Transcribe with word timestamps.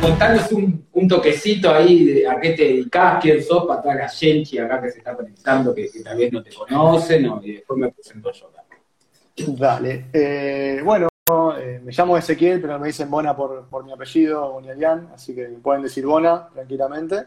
contanos 0.00 0.52
un, 0.52 1.08
toquecito 1.08 1.70
ahí 1.70 2.04
de 2.04 2.28
a 2.28 2.38
qué 2.40 2.50
te 2.50 2.64
dedicás, 2.64 3.22
quién 3.22 3.42
sos, 3.42 3.66
para 3.66 3.82
toda 3.82 3.94
la 3.94 4.08
gente 4.08 4.60
acá 4.60 4.80
que 4.82 4.90
se 4.90 4.98
está 4.98 5.16
conectando, 5.16 5.74
que, 5.74 5.88
tal 6.04 6.18
vez 6.18 6.32
no 6.32 6.42
te 6.42 6.50
conocen, 6.50 7.30
y 7.42 7.52
después 7.52 7.78
me 7.78 7.90
presento 7.90 8.30
yo. 8.32 8.50
Dale. 9.56 10.06
Eh, 10.12 10.80
bueno, 10.84 11.08
eh, 11.58 11.80
me 11.82 11.92
llamo 11.92 12.16
Ezequiel, 12.16 12.60
pero 12.60 12.78
me 12.78 12.88
dicen 12.88 13.10
Bona 13.10 13.36
por, 13.36 13.66
por 13.68 13.84
mi 13.84 13.92
apellido, 13.92 14.52
Bonialian, 14.52 15.10
así 15.14 15.34
que 15.34 15.48
me 15.48 15.58
pueden 15.58 15.82
decir 15.82 16.04
Bona 16.04 16.48
tranquilamente. 16.52 17.26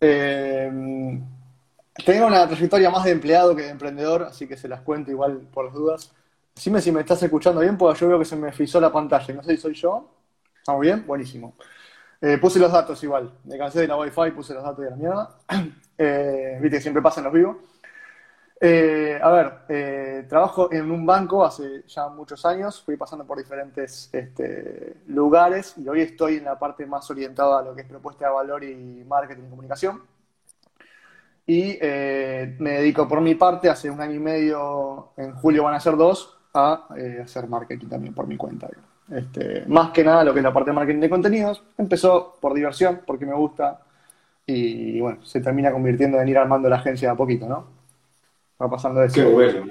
Eh, 0.00 1.20
tengo 2.04 2.26
una 2.26 2.46
trayectoria 2.48 2.90
más 2.90 3.04
de 3.04 3.10
empleado 3.12 3.54
que 3.54 3.62
de 3.62 3.68
emprendedor, 3.68 4.22
así 4.22 4.46
que 4.46 4.56
se 4.56 4.68
las 4.68 4.80
cuento 4.80 5.10
igual 5.10 5.40
por 5.52 5.66
las 5.66 5.74
dudas. 5.74 6.12
Dime 6.62 6.80
si 6.80 6.92
me 6.92 7.00
estás 7.00 7.22
escuchando 7.22 7.60
bien, 7.60 7.76
porque 7.76 8.00
yo 8.00 8.08
veo 8.08 8.18
que 8.18 8.24
se 8.24 8.36
me 8.36 8.52
frizó 8.52 8.80
la 8.80 8.92
pantalla. 8.92 9.34
No 9.34 9.42
sé 9.42 9.56
si 9.56 9.62
soy 9.62 9.74
yo. 9.74 10.08
¿Estamos 10.60 10.82
bien? 10.82 11.06
Buenísimo. 11.06 11.54
Eh, 12.20 12.36
puse 12.36 12.58
los 12.58 12.70
datos 12.70 13.02
igual. 13.02 13.32
Me 13.44 13.56
cansé 13.56 13.80
de 13.80 13.88
la 13.88 13.96
Wi-Fi, 13.96 14.32
puse 14.32 14.52
los 14.52 14.62
datos 14.62 14.84
de 14.84 14.90
la 14.90 14.96
mierda. 14.96 15.36
Eh, 16.02 16.58
viste 16.62 16.78
que 16.78 16.80
siempre 16.80 17.02
pasan 17.02 17.24
los 17.24 17.32
vivos. 17.34 17.58
Eh, 18.58 19.20
a 19.22 19.30
ver, 19.30 20.26
trabajo 20.28 20.72
en 20.72 20.90
un 20.90 21.04
banco 21.04 21.44
hace 21.44 21.82
ya 21.86 22.08
muchos 22.08 22.46
años. 22.46 22.82
Fui 22.82 22.96
pasando 22.96 23.26
por 23.26 23.36
diferentes 23.36 24.08
este, 24.10 24.96
lugares 25.08 25.74
y 25.76 25.86
hoy 25.86 26.00
estoy 26.00 26.36
en 26.36 26.44
la 26.44 26.58
parte 26.58 26.86
más 26.86 27.10
orientada 27.10 27.58
a 27.58 27.62
lo 27.62 27.74
que 27.74 27.82
es 27.82 27.86
propuesta 27.86 28.24
de 28.28 28.32
valor 28.32 28.64
y 28.64 29.04
marketing 29.06 29.42
y 29.46 29.50
comunicación 29.50 30.02
y 31.46 31.78
me 31.82 32.70
dedico 32.70 33.06
por 33.06 33.20
mi 33.20 33.34
parte, 33.34 33.68
hace 33.68 33.90
un 33.90 34.00
año 34.00 34.14
y 34.14 34.20
medio, 34.20 35.12
en 35.18 35.34
julio 35.34 35.64
van 35.64 35.74
a 35.74 35.80
ser 35.80 35.98
dos, 35.98 36.38
a 36.54 36.86
hacer 37.22 37.46
marketing 37.46 37.88
también 37.88 38.14
por 38.14 38.26
mi 38.26 38.38
cuenta. 38.38 38.70
Este, 39.10 39.64
más 39.66 39.90
que 39.90 40.04
nada 40.04 40.22
lo 40.22 40.32
que 40.32 40.38
es 40.38 40.44
la 40.44 40.52
parte 40.52 40.70
de 40.70 40.74
marketing 40.74 41.00
de 41.00 41.10
contenidos. 41.10 41.62
Empezó 41.76 42.36
por 42.40 42.54
diversión, 42.54 43.00
porque 43.06 43.26
me 43.26 43.34
gusta, 43.34 43.80
y 44.46 45.00
bueno, 45.00 45.24
se 45.24 45.40
termina 45.40 45.72
convirtiendo 45.72 46.20
en 46.20 46.28
ir 46.28 46.38
armando 46.38 46.68
la 46.68 46.76
agencia 46.76 47.10
a 47.10 47.16
poquito, 47.16 47.48
¿no? 47.48 47.66
Va 48.60 48.70
pasando 48.70 49.00
de 49.00 49.06
eso. 49.06 49.16
Qué 49.16 49.24
bueno. 49.24 49.64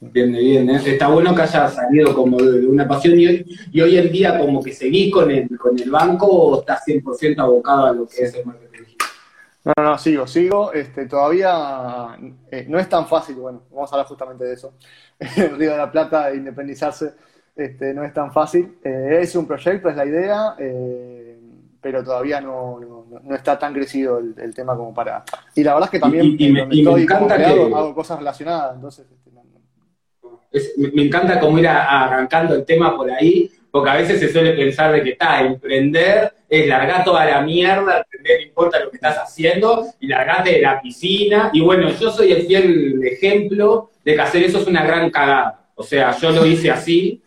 Bien, 0.00 0.32
bien. 0.32 0.68
¿eh? 0.68 0.80
Está 0.84 1.08
bueno 1.08 1.34
que 1.34 1.42
haya 1.42 1.68
salido 1.68 2.12
como 2.14 2.36
de 2.38 2.66
una 2.66 2.88
pasión 2.88 3.18
y 3.18 3.26
hoy, 3.26 3.58
y 3.70 3.80
hoy 3.80 3.96
en 3.98 4.10
día 4.10 4.36
como 4.38 4.62
que 4.62 4.72
seguís 4.72 5.12
con 5.12 5.30
el, 5.30 5.56
con 5.56 5.78
el 5.78 5.90
banco 5.90 6.26
o 6.26 6.60
estás 6.60 6.84
100% 6.86 7.38
abocado 7.38 7.86
a 7.86 7.92
lo 7.92 8.06
que 8.08 8.24
es 8.24 8.34
el 8.34 8.44
marketing. 8.44 8.82
No, 9.64 9.72
no, 9.84 9.98
sigo, 9.98 10.26
sigo. 10.26 10.72
Este, 10.72 11.06
todavía 11.06 12.16
eh, 12.50 12.66
no 12.68 12.80
es 12.80 12.88
tan 12.88 13.06
fácil, 13.06 13.36
bueno, 13.36 13.62
vamos 13.70 13.92
a 13.92 13.94
hablar 13.94 14.08
justamente 14.08 14.44
de 14.44 14.54
eso. 14.54 14.74
El 15.36 15.56
Río 15.56 15.70
de 15.70 15.78
la 15.78 15.90
Plata, 15.90 16.34
independizarse, 16.34 17.14
este, 17.56 17.94
no 17.94 18.04
es 18.04 18.12
tan 18.12 18.32
fácil. 18.32 18.78
Eh, 18.84 19.18
es 19.20 19.34
un 19.36 19.46
proyecto, 19.46 19.88
es 19.88 19.96
la 19.96 20.06
idea, 20.06 20.54
eh, 20.58 21.38
pero 21.80 22.02
todavía 22.04 22.40
no, 22.40 22.80
no, 22.80 23.34
está 23.34 23.58
tan 23.58 23.74
crecido 23.74 24.18
el, 24.18 24.54
tema 24.54 24.76
como 24.76 24.94
para... 24.94 25.24
Y 25.54 25.64
la 25.64 25.74
verdad 25.74 25.88
es 25.88 25.90
que 25.90 26.00
también 26.00 26.36
estoy 26.70 27.06
hago 27.10 27.94
cosas 27.94 28.18
relacionadas, 28.18 28.76
entonces... 28.76 29.06
Este, 30.50 30.90
me 30.92 31.04
encanta 31.04 31.40
como 31.40 31.58
ir 31.58 31.66
arrancando 31.66 32.54
el 32.54 32.64
tema 32.66 32.94
por 32.94 33.10
ahí, 33.10 33.50
porque 33.70 33.88
a 33.88 33.96
veces 33.96 34.20
se 34.20 34.30
suele 34.30 34.52
pensar 34.52 34.92
de 34.92 35.02
que 35.02 35.10
está, 35.10 35.40
emprender 35.40 36.30
es 36.46 36.66
largar 36.66 37.02
toda 37.02 37.24
la 37.24 37.40
mierda, 37.40 38.04
no 38.12 38.42
importa 38.46 38.78
lo 38.78 38.90
que 38.90 38.96
estás 38.96 39.16
haciendo, 39.16 39.86
y 39.98 40.06
largarte 40.06 40.52
de 40.52 40.60
la 40.60 40.82
piscina. 40.82 41.48
Y 41.54 41.62
bueno, 41.62 41.88
yo 41.88 42.10
soy 42.10 42.32
el 42.32 42.46
fiel 42.46 43.02
ejemplo 43.02 43.90
de 44.04 44.14
que 44.14 44.20
hacer 44.20 44.42
eso 44.42 44.58
es 44.58 44.66
una 44.66 44.84
gran 44.84 45.10
cagada. 45.10 45.70
O 45.74 45.82
sea, 45.82 46.14
yo 46.18 46.30
lo 46.30 46.44
hice 46.44 46.70
así, 46.70 47.22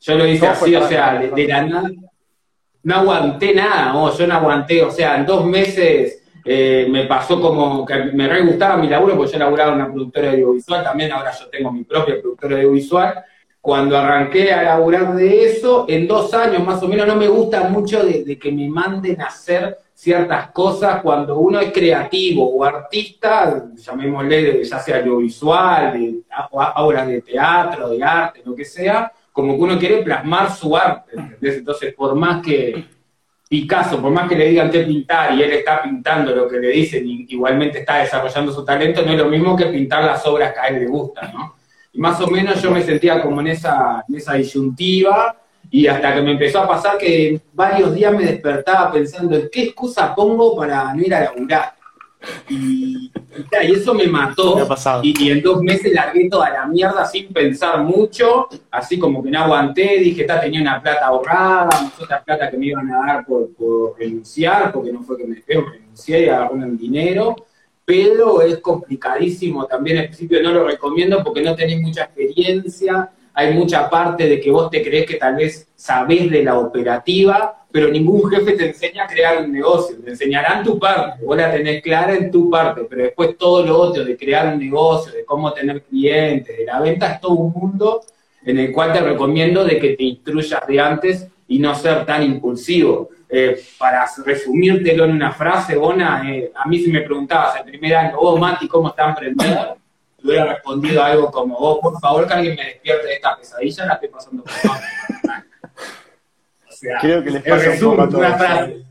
yo 0.00 0.14
lo 0.16 0.26
hice 0.26 0.46
así, 0.46 0.74
o 0.74 0.86
sea, 0.86 1.18
de, 1.18 1.48
la 1.48 1.62
nada. 1.62 1.90
No 2.82 2.94
aguanté 2.94 3.54
nada, 3.54 3.92
yo 4.16 4.26
no 4.26 4.34
aguanté, 4.34 4.82
o 4.82 4.90
sea, 4.90 5.16
en 5.16 5.26
dos 5.26 5.44
meses 5.44 6.22
eh, 6.44 6.86
me 6.88 7.04
pasó 7.04 7.40
como 7.40 7.84
que 7.84 7.94
me 7.96 8.28
re 8.28 8.42
gustaba 8.42 8.76
mi 8.76 8.88
laburo, 8.88 9.16
porque 9.16 9.32
yo 9.32 9.38
laburaba 9.38 9.72
en 9.72 9.76
una 9.76 9.92
productora 9.92 10.30
audiovisual, 10.30 10.84
también 10.84 11.12
ahora 11.12 11.32
yo 11.38 11.48
tengo 11.48 11.72
mi 11.72 11.84
propia 11.84 12.20
productora 12.20 12.56
audiovisual, 12.56 13.24
cuando 13.60 13.98
arranqué 13.98 14.52
a 14.52 14.62
laburar 14.62 15.14
de 15.14 15.44
eso, 15.44 15.84
en 15.88 16.06
dos 16.06 16.32
años 16.32 16.64
más 16.64 16.82
o 16.82 16.88
menos, 16.88 17.06
no 17.06 17.16
me 17.16 17.28
gusta 17.28 17.64
mucho 17.64 18.02
de, 18.04 18.38
que 18.38 18.52
me 18.52 18.68
manden 18.68 19.20
a 19.20 19.26
hacer 19.26 19.76
ciertas 19.92 20.52
cosas. 20.52 21.02
Cuando 21.02 21.38
uno 21.38 21.60
es 21.60 21.72
creativo 21.72 22.48
o 22.48 22.64
artista, 22.64 23.66
llamémosle 23.74 24.64
ya 24.64 24.78
sea 24.78 25.00
audiovisual, 25.00 25.92
de 25.92 26.22
obras 26.52 27.08
de 27.08 27.20
teatro, 27.20 27.90
de 27.90 28.02
arte, 28.02 28.40
lo 28.44 28.54
que 28.54 28.64
sea, 28.64 29.12
como 29.32 29.56
que 29.56 29.62
uno 29.62 29.78
quiere 29.78 30.02
plasmar 30.02 30.52
su 30.52 30.76
arte, 30.76 31.12
Entonces, 31.40 31.94
por 31.94 32.14
más 32.14 32.42
que 32.42 32.84
Picasso, 33.48 34.00
por 34.00 34.10
más 34.10 34.28
que 34.28 34.36
le 34.36 34.50
digan 34.50 34.70
que 34.70 34.80
pintar 34.80 35.34
y 35.34 35.42
él 35.42 35.52
está 35.52 35.82
pintando 35.82 36.34
lo 36.34 36.46
que 36.46 36.58
le 36.58 36.68
dicen 36.68 37.08
y 37.08 37.26
igualmente 37.30 37.78
está 37.78 37.98
desarrollando 37.98 38.52
su 38.52 38.62
talento, 38.62 39.02
no 39.02 39.12
es 39.12 39.18
lo 39.18 39.28
mismo 39.28 39.56
que 39.56 39.66
pintar 39.66 40.04
las 40.04 40.24
obras 40.26 40.52
que 40.52 40.60
a 40.60 40.66
él 40.66 40.80
le 40.80 40.86
gustan, 40.86 41.32
¿no? 41.32 41.56
Y 41.92 41.98
más 41.98 42.20
o 42.20 42.26
menos 42.26 42.60
yo 42.60 42.70
me 42.70 42.82
sentía 42.82 43.22
como 43.22 43.40
en 43.40 43.48
esa, 43.48 44.04
en 44.06 44.16
esa 44.16 44.34
disyuntiva 44.34 45.34
y 45.70 45.86
hasta 45.86 46.14
que 46.14 46.20
me 46.20 46.32
empezó 46.32 46.60
a 46.60 46.68
pasar 46.68 46.98
que 46.98 47.40
varios 47.54 47.94
días 47.94 48.12
me 48.12 48.24
despertaba 48.24 48.92
pensando 48.92 49.36
en 49.36 49.48
qué 49.50 49.64
excusa 49.64 50.14
pongo 50.14 50.54
para 50.54 50.92
no 50.92 51.00
ir 51.00 51.14
a 51.14 51.20
laburar. 51.20 51.77
Y, 52.48 53.10
y, 53.12 53.72
eso 53.72 53.94
me 53.94 54.06
mató. 54.06 54.66
y, 55.02 55.30
en 55.30 55.42
dos 55.42 55.62
meses 55.62 55.92
largué 55.92 56.28
toda 56.28 56.50
la 56.50 56.66
mierda 56.66 57.04
sin 57.06 57.32
pensar 57.32 57.82
mucho, 57.82 58.48
así 58.70 58.98
como 58.98 59.22
que 59.22 59.30
no 59.30 59.40
aguanté, 59.40 59.98
dije, 59.98 60.22
está, 60.22 60.40
tenía 60.40 60.60
una 60.60 60.82
plata 60.82 61.06
ahorrada, 61.06 61.92
otra 62.00 62.22
plata 62.22 62.50
que 62.50 62.56
me 62.56 62.66
iban 62.66 62.90
a 62.90 63.06
dar 63.06 63.26
por, 63.26 63.50
renunciar, 63.98 64.72
porque 64.72 64.92
no 64.92 65.02
fue 65.02 65.16
que 65.16 65.24
me 65.24 65.36
dejé, 65.36 65.60
renuncié 65.60 66.26
y 66.26 66.28
agarré 66.28 66.54
un 66.54 66.76
dinero 66.76 67.36
pero 67.88 68.42
es 68.42 68.58
complicadísimo 68.58 69.64
también 69.64 69.96
al 69.96 70.04
principio 70.08 70.42
no 70.42 70.52
lo 70.52 70.66
recomiendo 70.66 71.24
porque 71.24 71.40
no 71.40 71.54
tenés 71.54 71.80
mucha 71.80 72.02
experiencia, 72.02 73.10
hay 73.34 73.54
mucha 73.54 73.88
parte 73.88 74.28
de 74.28 74.40
que 74.40 74.50
vos 74.50 74.70
te 74.70 74.82
crees 74.82 75.06
que 75.06 75.14
tal 75.14 75.36
vez 75.36 75.68
sabés 75.74 76.30
de 76.30 76.42
la 76.42 76.58
operativa, 76.58 77.54
pero 77.70 77.88
ningún 77.88 78.30
jefe 78.30 78.52
te 78.52 78.68
enseña 78.68 79.04
a 79.04 79.06
crear 79.06 79.44
un 79.44 79.52
negocio, 79.52 79.96
te 80.02 80.10
enseñarán 80.10 80.64
tu 80.64 80.78
parte, 80.78 81.24
vos 81.24 81.36
la 81.36 81.52
tenés 81.52 81.82
clara 81.82 82.14
en 82.14 82.30
tu 82.30 82.50
parte, 82.50 82.82
pero 82.88 83.04
después 83.04 83.36
todo 83.36 83.64
lo 83.64 83.78
otro 83.78 84.04
de 84.04 84.16
crear 84.16 84.54
un 84.54 84.58
negocio, 84.58 85.12
de 85.12 85.24
cómo 85.24 85.52
tener 85.52 85.82
clientes, 85.82 86.56
de 86.56 86.64
la 86.64 86.80
venta, 86.80 87.12
es 87.12 87.20
todo 87.20 87.34
un 87.34 87.52
mundo 87.52 88.02
en 88.44 88.58
el 88.58 88.72
cual 88.72 88.92
te 88.92 89.00
recomiendo 89.00 89.64
de 89.64 89.78
que 89.78 89.90
te 89.90 90.04
instruyas 90.04 90.66
de 90.66 90.80
antes 90.80 91.28
y 91.46 91.58
no 91.58 91.74
ser 91.74 92.06
tan 92.06 92.22
impulsivo. 92.22 93.10
Eh, 93.30 93.60
para 93.78 94.06
resumírtelo 94.24 95.04
en 95.04 95.10
una 95.12 95.32
frase, 95.32 95.76
Bona, 95.76 96.22
eh, 96.32 96.50
a 96.54 96.66
mí 96.66 96.78
si 96.78 96.90
me 96.90 97.02
preguntabas 97.02 97.58
el 97.58 97.64
primer 97.64 97.94
año, 97.94 98.16
oh, 98.18 98.38
Mati, 98.38 98.66
¿cómo 98.66 98.88
está 98.88 99.10
emprendiendo? 99.10 99.76
Yo 100.18 100.30
hubiera 100.30 100.54
respondido 100.54 101.02
algo 101.02 101.30
como, 101.30 101.56
oh, 101.56 101.80
por 101.80 101.98
favor, 102.00 102.26
que 102.26 102.34
alguien 102.34 102.56
me 102.56 102.64
despierte 102.64 103.06
de 103.06 103.14
esta 103.14 103.36
pesadilla, 103.36 103.86
la 103.86 103.94
estoy 103.94 104.08
pasando 104.08 104.42
por 104.42 104.52
O 106.68 106.72
sea, 106.72 106.98
Creo 107.00 107.24
que 107.24 107.30
les 107.30 107.42
pasa 107.42 107.70
un 107.70 107.96
poco 107.96 108.22
a 108.22 108.38
Frase. 108.38 108.84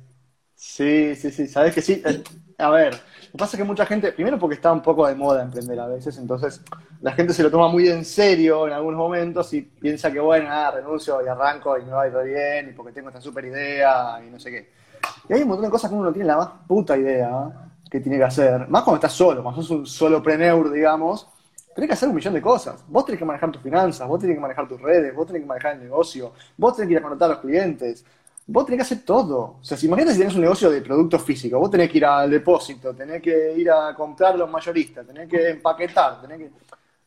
Sí, 0.56 1.16
sí, 1.16 1.32
sí, 1.32 1.48
sabes 1.48 1.74
que 1.74 1.82
sí. 1.82 2.02
Eh, 2.06 2.24
a 2.58 2.70
ver, 2.70 2.94
lo 2.94 3.32
que 3.32 3.38
pasa 3.38 3.56
es 3.56 3.62
que 3.62 3.68
mucha 3.68 3.86
gente, 3.86 4.12
primero 4.12 4.40
porque 4.40 4.56
está 4.56 4.72
un 4.72 4.82
poco 4.82 5.08
de 5.08 5.16
moda 5.16 5.44
emprender 5.44 5.80
a 5.80 5.88
veces, 5.88 6.18
entonces 6.18 6.62
la 7.02 7.12
gente 7.12 7.34
se 7.34 7.44
lo 7.44 7.52
toma 7.52 7.68
muy 7.68 7.88
en 7.88 8.04
serio 8.04 8.68
en 8.68 8.74
algunos 8.74 8.98
momentos 8.98 9.54
y 9.54 9.62
piensa 9.62 10.12
que, 10.12 10.20
bueno, 10.20 10.50
nada, 10.50 10.72
renuncio 10.72 11.24
y 11.24 11.28
arranco 11.28 11.78
y 11.78 11.84
me 11.84 11.92
va 11.92 12.04
a 12.04 12.08
ir 12.08 12.14
bien 12.26 12.70
y 12.70 12.74
porque 12.74 12.94
tengo 12.94 13.10
esta 13.10 13.22
super 13.22 13.46
idea 13.46 14.20
y 14.26 14.30
no 14.30 14.40
sé 14.40 14.50
qué. 14.50 14.72
Y 15.30 15.34
hay 15.34 15.42
un 15.42 15.50
montón 15.50 15.66
de 15.66 15.72
cosas 15.72 15.90
que 15.90 15.96
uno 15.96 16.06
no 16.06 16.14
tiene 16.14 16.28
la 16.28 16.38
más 16.38 16.50
puta 16.68 16.98
idea 16.98 17.30
¿eh? 17.30 17.67
Que 17.90 18.00
tiene 18.00 18.18
que 18.18 18.24
hacer. 18.24 18.68
Más 18.70 18.84
cuando 18.84 18.96
estás 18.96 19.14
solo, 19.14 19.44
cuando 19.44 19.62
sos 19.62 19.72
un 19.72 19.86
solo 19.86 20.22
preneur, 20.22 20.72
digamos, 20.72 21.28
tenés 21.78 21.90
que 21.90 21.94
hacer 21.94 22.10
un 22.10 22.16
millón 22.16 22.34
de 22.34 22.42
cosas. 22.42 22.84
Vos 22.88 23.06
tenés 23.06 23.20
que 23.20 23.26
manejar 23.26 23.52
tus 23.52 23.62
finanzas, 23.62 24.08
vos 24.08 24.20
tenés 24.20 24.36
que 24.36 24.42
manejar 24.42 24.68
tus 24.68 24.82
redes, 24.82 25.14
vos 25.14 25.28
tenés 25.28 25.44
que 25.44 25.48
manejar 25.48 25.76
el 25.76 25.84
negocio, 25.84 26.34
vos 26.58 26.76
tenés 26.76 26.88
que 26.88 26.94
ir 26.94 26.98
a 26.98 27.04
conectar 27.04 27.30
a 27.30 27.34
los 27.34 27.42
clientes, 27.42 28.04
vos 28.48 28.66
tenés 28.66 28.80
que 28.80 28.82
hacer 28.82 29.06
todo. 29.06 29.58
O 29.62 29.64
sea, 29.64 29.78
si 29.78 29.86
imagínate 29.86 30.14
si 30.14 30.20
tenés 30.20 30.34
un 30.34 30.42
negocio 30.42 30.72
de 30.72 30.82
productos 30.82 31.22
físicos, 31.22 31.60
vos 31.60 31.70
tenés 31.70 31.92
que 31.92 32.00
ir 32.00 32.06
al 32.06 32.32
depósito, 32.32 32.96
tenés 32.96 33.22
que 33.22 33.54
ir 33.56 33.70
a 33.70 33.94
comprar 33.94 34.36
los 34.36 34.50
mayoristas, 34.50 35.06
tenés 35.06 35.30
que 35.30 35.50
empaquetar, 35.52 36.20
tenés 36.22 36.40
que... 36.40 36.52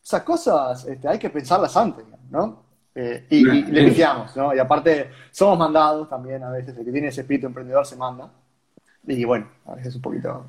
Esas 0.01 0.23
cosas 0.23 0.85
este, 0.85 1.05
hay 1.05 1.19
que 1.19 1.29
pensarlas 1.29 1.75
antes, 1.75 2.05
¿no? 2.29 2.63
Eh, 2.95 3.25
y, 3.29 3.43
le 3.43 3.85
pifiamos, 3.85 4.35
¿no? 4.37 4.55
Y 4.55 4.59
aparte, 4.59 5.09
somos 5.31 5.59
mandados 5.59 6.09
también 6.09 6.43
a 6.43 6.49
veces, 6.49 6.77
el 6.77 6.85
que 6.85 6.91
tiene 6.91 7.09
ese 7.09 7.21
espíritu 7.21 7.47
emprendedor 7.47 7.85
se 7.85 7.97
manda. 7.97 8.29
Y 9.05 9.25
bueno, 9.25 9.49
a 9.65 9.75
veces 9.75 9.95
un 9.95 10.01
poquito... 10.01 10.45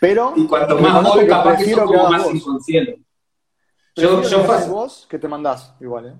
Pero... 0.00 0.32
Y 0.36 0.46
cuanto 0.46 0.78
más 0.78 1.02
voy, 1.02 1.26
capaz 1.26 1.58
que 1.58 1.74
sos 1.74 1.84
como 1.84 2.10
más 2.10 2.34
inconsciente. 2.34 3.00
Yo, 3.96 4.22
yo 4.22 4.44
vos 4.68 5.06
que 5.10 5.18
te 5.18 5.26
mandás, 5.26 5.74
igual, 5.80 6.06
¿eh? 6.06 6.14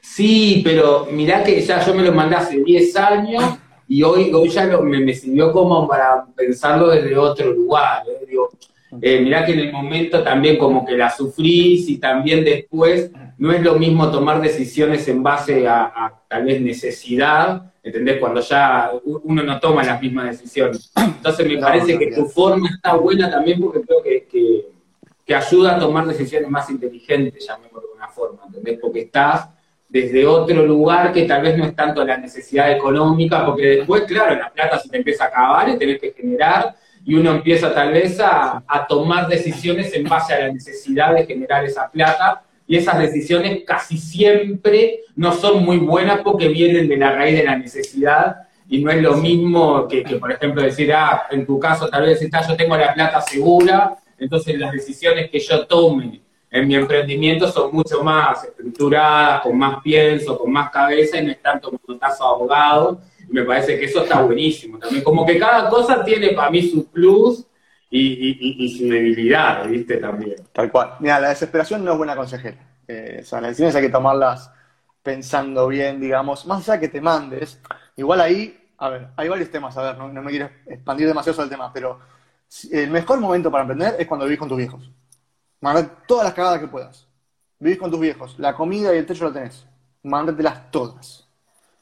Sí, 0.00 0.62
pero 0.64 1.06
mirá 1.10 1.42
que 1.42 1.60
ya 1.60 1.84
yo 1.84 1.94
me 1.94 2.02
lo 2.02 2.12
mandé 2.12 2.36
hace 2.36 2.62
10 2.62 2.96
años 2.96 3.44
y 3.88 4.02
hoy, 4.02 4.32
hoy 4.32 4.48
ya 4.48 4.66
me, 4.66 5.14
sirvió 5.14 5.52
como 5.52 5.88
para 5.88 6.26
pensarlo 6.36 6.88
desde 6.88 7.16
otro 7.16 7.52
lugar. 7.52 8.04
¿eh? 8.08 8.24
Digo, 8.26 8.50
eh, 9.02 9.20
mirá 9.20 9.44
que 9.44 9.52
en 9.52 9.60
el 9.60 9.72
momento 9.72 10.22
también 10.22 10.56
como 10.56 10.84
que 10.84 10.96
la 10.96 11.10
sufrís 11.10 11.88
y 11.88 11.98
también 11.98 12.44
después 12.44 13.10
no 13.38 13.52
es 13.52 13.62
lo 13.62 13.76
mismo 13.76 14.10
tomar 14.10 14.40
decisiones 14.40 15.06
en 15.08 15.22
base 15.22 15.66
a, 15.68 16.12
tal 16.26 16.44
vez 16.44 16.60
necesidad, 16.60 17.72
¿entendés? 17.82 18.18
Cuando 18.18 18.40
ya 18.40 18.90
uno 19.04 19.42
no 19.42 19.60
toma 19.60 19.84
las 19.84 20.00
mismas 20.00 20.26
decisiones. 20.30 20.92
Entonces 20.96 21.46
me 21.46 21.58
parece 21.58 21.98
que 21.98 22.12
tu 22.12 22.26
forma 22.26 22.68
está 22.68 22.94
buena 22.94 23.30
también 23.30 23.60
porque 23.60 23.80
creo 23.82 24.02
que, 24.02 24.26
que, 24.26 25.34
ayuda 25.34 25.76
a 25.76 25.78
tomar 25.78 26.06
decisiones 26.06 26.48
más 26.48 26.70
inteligentes, 26.70 27.46
llamémoslo 27.46 27.88
de 27.88 27.94
una 27.96 28.08
forma, 28.08 28.44
¿entendés? 28.46 28.78
Porque 28.80 29.00
estás 29.00 29.50
desde 29.88 30.26
otro 30.26 30.66
lugar 30.66 31.12
que 31.12 31.24
tal 31.24 31.42
vez 31.42 31.56
no 31.56 31.64
es 31.64 31.74
tanto 31.74 32.04
la 32.04 32.16
necesidad 32.16 32.70
económica, 32.72 33.44
porque 33.44 33.66
después, 33.66 34.02
claro, 34.04 34.34
la 34.36 34.50
plata 34.50 34.78
se 34.78 34.88
te 34.88 34.98
empieza 34.98 35.24
a 35.24 35.28
acabar 35.28 35.68
y 35.68 35.78
tenés 35.78 36.00
que 36.00 36.12
generar, 36.12 36.74
y 37.08 37.14
uno 37.14 37.30
empieza 37.30 37.72
tal 37.72 37.90
vez 37.90 38.20
a, 38.20 38.62
tomar 38.86 39.28
decisiones 39.28 39.94
en 39.94 40.04
base 40.04 40.34
a 40.34 40.40
la 40.40 40.52
necesidad 40.52 41.14
de 41.14 41.24
generar 41.24 41.64
esa 41.64 41.90
plata, 41.90 42.42
y 42.66 42.76
esas 42.76 42.98
decisiones 42.98 43.62
casi 43.66 43.96
siempre 43.96 45.00
no 45.16 45.32
son 45.32 45.64
muy 45.64 45.78
buenas 45.78 46.20
porque 46.20 46.48
vienen 46.48 46.86
de 46.86 46.98
la 46.98 47.12
raíz 47.12 47.38
de 47.38 47.44
la 47.44 47.56
necesidad, 47.56 48.36
y 48.68 48.84
no 48.84 48.90
es 48.90 49.00
lo 49.00 49.16
mismo 49.16 49.88
que, 49.88 50.02
por 50.20 50.30
ejemplo, 50.30 50.60
decir, 50.60 50.92
ah, 50.92 51.22
en 51.30 51.46
tu 51.46 51.58
caso 51.58 51.88
tal 51.88 52.02
vez 52.02 52.20
está, 52.20 52.46
yo 52.46 52.54
tengo 52.54 52.76
la 52.76 52.92
plata 52.92 53.22
segura, 53.22 53.96
entonces 54.18 54.58
las 54.58 54.72
decisiones 54.72 55.30
que 55.30 55.40
yo 55.40 55.66
tome 55.66 56.20
en 56.50 56.68
mi 56.68 56.74
emprendimiento 56.74 57.50
son 57.50 57.74
mucho 57.74 58.02
más 58.02 58.44
estructuradas, 58.44 59.40
con 59.40 59.56
más 59.56 59.82
pienso, 59.82 60.36
con 60.38 60.52
más 60.52 60.70
cabeza 60.70 61.18
y 61.18 61.24
no 61.24 61.32
es 61.32 61.40
tanto 61.40 61.70
como 61.70 61.94
estás 61.94 62.20
abogado. 62.20 63.00
Me 63.28 63.44
parece 63.44 63.78
que 63.78 63.84
eso 63.84 64.02
está 64.02 64.22
buenísimo 64.22 64.78
también. 64.78 65.04
Como 65.04 65.24
que 65.26 65.38
cada 65.38 65.68
cosa 65.68 66.04
tiene 66.04 66.30
para 66.30 66.50
mí 66.50 66.62
su 66.62 66.86
plus 66.88 67.46
y, 67.90 68.64
y, 68.64 68.78
su 68.78 68.88
debilidad, 68.88 69.66
¿viste? 69.66 69.96
También. 69.96 70.36
Tal 70.52 70.70
cual. 70.70 70.94
Mira, 71.00 71.20
la 71.20 71.30
desesperación 71.30 71.84
no 71.84 71.92
es 71.92 71.98
buena 71.98 72.16
consejera. 72.16 72.58
Eh, 72.86 73.20
o 73.22 73.24
sea, 73.24 73.40
las 73.40 73.50
decisiones 73.50 73.74
hay 73.76 73.82
que 73.82 73.88
tomarlas 73.88 74.50
pensando 75.02 75.68
bien, 75.68 76.00
digamos, 76.00 76.46
más 76.46 76.68
allá 76.68 76.80
que 76.80 76.88
te 76.88 77.00
mandes. 77.00 77.60
Igual 77.96 78.20
ahí, 78.20 78.70
a 78.78 78.88
ver, 78.90 79.08
hay 79.16 79.28
varios 79.28 79.50
temas, 79.50 79.76
a 79.76 79.82
ver, 79.82 79.98
no, 79.98 80.08
no 80.12 80.22
me 80.22 80.30
quiero 80.30 80.50
expandir 80.66 81.06
demasiado 81.06 81.36
sobre 81.36 81.44
el 81.44 81.50
tema, 81.50 81.72
pero 81.72 81.98
el 82.70 82.90
mejor 82.90 83.20
momento 83.20 83.50
para 83.50 83.62
emprender 83.62 83.96
es 83.98 84.06
cuando 84.06 84.26
vivís 84.26 84.38
con 84.38 84.48
tus 84.48 84.58
viejos. 84.58 84.90
Mandate 85.60 85.90
todas 86.06 86.24
las 86.24 86.34
cagadas 86.34 86.60
que 86.60 86.68
puedas. 86.68 87.06
Vivís 87.58 87.78
con 87.78 87.90
tus 87.90 88.00
viejos, 88.00 88.38
la 88.38 88.54
comida 88.54 88.94
y 88.94 88.98
el 88.98 89.06
techo 89.06 89.24
lo 89.24 89.32
tenés. 89.32 89.66
Mándatelas 90.02 90.70
todas. 90.70 91.27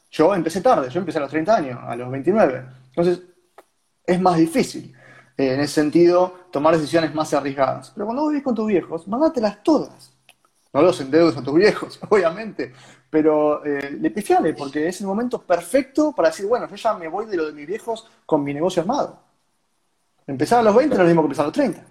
Yo 0.09 0.33
empecé 0.33 0.61
tarde, 0.61 0.89
yo 0.89 0.99
empecé 0.99 1.17
a 1.17 1.21
los 1.21 1.29
30 1.29 1.55
años, 1.55 1.79
a 1.81 1.95
los 1.95 2.09
29. 2.09 2.65
Entonces, 2.89 3.21
es 4.05 4.21
más 4.21 4.37
difícil, 4.37 4.95
eh, 5.37 5.53
en 5.53 5.59
ese 5.59 5.73
sentido, 5.73 6.47
tomar 6.51 6.75
decisiones 6.75 7.13
más 7.13 7.33
arriesgadas. 7.33 7.91
Pero 7.93 8.05
cuando 8.05 8.27
vivís 8.27 8.43
con 8.43 8.55
tus 8.55 8.67
viejos, 8.67 9.07
mándatelas 9.07 9.61
todas. 9.63 10.13
No 10.73 10.81
los 10.81 10.99
endeudes 11.01 11.37
a 11.37 11.43
tus 11.43 11.55
viejos, 11.55 11.99
obviamente, 12.09 12.73
pero 13.09 13.63
eh, 13.65 13.97
le 13.99 14.11
pifiale, 14.11 14.53
porque 14.53 14.87
es 14.87 15.01
el 15.01 15.07
momento 15.07 15.41
perfecto 15.41 16.13
para 16.13 16.29
decir, 16.29 16.45
bueno, 16.45 16.67
yo 16.69 16.75
ya 16.75 16.93
me 16.93 17.07
voy 17.07 17.25
de 17.25 17.37
lo 17.37 17.45
de 17.47 17.53
mis 17.53 17.67
viejos 17.67 18.07
con 18.25 18.43
mi 18.43 18.53
negocio 18.53 18.81
armado. 18.81 19.19
Empezar 20.25 20.59
a 20.59 20.63
los 20.63 20.75
20 20.75 20.93
es 20.93 20.99
lo 20.99 21.05
mismo 21.05 21.21
que 21.21 21.25
empezar 21.25 21.43
a 21.43 21.47
los 21.47 21.53
30. 21.53 21.85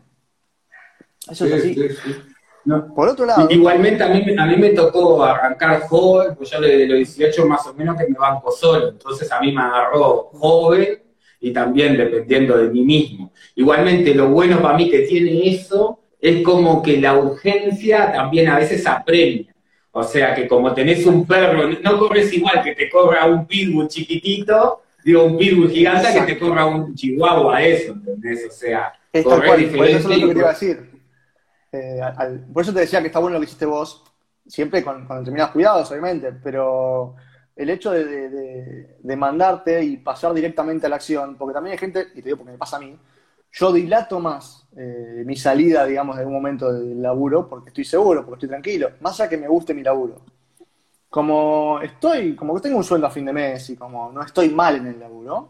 Eso 1.30 1.46
es 1.46 1.52
así. 1.52 1.76
Por 2.94 3.08
otro 3.08 3.26
lado. 3.26 3.48
Igualmente 3.50 4.02
a 4.02 4.08
mí, 4.08 4.24
a 4.36 4.46
mí 4.46 4.56
me 4.56 4.70
tocó 4.70 5.22
arrancar 5.22 5.82
joven, 5.82 6.34
pues 6.36 6.50
yo 6.50 6.60
de 6.60 6.86
los 6.86 6.96
18 6.96 7.46
más 7.46 7.66
o 7.66 7.74
menos 7.74 7.96
que 7.96 8.08
me 8.08 8.18
banco 8.18 8.50
solo. 8.50 8.88
Entonces 8.88 9.30
a 9.30 9.40
mí 9.40 9.52
me 9.52 9.62
agarró 9.62 10.30
joven 10.32 11.02
y 11.40 11.52
también 11.52 11.96
dependiendo 11.96 12.56
de 12.56 12.68
mí 12.68 12.82
mismo. 12.82 13.32
Igualmente 13.54 14.14
lo 14.14 14.28
bueno 14.28 14.60
para 14.60 14.76
mí 14.76 14.90
que 14.90 15.00
tiene 15.00 15.48
eso 15.48 16.00
es 16.20 16.42
como 16.42 16.82
que 16.82 17.00
la 17.00 17.16
urgencia 17.16 18.12
también 18.12 18.48
a 18.48 18.58
veces 18.58 18.86
apremia. 18.86 19.54
O 19.92 20.02
sea 20.02 20.34
que 20.34 20.48
como 20.48 20.74
tenés 20.74 21.06
un 21.06 21.26
perro, 21.26 21.68
no 21.68 21.98
corres 21.98 22.32
igual 22.32 22.62
que 22.62 22.74
te 22.74 22.90
corra 22.90 23.26
un 23.26 23.46
pitbull 23.46 23.88
chiquitito, 23.88 24.82
digo 25.04 25.24
un 25.24 25.38
pitbull 25.38 25.70
gigante 25.70 26.08
que 26.12 26.34
te 26.34 26.38
corra 26.38 26.66
un 26.66 26.94
chihuahua, 26.94 27.62
eso, 27.62 27.92
¿entendés? 27.92 28.46
O 28.48 28.50
sea, 28.50 28.92
correr 29.22 29.60
diferente. 29.60 29.98
Eso 29.98 30.10
es 30.10 30.18
lo 30.18 30.28
que 30.28 30.34
te 30.34 30.40
iba 30.40 30.48
a 30.48 30.52
decir 30.52 30.95
eh, 31.72 32.00
por 32.52 32.62
eso 32.62 32.72
te 32.72 32.80
decía 32.80 33.00
que 33.00 33.08
está 33.08 33.18
bueno 33.18 33.34
lo 33.34 33.40
que 33.40 33.46
hiciste 33.46 33.66
vos, 33.66 34.04
siempre 34.46 34.82
con, 34.84 35.06
con 35.06 35.18
determinados 35.18 35.52
cuidados, 35.52 35.90
obviamente, 35.90 36.32
pero 36.32 37.16
el 37.56 37.70
hecho 37.70 37.90
de, 37.90 39.16
mandarte 39.16 39.82
y 39.82 39.96
pasar 39.96 40.34
directamente 40.34 40.86
a 40.86 40.88
la 40.90 40.96
acción, 40.96 41.36
porque 41.36 41.54
también 41.54 41.72
hay 41.72 41.78
gente, 41.78 42.08
y 42.14 42.16
te 42.16 42.22
digo 42.22 42.36
porque 42.36 42.52
me 42.52 42.58
pasa 42.58 42.76
a 42.76 42.80
mí, 42.80 42.96
yo 43.50 43.72
dilato 43.72 44.20
más 44.20 44.68
eh, 44.76 45.22
mi 45.24 45.36
salida, 45.36 45.86
digamos, 45.86 46.18
de 46.18 46.26
un 46.26 46.34
momento 46.34 46.70
del 46.70 47.00
laburo, 47.00 47.48
porque 47.48 47.70
estoy 47.70 47.84
seguro, 47.84 48.20
porque 48.24 48.36
estoy 48.36 48.48
tranquilo, 48.50 48.90
más 49.00 49.18
allá 49.18 49.30
que 49.30 49.38
me 49.38 49.48
guste 49.48 49.72
mi 49.72 49.82
laburo. 49.82 50.20
Como 51.08 51.80
estoy, 51.80 52.36
como 52.36 52.54
que 52.54 52.60
tengo 52.60 52.76
un 52.76 52.84
sueldo 52.84 53.06
a 53.06 53.10
fin 53.10 53.24
de 53.24 53.32
mes 53.32 53.70
y 53.70 53.76
como 53.76 54.12
no 54.12 54.22
estoy 54.22 54.50
mal 54.50 54.76
en 54.76 54.88
el 54.88 55.00
laburo, 55.00 55.48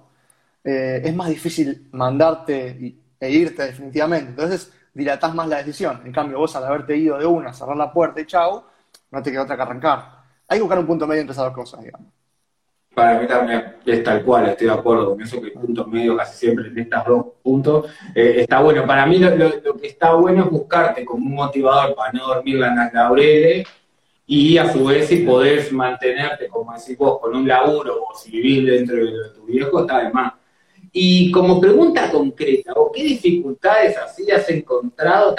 eh, 0.63 1.03
es 1.05 1.15
más 1.15 1.29
difícil 1.29 1.89
mandarte 1.91 2.97
e 3.19 3.31
irte 3.31 3.65
definitivamente. 3.65 4.31
Entonces, 4.31 4.73
dilatás 4.97 5.35
más 5.35 5.47
la 5.49 5.59
decisión. 5.59 6.01
En 6.05 6.13
cambio, 6.13 6.39
vos 6.39 6.57
al 6.57 6.65
haberte 6.65 6.97
ido 6.97 7.19
de 7.19 7.27
una, 7.27 7.53
cerrar 7.53 7.77
la 7.77 7.93
puerta 7.93 8.21
y 8.21 8.27
chau, 8.27 8.65
no 9.11 9.23
te 9.23 9.31
queda 9.31 9.43
otra 9.43 9.57
que 9.57 9.63
arrancar. 9.63 10.17
Hay 10.49 10.59
que 10.59 10.63
buscar 10.63 10.79
un 10.79 10.87
punto 10.87 11.07
medio 11.07 11.21
entre 11.21 11.33
esas 11.33 11.45
dos 11.45 11.55
cosas, 11.55 11.83
digamos. 11.83 12.09
Para 12.95 13.21
mí 13.21 13.27
también 13.27 13.77
es 13.85 14.03
tal 14.03 14.25
cual, 14.25 14.49
estoy 14.49 14.69
de 14.69 14.73
acuerdo 14.73 15.11
con 15.11 15.21
eso, 15.21 15.39
que 15.39 15.49
el 15.49 15.53
punto 15.53 15.87
medio 15.87 16.17
casi 16.17 16.39
siempre 16.39 16.69
en 16.69 16.79
estos 16.79 17.05
dos 17.05 17.27
puntos 17.43 17.91
eh, 18.15 18.37
está 18.39 18.61
bueno. 18.61 18.87
Para 18.87 19.05
mí 19.05 19.19
lo, 19.19 19.77
que 19.79 19.87
está 19.87 20.15
bueno 20.15 20.45
es 20.45 20.51
buscarte 20.51 21.05
como 21.05 21.27
un 21.27 21.35
motivador 21.35 21.95
para 21.95 22.13
no 22.13 22.29
dormir 22.29 22.57
las 22.57 22.95
laureles 22.95 23.69
y 24.25 24.57
a 24.57 24.73
su 24.73 24.87
vez 24.87 25.09
si 25.09 25.19
podés 25.19 25.71
mantenerte, 25.73 26.49
como 26.49 26.73
decís 26.73 26.97
vos, 26.97 27.21
con 27.21 27.37
un 27.37 27.47
laburo 27.47 28.03
o 28.03 28.17
si 28.17 28.31
vivís 28.31 28.65
dentro 28.65 28.97
de 28.97 29.29
tu 29.35 29.45
viejo, 29.45 29.81
está 29.81 30.03
de 30.03 30.11
más. 30.11 30.33
Y 30.99 31.31
como 31.31 31.61
pregunta 31.61 32.11
concreta, 32.11 32.73
¿o 32.73 32.91
qué 32.91 33.03
dificultades 33.03 33.99
así 33.99 34.31
has 34.31 34.49
encontrado? 34.49 35.35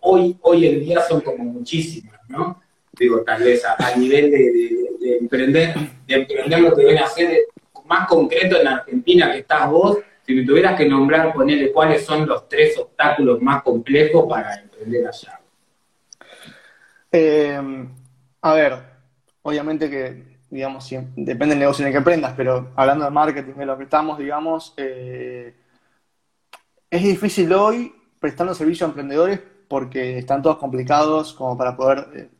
hoy, 0.00 0.36
hoy 0.42 0.66
en 0.66 0.80
día 0.80 1.00
son 1.00 1.22
como 1.22 1.42
muchísimas, 1.42 2.20
¿no? 2.28 2.60
Digo, 2.98 3.22
tal 3.22 3.42
vez 3.42 3.64
a, 3.64 3.96
nivel 3.96 4.30
de, 4.30 5.16
emprender, 5.18 5.74
de 6.06 6.14
emprender 6.14 6.60
lo 6.60 6.76
que 6.76 6.84
ven 6.84 6.98
a 6.98 7.04
hacer 7.04 7.46
más 7.86 8.06
concreto 8.08 8.60
en 8.60 8.68
Argentina 8.68 9.32
que 9.32 9.38
estás 9.38 9.70
vos, 9.70 10.00
si 10.26 10.34
me 10.34 10.44
tuvieras 10.44 10.76
que 10.76 10.86
nombrar, 10.86 11.32
ponerle 11.32 11.72
cuáles 11.72 12.04
son 12.04 12.28
los 12.28 12.46
tres 12.46 12.76
obstáculos 12.76 13.40
más 13.40 13.62
complejos 13.62 14.26
para 14.28 14.54
emprender 14.60 15.06
allá. 15.06 15.40
Eh, 17.10 17.58
a 18.42 18.52
ver, 18.52 18.74
obviamente 19.40 19.88
que 19.88 20.29
digamos, 20.50 20.88
depende 21.16 21.54
del 21.54 21.60
negocio 21.60 21.82
en 21.82 21.88
el 21.88 21.92
que 21.92 21.98
aprendas, 21.98 22.34
pero 22.36 22.70
hablando 22.74 23.04
de 23.04 23.10
marketing, 23.10 23.54
de 23.54 23.66
lo 23.66 23.78
que 23.78 23.84
estamos, 23.84 24.18
digamos, 24.18 24.74
eh, 24.76 25.54
es 26.90 27.02
difícil 27.02 27.52
hoy 27.52 27.94
prestando 28.18 28.54
servicio 28.54 28.84
a 28.84 28.88
emprendedores 28.88 29.40
porque 29.68 30.18
están 30.18 30.42
todos 30.42 30.58
complicados 30.58 31.32
como 31.32 31.56
para 31.56 31.76
poder 31.76 32.08
eh, 32.14 32.30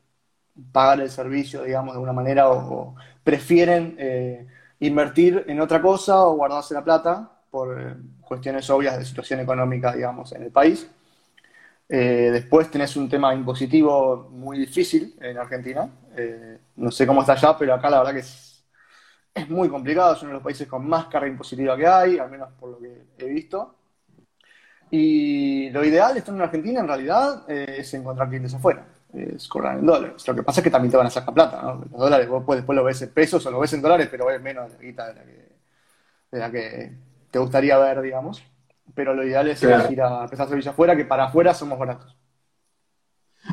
pagar 0.73 1.01
el 1.01 1.11
servicio, 1.11 1.63
digamos, 1.63 1.95
de 1.95 1.97
alguna 1.97 2.13
manera, 2.13 2.51
o, 2.51 2.97
prefieren 3.23 3.95
eh, 3.99 4.47
invertir 4.81 5.45
en 5.47 5.61
otra 5.61 5.81
cosa 5.81 6.27
o 6.27 6.35
guardarse 6.35 6.75
la 6.75 6.83
plata 6.83 7.31
por 7.51 7.97
cuestiones 8.23 8.69
obvias 8.71 8.99
de 8.99 9.05
situación 9.05 9.41
económica, 9.41 9.93
digamos, 9.95 10.33
en 10.33 10.43
el 10.43 10.51
país. 10.51 10.91
Después 11.97 12.71
tenés 12.71 12.97
un 12.97 13.09
tema 13.09 13.35
impositivo 13.35 14.29
muy 14.31 14.59
difícil 14.59 15.17
en 15.21 15.39
Argentina, 15.39 15.91
eh, 16.17 16.59
no 16.77 16.91
sé 16.91 17.07
cómo 17.07 17.21
está 17.21 17.33
allá, 17.33 17.57
pero 17.59 17.75
acá 17.75 17.91
la 17.91 17.99
verdad 17.99 18.15
que 18.15 18.21
es, 18.21 19.49
muy 19.49 19.69
complicado. 19.69 20.15
Es 20.15 20.23
uno 20.23 20.31
de 20.31 20.35
los 20.35 20.43
países 20.43 20.69
con 20.69 20.87
más 20.89 21.07
carga 21.07 21.29
impositiva 21.29 21.77
que 21.77 21.87
hay, 21.87 22.19
al 22.19 22.31
menos 22.31 22.51
por 22.59 22.71
lo 22.71 22.79
que 22.79 23.07
he 23.19 23.29
visto. 23.29 23.77
Y 24.91 25.71
lo 25.71 25.85
ideal 25.85 26.17
estando 26.17 26.43
en 26.43 26.49
Argentina, 26.49 26.81
en 26.81 26.89
realidad, 26.89 27.45
eh, 27.49 27.77
es 27.79 27.95
encontrar 27.95 28.29
clientes 28.29 28.55
afuera. 28.55 28.87
Es 29.13 29.49
cobrar 29.49 29.79
en 29.79 29.87
dólares. 29.87 30.27
Lo 30.27 30.35
que 30.35 30.43
pasa 30.43 30.61
es 30.61 30.65
que 30.65 30.71
también 30.71 30.91
te 30.91 30.97
van 30.97 31.07
a 31.07 31.11
sacar 31.11 31.35
plata, 31.35 31.63
¿no? 31.63 31.75
Los 31.77 31.91
dólares, 31.93 32.29
vos 32.29 32.45
después 32.57 32.77
lo 32.77 32.85
ves 32.85 33.03
en 33.03 33.13
pesos 33.13 33.45
o 33.47 33.51
lo 33.51 33.61
ves 33.61 33.73
en 33.73 33.83
dólares, 33.83 34.09
pero 34.11 34.31
es 34.31 34.41
menos 34.41 34.71
de 34.73 34.79
la 34.79 34.83
guita 34.83 35.09
de 35.09 35.15
la 35.15 35.25
que, 35.25 35.49
de 36.33 36.39
la 36.39 36.51
que 36.51 36.93
te 37.31 37.39
gustaría 37.39 37.79
ver, 37.79 38.03
digamos. 38.03 38.45
Pero 38.95 39.15
lo 39.15 39.25
ideal 39.25 39.49
es 39.49 39.63
ir 39.63 40.03
a 40.03 40.25
empezar 40.25 40.49
servicio 40.49 40.71
afuera, 40.71 40.97
que 40.97 41.05
para 41.05 41.25
afuera 41.25 41.55
somos 41.55 41.79
baratos. 41.79 42.17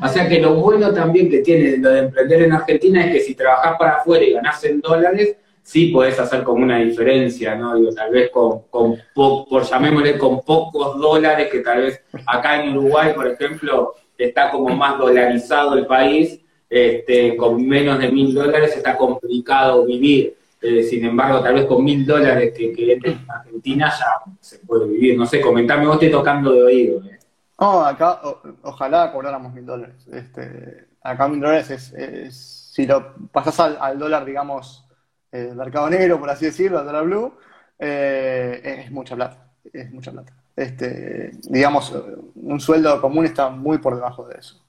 O 0.02 0.08
sea 0.08 0.28
que 0.28 0.40
lo 0.40 0.56
bueno 0.56 0.94
también 0.94 1.30
que 1.30 1.40
tiene 1.40 1.78
lo 1.78 1.90
de 1.90 2.00
emprender 2.00 2.44
en 2.44 2.54
Argentina 2.54 3.06
es 3.06 3.12
que 3.12 3.20
si 3.22 3.36
trabajas 3.36 3.78
para 3.78 3.94
afuera 3.94 4.24
y 4.24 4.34
ganás 4.34 4.64
en 4.64 4.82
dólares, 4.82 5.38
sí 5.64 5.88
podés 5.88 6.20
hacer 6.20 6.44
como 6.44 6.64
una 6.64 6.78
diferencia, 6.80 7.56
¿no? 7.56 7.76
Digo, 7.76 7.92
tal 7.94 8.12
vez 8.12 8.30
con, 8.30 8.64
con 8.70 8.98
por 9.14 9.64
llamémosle, 9.64 10.18
con 10.18 10.42
pocos 10.42 11.00
dólares, 11.00 11.50
que 11.52 11.60
tal 11.60 11.82
vez 11.82 12.02
acá 12.26 12.64
en 12.64 12.78
Uruguay, 12.78 13.14
por 13.14 13.28
ejemplo, 13.28 13.96
está 14.18 14.52
como 14.52 14.70
más 14.76 14.98
dolarizado 14.98 15.78
el 15.78 15.86
país, 15.86 16.40
este, 16.70 17.36
con 17.36 17.66
menos 17.66 18.00
de 18.00 18.12
mil 18.12 18.34
dólares 18.34 18.76
está 18.76 18.96
complicado 18.98 19.86
vivir. 19.86 20.37
Eh, 20.60 20.84
sin 20.84 21.06
embargo, 21.06 21.42
tal 21.42 21.54
vez 21.54 21.66
con 21.66 21.84
mil 21.84 22.06
dólares 22.06 22.54
que, 22.58 22.74
que 22.74 22.94
en 22.94 23.26
Argentina 23.30 23.92
ya 23.98 24.32
se 24.40 24.60
puede 24.60 24.88
vivir. 24.88 25.18
No 25.18 25.26
sé, 25.26 25.40
comentame, 25.40 25.86
vos 25.86 25.96
estoy 25.96 26.12
tocando 26.12 26.52
de 26.52 26.64
oído. 26.64 27.04
¿eh? 27.06 27.20
No, 27.60 27.86
acá 27.86 28.22
ojalá 28.64 29.12
cobráramos 29.12 29.54
mil 29.54 29.66
dólares. 29.66 30.08
Este, 30.12 30.88
acá 31.02 31.28
mil 31.28 31.40
dólares 31.40 31.70
es, 31.70 32.72
si 32.74 32.86
lo 32.86 33.14
pasas 33.32 33.60
al, 33.80 34.00
dólar, 34.00 34.26
digamos, 34.26 34.88
eh, 35.32 35.54
mercado 35.56 35.90
negro, 35.90 36.20
por 36.20 36.30
así 36.30 36.46
decirlo, 36.46 36.80
al 36.80 36.86
dólar 36.86 37.06
blue, 37.06 37.34
eh, 37.78 38.84
es 38.86 38.92
mucha 38.92 39.16
plata. 39.16 39.52
Es 39.72 39.92
mucha 39.92 40.12
plata. 40.12 40.34
Este, 40.56 41.32
digamos, 41.44 41.94
un 42.36 42.60
sueldo 42.60 43.00
común 43.00 43.26
está 43.26 43.50
muy 43.50 43.78
por 43.78 43.96
debajo 43.96 44.28
de 44.28 44.40
eso. 44.40 44.64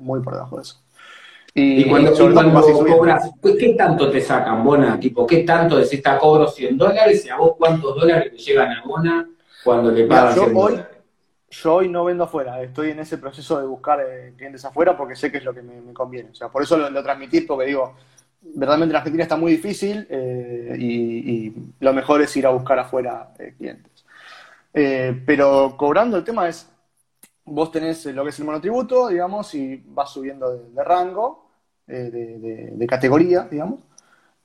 Muy 0.00 0.20
por 0.20 0.34
debajo 0.34 0.56
de 0.56 0.62
eso. 0.62 0.82
Y, 1.54 1.84
cuando, 1.86 2.12
cobras, 2.14 3.30
¿qué 3.42 3.74
tanto 3.76 4.10
te 4.10 4.22
sacan, 4.22 4.64
Bona? 4.64 4.98
Tipo, 4.98 5.26
¿qué 5.26 5.42
tanto 5.42 5.76
decís, 5.76 5.94
está 5.94 6.18
cobro 6.18 6.48
100 6.48 6.78
dólares 6.78 7.26
y 7.26 7.28
a 7.28 7.36
vos 7.36 7.56
cuántos 7.58 7.94
dólares 7.94 8.32
te 8.32 8.38
llegan 8.38 8.72
a 8.72 8.82
Bona 8.86 9.28
cuando 9.62 9.90
le 9.90 10.06
pagas 10.06 10.34
yo 10.34 10.46
hoy, 10.54 10.80
Yo 11.50 11.74
hoy 11.74 11.88
no 11.90 12.04
vendo 12.04 12.24
afuera, 12.24 12.62
estoy 12.62 12.90
en 12.90 13.00
ese 13.00 13.18
proceso 13.18 13.60
de 13.60 13.66
buscar 13.66 14.00
eh, 14.00 14.32
clientes 14.34 14.64
afuera 14.64 14.96
porque 14.96 15.14
sé 15.14 15.30
que 15.30 15.38
es 15.38 15.44
lo 15.44 15.52
que 15.52 15.60
me, 15.60 15.92
conviene. 15.92 16.30
O 16.30 16.34
sea, 16.34 16.48
por 16.48 16.62
eso 16.62 16.78
lo, 16.78 16.88
lo 16.88 17.02
transmitís, 17.02 17.44
porque 17.44 17.66
digo, 17.66 17.96
verdaderamente 18.40 18.92
en 18.94 18.96
Argentina 18.96 19.22
está 19.22 19.36
muy 19.36 19.52
difícil 19.52 20.06
eh, 20.08 20.74
y, 20.78 21.52
lo 21.80 21.92
mejor 21.92 22.22
es 22.22 22.34
ir 22.34 22.46
a 22.46 22.50
buscar 22.50 22.78
afuera 22.78 23.28
clientes. 23.58 24.06
pero 24.72 25.74
cobrando 25.76 26.16
el 26.16 26.24
tema 26.24 26.48
es, 26.48 26.66
vos 27.44 27.70
tenés 27.70 28.06
lo 28.06 28.22
que 28.22 28.30
es 28.30 28.38
el 28.38 28.46
monotributo, 28.46 29.08
digamos, 29.08 29.54
y 29.54 29.82
vas 29.86 30.10
subiendo 30.10 30.50
de 30.50 30.84
rango, 30.84 31.41
eh, 31.86 32.70
de, 32.74 32.86
categoría, 32.86 33.42
digamos, 33.50 33.80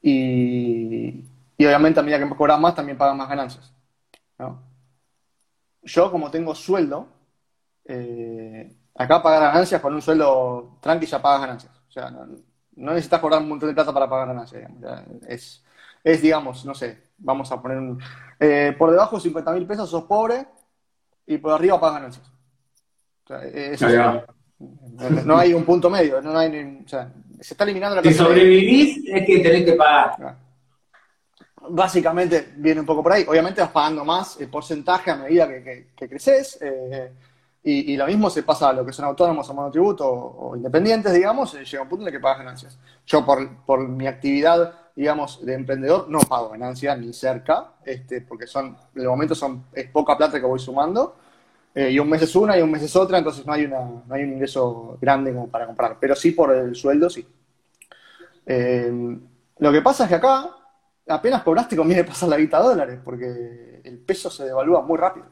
y, 0.01 1.23
obviamente 1.59 1.99
a 1.99 2.03
medida 2.03 2.19
que 2.19 2.35
cobras 2.35 2.59
más 2.59 2.75
también 2.75 2.97
pagas 2.97 3.15
más 3.15 3.29
ganancias. 3.29 3.73
Yo 5.83 6.11
como 6.11 6.29
tengo 6.29 6.53
sueldo, 6.53 7.07
eh, 7.85 8.75
acá 8.95 9.21
pagar 9.23 9.53
ganancias 9.53 9.81
con 9.81 9.93
un 9.93 10.01
sueldo 10.01 10.77
tranqui 10.81 11.05
ya 11.05 11.21
pagas 11.21 11.41
ganancias. 11.41 11.73
O 11.87 11.91
sea, 11.91 12.11
no, 12.11 12.27
necesitas 12.75 13.21
cobrar 13.21 13.41
un 13.41 13.49
montón 13.49 13.69
de 13.69 13.75
plata 13.75 13.93
para 13.93 14.09
pagar 14.09 14.27
ganancias. 14.27 14.69
Es, 15.27 15.63
es, 16.03 16.21
digamos, 16.21 16.65
no 16.65 16.73
sé, 16.73 17.11
vamos 17.17 17.51
a 17.51 17.61
poner 17.61 17.77
un... 17.77 17.99
Eh, 18.39 18.75
por 18.77 18.91
debajo 18.91 19.15
de 19.15 19.23
50 19.23 19.51
mil 19.53 19.65
pesos 19.65 19.89
sos 19.89 20.03
pobre 20.03 20.47
y 21.25 21.37
por 21.37 21.53
arriba 21.53 21.79
pagas 21.79 22.01
ganancias. 22.01 22.31
no, 25.25 25.37
hay 25.37 25.53
un 25.53 25.63
punto 25.63 25.89
medio, 25.89 26.21
no 26.21 26.37
hay, 26.37 26.81
o 26.85 26.87
sea, 26.87 27.11
se 27.39 27.53
está 27.53 27.63
eliminando 27.63 27.95
la 27.95 28.03
Si 28.03 28.13
sobrevivís, 28.13 29.03
es 29.07 29.25
que 29.25 29.39
tenés 29.39 29.63
que 29.63 29.73
pagar. 29.73 30.37
Básicamente 31.69 32.53
viene 32.57 32.79
un 32.79 32.85
poco 32.85 33.03
por 33.03 33.11
ahí. 33.11 33.25
Obviamente 33.27 33.61
vas 33.61 33.71
pagando 33.71 34.05
más 34.05 34.39
el 34.39 34.49
porcentaje 34.49 35.11
a 35.11 35.15
medida 35.15 35.47
que, 35.47 35.87
creces. 35.95 36.57
Eh, 36.61 37.11
y, 37.69 37.97
lo 37.97 38.07
mismo 38.07 38.29
se 38.29 38.43
pasa 38.43 38.69
a 38.69 38.73
lo 38.73 38.85
que 38.85 38.93
son 38.93 39.03
autónomos 39.05 39.49
o 39.49 39.53
monotributo 39.53 40.07
o, 40.09 40.55
independientes, 40.55 41.11
digamos, 41.13 41.53
eh, 41.55 41.65
llega 41.65 41.83
un 41.83 41.89
punto 41.89 42.03
en 42.03 42.07
el 42.07 42.13
que 42.13 42.21
pagas 42.21 42.37
ganancias. 42.37 42.79
Yo, 43.05 43.25
por, 43.25 43.87
mi 43.89 44.07
actividad, 44.07 44.73
digamos, 44.95 45.45
de 45.45 45.53
emprendedor, 45.53 46.07
no 46.07 46.19
pago 46.19 46.49
ganancias 46.49 46.97
ni 46.97 47.11
cerca, 47.11 47.73
este, 47.83 48.21
porque 48.21 48.47
son, 48.47 48.77
el 48.95 49.05
momento 49.07 49.35
son, 49.35 49.65
es 49.73 49.89
poca 49.89 50.15
plata 50.15 50.39
que 50.39 50.45
voy 50.45 50.59
sumando. 50.59 51.17
Eh, 51.75 51.91
y 51.91 51.99
un 51.99 52.09
mes 52.09 52.21
es 52.23 52.35
una 52.35 52.57
y 52.57 52.61
un 52.61 52.71
mes 52.71 52.83
es 52.83 52.95
otra, 52.95 53.19
entonces 53.19 53.45
no 53.45 53.53
hay, 53.53 53.65
una, 53.65 53.79
no 53.79 54.15
hay 54.15 54.23
un 54.23 54.33
ingreso 54.33 54.97
grande 54.99 55.31
como 55.31 55.47
para 55.47 55.67
comprar, 55.67 55.97
pero 55.99 56.15
sí 56.15 56.31
por 56.31 56.53
el 56.53 56.75
sueldo, 56.75 57.09
sí. 57.09 57.27
Eh, 58.45 59.19
lo 59.59 59.71
que 59.71 59.81
pasa 59.81 60.03
es 60.03 60.09
que 60.09 60.15
acá 60.15 60.49
apenas 61.07 61.43
cobraste 61.43 61.75
conviene 61.75 62.03
pasar 62.05 62.29
la 62.29 62.37
guita 62.37 62.57
a 62.57 62.63
dólares, 62.63 62.99
porque 63.03 63.81
el 63.83 63.99
peso 63.99 64.29
se 64.29 64.45
devalúa 64.45 64.81
muy 64.81 64.97
rápido. 64.97 65.27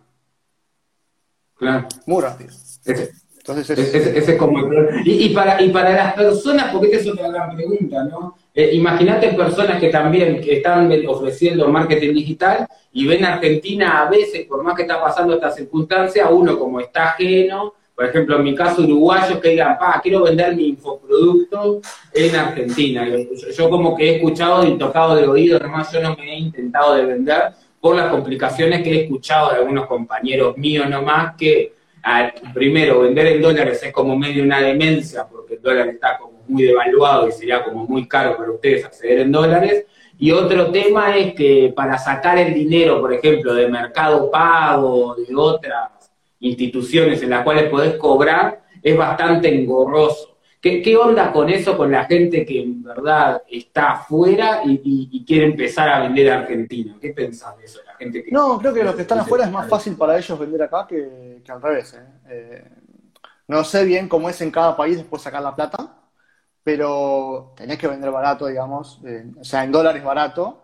Claro. 1.55 1.87
Muy 2.05 2.21
rápido. 2.21 2.51
Entonces 2.85 3.77
ese, 3.77 4.17
es 4.17 4.39
como 4.39 4.59
y, 5.03 5.29
para, 5.29 5.61
y 5.61 5.69
para 5.69 5.93
las 5.93 6.13
personas, 6.15 6.71
porque 6.71 6.87
esta 6.87 6.97
es 6.97 7.07
otra 7.11 7.29
gran 7.29 7.55
pregunta, 7.55 8.03
¿no? 8.05 8.35
Eh, 8.57 8.69
Imagínate 8.73 9.33
personas 9.33 9.81
que 9.81 9.89
también 9.89 10.41
están 10.47 10.89
ofreciendo 11.07 11.67
marketing 11.67 12.13
digital 12.13 12.65
y 12.93 13.05
ven 13.05 13.25
a 13.25 13.33
Argentina 13.33 14.01
a 14.01 14.09
veces, 14.09 14.45
por 14.45 14.63
más 14.63 14.75
que 14.75 14.83
está 14.83 15.01
pasando 15.01 15.33
esta 15.33 15.51
circunstancia, 15.51 16.29
uno 16.29 16.57
como 16.57 16.79
está 16.79 17.09
ajeno, 17.09 17.73
por 17.93 18.05
ejemplo, 18.05 18.37
en 18.37 18.43
mi 18.43 18.55
caso 18.55 18.81
uruguayos 18.81 19.39
que 19.39 19.49
digan, 19.49 19.77
pa, 19.77 19.99
quiero 20.01 20.23
vender 20.23 20.55
mi 20.55 20.67
infoproducto 20.67 21.81
en 22.13 22.35
Argentina. 22.35 23.05
Yo, 23.57 23.69
como 23.69 23.95
que 23.95 24.09
he 24.09 24.15
escuchado 24.15 24.65
y 24.65 24.77
tocado 24.77 25.15
de 25.15 25.27
oído, 25.27 25.57
además 25.57 25.91
yo 25.91 26.01
no 26.01 26.15
me 26.15 26.33
he 26.33 26.37
intentado 26.37 26.95
de 26.95 27.05
vender 27.05 27.53
por 27.79 27.95
las 27.95 28.09
complicaciones 28.09 28.83
que 28.83 28.91
he 28.91 29.03
escuchado 29.03 29.51
de 29.51 29.57
algunos 29.57 29.85
compañeros 29.85 30.57
míos 30.57 30.89
nomás 30.89 31.35
que 31.35 31.73
primero, 32.53 33.01
vender 33.01 33.27
en 33.27 33.41
dólares 33.41 33.81
es 33.83 33.91
como 33.91 34.15
medio 34.17 34.43
una 34.43 34.61
demencia, 34.61 35.27
porque 35.27 35.55
el 35.55 35.61
dólar 35.61 35.89
está 35.89 36.17
como 36.17 36.43
muy 36.47 36.63
devaluado 36.63 37.27
y 37.27 37.31
sería 37.31 37.63
como 37.63 37.85
muy 37.85 38.07
caro 38.07 38.37
para 38.37 38.51
ustedes 38.51 38.85
acceder 38.85 39.19
en 39.19 39.31
dólares. 39.31 39.85
Y 40.17 40.31
otro 40.31 40.71
tema 40.71 41.17
es 41.17 41.33
que 41.33 41.73
para 41.75 41.97
sacar 41.97 42.37
el 42.37 42.53
dinero, 42.53 43.01
por 43.01 43.13
ejemplo, 43.13 43.53
de 43.53 43.67
mercado 43.67 44.29
pago, 44.29 45.15
de 45.15 45.35
otras 45.35 45.89
instituciones 46.39 47.21
en 47.21 47.31
las 47.31 47.43
cuales 47.43 47.69
podés 47.69 47.95
cobrar, 47.95 48.61
es 48.81 48.95
bastante 48.95 49.53
engorroso. 49.53 50.34
¿Qué, 50.65 50.97
onda 50.97 51.31
con 51.31 51.47
eso, 51.47 51.77
con 51.77 51.91
la 51.91 52.05
gente 52.05 52.43
que 52.43 52.63
en 52.63 52.81
verdad 52.81 53.43
está 53.47 53.91
afuera 53.91 54.61
y, 54.65 55.23
quiere 55.23 55.45
empezar 55.45 55.87
a 55.89 55.99
vender 55.99 56.31
a 56.31 56.39
Argentina? 56.39 56.97
¿Qué 56.99 57.13
pensás 57.13 57.55
de 57.59 57.65
eso? 57.65 57.81
La 57.85 57.93
gente 57.93 58.23
que, 58.23 58.31
no, 58.31 58.57
creo 58.57 58.73
que 58.73 58.83
los 58.83 58.95
que 58.95 59.03
están 59.03 59.19
afuera 59.19 59.45
es 59.45 59.51
más 59.51 59.69
fácil 59.69 59.95
para 59.95 60.17
ellos 60.17 60.39
vender 60.39 60.63
acá 60.63 60.87
que, 60.87 61.43
al 61.47 61.61
revés. 61.61 61.93
¿eh? 61.93 62.07
Eh, 62.29 62.69
no 63.47 63.63
sé 63.63 63.85
bien 63.85 64.09
cómo 64.09 64.27
es 64.27 64.41
en 64.41 64.49
cada 64.49 64.75
país 64.75 64.97
después 64.97 65.21
sacar 65.21 65.43
la 65.43 65.55
plata, 65.55 65.97
pero 66.63 67.53
tenés 67.55 67.77
que 67.77 67.87
vender 67.87 68.09
barato, 68.09 68.47
digamos, 68.47 68.99
eh, 69.05 69.23
o 69.39 69.43
sea, 69.43 69.63
en 69.63 69.71
dólares 69.71 70.03
barato, 70.03 70.63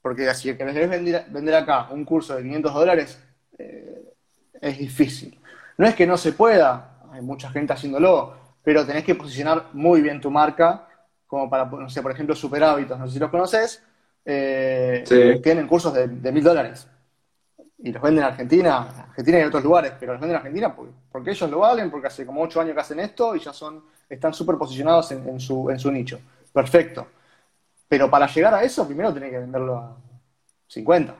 porque 0.00 0.32
si 0.32 0.56
querés 0.56 0.88
vender, 0.88 1.26
vender 1.28 1.54
acá 1.54 1.88
un 1.90 2.06
curso 2.06 2.34
de 2.34 2.44
500 2.44 2.72
dólares, 2.72 3.22
es 3.58 4.78
difícil. 4.78 5.38
No 5.76 5.86
es 5.86 5.94
que 5.94 6.06
no 6.06 6.16
se 6.16 6.32
pueda, 6.32 7.02
hay 7.12 7.20
mucha 7.20 7.50
gente 7.50 7.74
haciéndolo, 7.74 8.43
pero 8.64 8.84
tenés 8.84 9.04
que 9.04 9.14
posicionar 9.14 9.66
muy 9.72 10.00
bien 10.00 10.20
tu 10.20 10.30
marca, 10.30 10.88
como 11.26 11.48
para, 11.48 11.66
no 11.66 11.88
sé, 11.88 12.02
por 12.02 12.10
ejemplo, 12.10 12.34
Super 12.34 12.64
Hábitos, 12.64 12.98
no 12.98 13.06
sé 13.06 13.12
si 13.12 13.18
los 13.20 13.30
conoces, 13.30 13.82
eh, 14.24 15.04
tienen 15.42 15.68
cursos 15.68 15.94
de 15.94 16.32
mil 16.32 16.42
dólares 16.42 16.88
y 17.84 17.92
los 17.92 18.02
venden 18.02 18.24
en 18.24 18.30
Argentina, 18.30 18.78
Argentina 19.08 19.38
y 19.38 19.40
en 19.42 19.48
otros 19.48 19.62
lugares, 19.62 19.92
pero 20.00 20.12
los 20.12 20.20
venden 20.20 20.36
en 20.36 20.40
Argentina 20.40 20.74
porque, 21.12 21.30
ellos 21.30 21.50
lo 21.50 21.58
valen, 21.58 21.90
porque 21.90 22.06
hace 22.06 22.24
como 22.24 22.40
ocho 22.40 22.58
años 22.60 22.74
que 22.74 22.80
hacen 22.80 22.98
esto 22.98 23.36
y 23.36 23.40
ya 23.40 23.52
son, 23.52 23.84
están 24.08 24.32
súper 24.32 24.56
posicionados 24.56 25.12
en, 25.12 25.38
su, 25.38 25.68
en 25.68 25.78
su 25.78 25.92
nicho. 25.92 26.18
Perfecto. 26.50 27.06
Pero 27.86 28.10
para 28.10 28.26
llegar 28.26 28.54
a 28.54 28.62
eso, 28.62 28.86
primero 28.86 29.12
tenés 29.12 29.30
que 29.30 29.38
venderlo 29.38 29.76
a 29.76 29.96
50. 30.66 31.14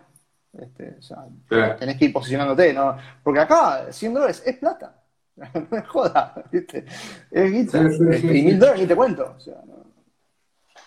Este, 0.59 0.97
Tenés 1.79 1.99
que 1.99 2.07
ir 2.07 2.13
posicionándote, 2.15 2.73
¿no? 2.73 2.97
Porque 3.23 3.41
acá 3.41 3.93
100 3.93 4.15
dólares 4.15 4.43
es 4.47 4.57
plata. 4.57 4.95
no 5.55 5.67
me 5.71 5.83
joda, 5.83 6.45
¿viste? 6.51 6.85
Es 7.31 7.53
guita. 7.53 7.81
y 7.81 8.43
mil 8.43 8.59
dólares 8.59 8.83
ni 8.83 8.87
te 8.87 8.97
cuento. 8.97 9.37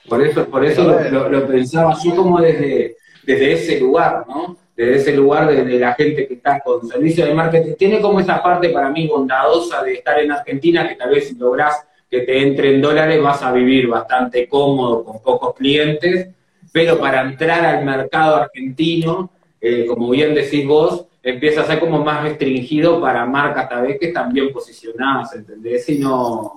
Por 0.08 0.26
eso, 0.26 0.46
por 0.48 0.64
eso 0.64 0.84
lo, 1.12 1.48
pensaba 1.48 1.92
así 1.92 2.12
como 2.12 2.40
desde, 2.40 2.96
desde 3.24 3.54
ese 3.54 3.80
lugar, 3.80 4.26
¿no? 4.28 4.58
Desde 4.76 4.96
ese 4.96 5.18
lugar 5.18 5.48
de, 5.48 5.80
la 5.80 5.94
gente 5.96 6.28
que 6.28 6.36
está 6.36 6.62
con 6.62 6.88
servicio 6.88 7.26
de 7.26 7.34
marketing. 7.34 7.74
Tiene 7.78 8.00
como 8.00 8.20
esa 8.20 8.42
parte 8.42 8.70
para 8.70 8.90
mí 8.90 9.08
bondadosa 9.08 9.84
de 9.84 9.96
estar 9.96 10.20
en 10.20 10.32
Argentina, 10.32 10.88
que 10.88 10.96
tal 10.96 11.10
vez 11.10 11.28
si 11.28 11.36
lográs 11.36 11.86
que 12.10 12.22
te 12.22 12.42
entre 12.42 12.76
en 12.76 12.82
dólares 12.82 13.22
vas 13.22 13.44
a 13.44 13.52
vivir 13.52 13.88
bastante 13.88 14.48
cómodo 14.48 15.04
con 15.04 15.22
pocos 15.22 15.56
clientes, 15.56 16.30
pero 16.72 16.98
para 17.00 17.22
entrar 17.22 17.66
al 17.66 17.84
mercado 17.84 18.38
argentino, 18.38 19.30
eh, 19.60 19.86
como 19.88 20.10
bien 20.12 20.34
decís 20.34 20.66
vos, 20.66 21.07
empieza 21.24 21.62
a 21.62 21.66
ser 21.66 21.80
como 21.80 22.04
más 22.04 22.24
restringido 22.24 23.02
para 23.02 23.26
marcas 23.26 23.70
tal 23.70 23.88
vez 23.88 24.00
que 24.00 24.08
están 24.08 24.32
bien 24.32 24.52
posicionadas, 24.52 25.36
¿entendés? 25.36 25.88
Y 25.90 26.00
no, 26.00 26.54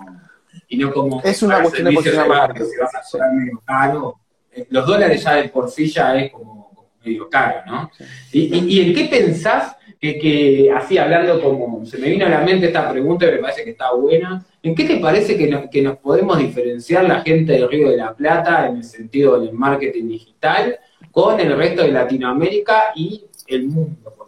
y 0.69 0.77
no 0.77 0.93
como... 0.93 1.21
Es 1.23 1.43
una 1.43 1.61
cuestión 1.61 1.93
de 1.93 2.21
a 2.21 2.23
cobrar 2.23 2.55
medio 2.55 3.63
caro, 3.65 4.21
eh, 4.53 4.67
los 4.71 4.87
dólares 4.87 5.23
ya 5.23 5.35
de 5.35 5.49
por 5.49 5.71
sí 5.71 5.89
ya 5.89 6.17
es 6.17 6.33
como, 6.33 6.61
medio 7.05 7.29
caro, 7.29 7.61
¿no? 7.67 7.91
Y, 8.33 8.55
y, 8.57 8.81
en 8.81 8.95
qué 8.95 9.05
pensás 9.05 9.77
que, 10.01 10.19
que, 10.19 10.71
así 10.75 10.99
hablando 10.99 11.41
como, 11.41 11.85
se 11.87 11.99
me 11.99 12.09
vino 12.09 12.27
a 12.27 12.29
la 12.29 12.41
mente 12.41 12.67
esta 12.67 12.91
pregunta 12.91 13.27
y 13.27 13.33
me 13.33 13.39
parece 13.39 13.65
que 13.65 13.71
está 13.71 13.93
buena, 13.93 14.45
¿en 14.63 14.75
qué 14.75 14.85
te 14.85 14.97
parece 14.99 15.37
que 15.37 15.47
nos, 15.47 15.69
que 15.71 15.83
nos 15.83 15.99
podemos 15.99 16.39
diferenciar 16.39 17.05
la 17.05 17.21
gente 17.23 17.53
del 17.53 17.69
Río 17.69 17.91
de 17.91 17.97
la 17.97 18.15
Plata 18.15 18.67
en 18.69 18.77
el 18.77 18.85
sentido 18.85 19.41
del 19.41 19.53
marketing 19.53 20.09
digital 20.09 20.79
con 21.11 21.41
el 21.41 21.57
resto 21.57 21.83
de 21.83 21.93
Latinoamérica 21.93 22.93
y 22.95 23.25
el 23.47 23.67
mundo? 23.67 24.20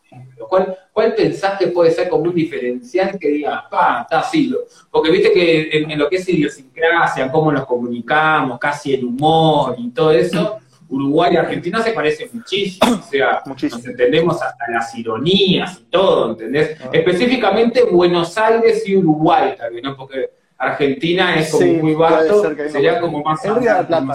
¿Cuál, 0.48 0.76
¿Cuál 0.92 1.14
pensás 1.14 1.58
que 1.58 1.68
puede 1.68 1.90
ser 1.90 2.08
como 2.08 2.24
un 2.24 2.34
diferencial 2.34 3.18
que 3.18 3.28
diga, 3.28 3.66
pa, 3.70 4.02
está 4.02 4.20
así? 4.20 4.54
Porque 4.90 5.10
viste 5.10 5.32
que 5.32 5.70
en, 5.78 5.98
lo 5.98 6.08
que 6.08 6.16
es 6.16 6.28
idiosincrasia, 6.28 7.30
cómo 7.30 7.52
nos 7.52 7.64
comunicamos, 7.64 8.58
casi 8.58 8.94
el 8.94 9.04
humor 9.04 9.76
y 9.78 9.90
todo 9.90 10.12
eso, 10.12 10.58
Uruguay 10.88 11.32
y 11.32 11.36
Argentina 11.36 11.82
se 11.82 11.92
parecen 11.92 12.28
muchísimo, 12.32 13.00
o 13.00 13.10
sea, 13.10 13.42
nos 13.46 13.62
entendemos 13.62 14.42
hasta 14.42 14.70
las 14.70 14.94
ironías 14.94 15.80
y 15.80 15.84
todo, 15.84 16.32
¿entendés? 16.32 16.76
Ah. 16.82 16.90
Específicamente 16.92 17.84
Buenos 17.84 18.36
Aires 18.36 18.86
y 18.86 18.96
Uruguay, 18.96 19.54
vez, 19.72 19.82
¿no? 19.82 19.96
Porque 19.96 20.30
Argentina 20.58 21.34
es 21.36 21.50
como 21.50 21.72
muy 21.74 21.94
vasto, 21.94 22.54
sería 22.68 23.00
como 23.00 23.22
más... 23.22 23.42
El 23.44 23.56
Río 23.56 23.74
de 23.74 23.84
Plata, 23.84 24.14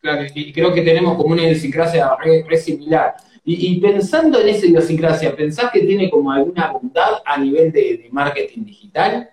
Claro, 0.00 0.22
y 0.34 0.52
creo 0.52 0.72
que 0.72 0.80
tenemos 0.80 1.14
como 1.16 1.32
una 1.32 1.42
idiosincrasia 1.42 2.16
re, 2.16 2.56
similar. 2.56 3.14
Y, 3.44 3.80
pensando 3.80 4.38
en 4.40 4.48
esa 4.48 4.66
idiosincrasia, 4.66 5.34
¿pensás 5.34 5.70
que 5.72 5.80
tiene 5.80 6.10
como 6.10 6.30
alguna 6.30 6.72
bondad 6.72 7.22
a 7.24 7.38
nivel 7.38 7.72
de, 7.72 8.08
marketing 8.12 8.64
digital? 8.64 9.30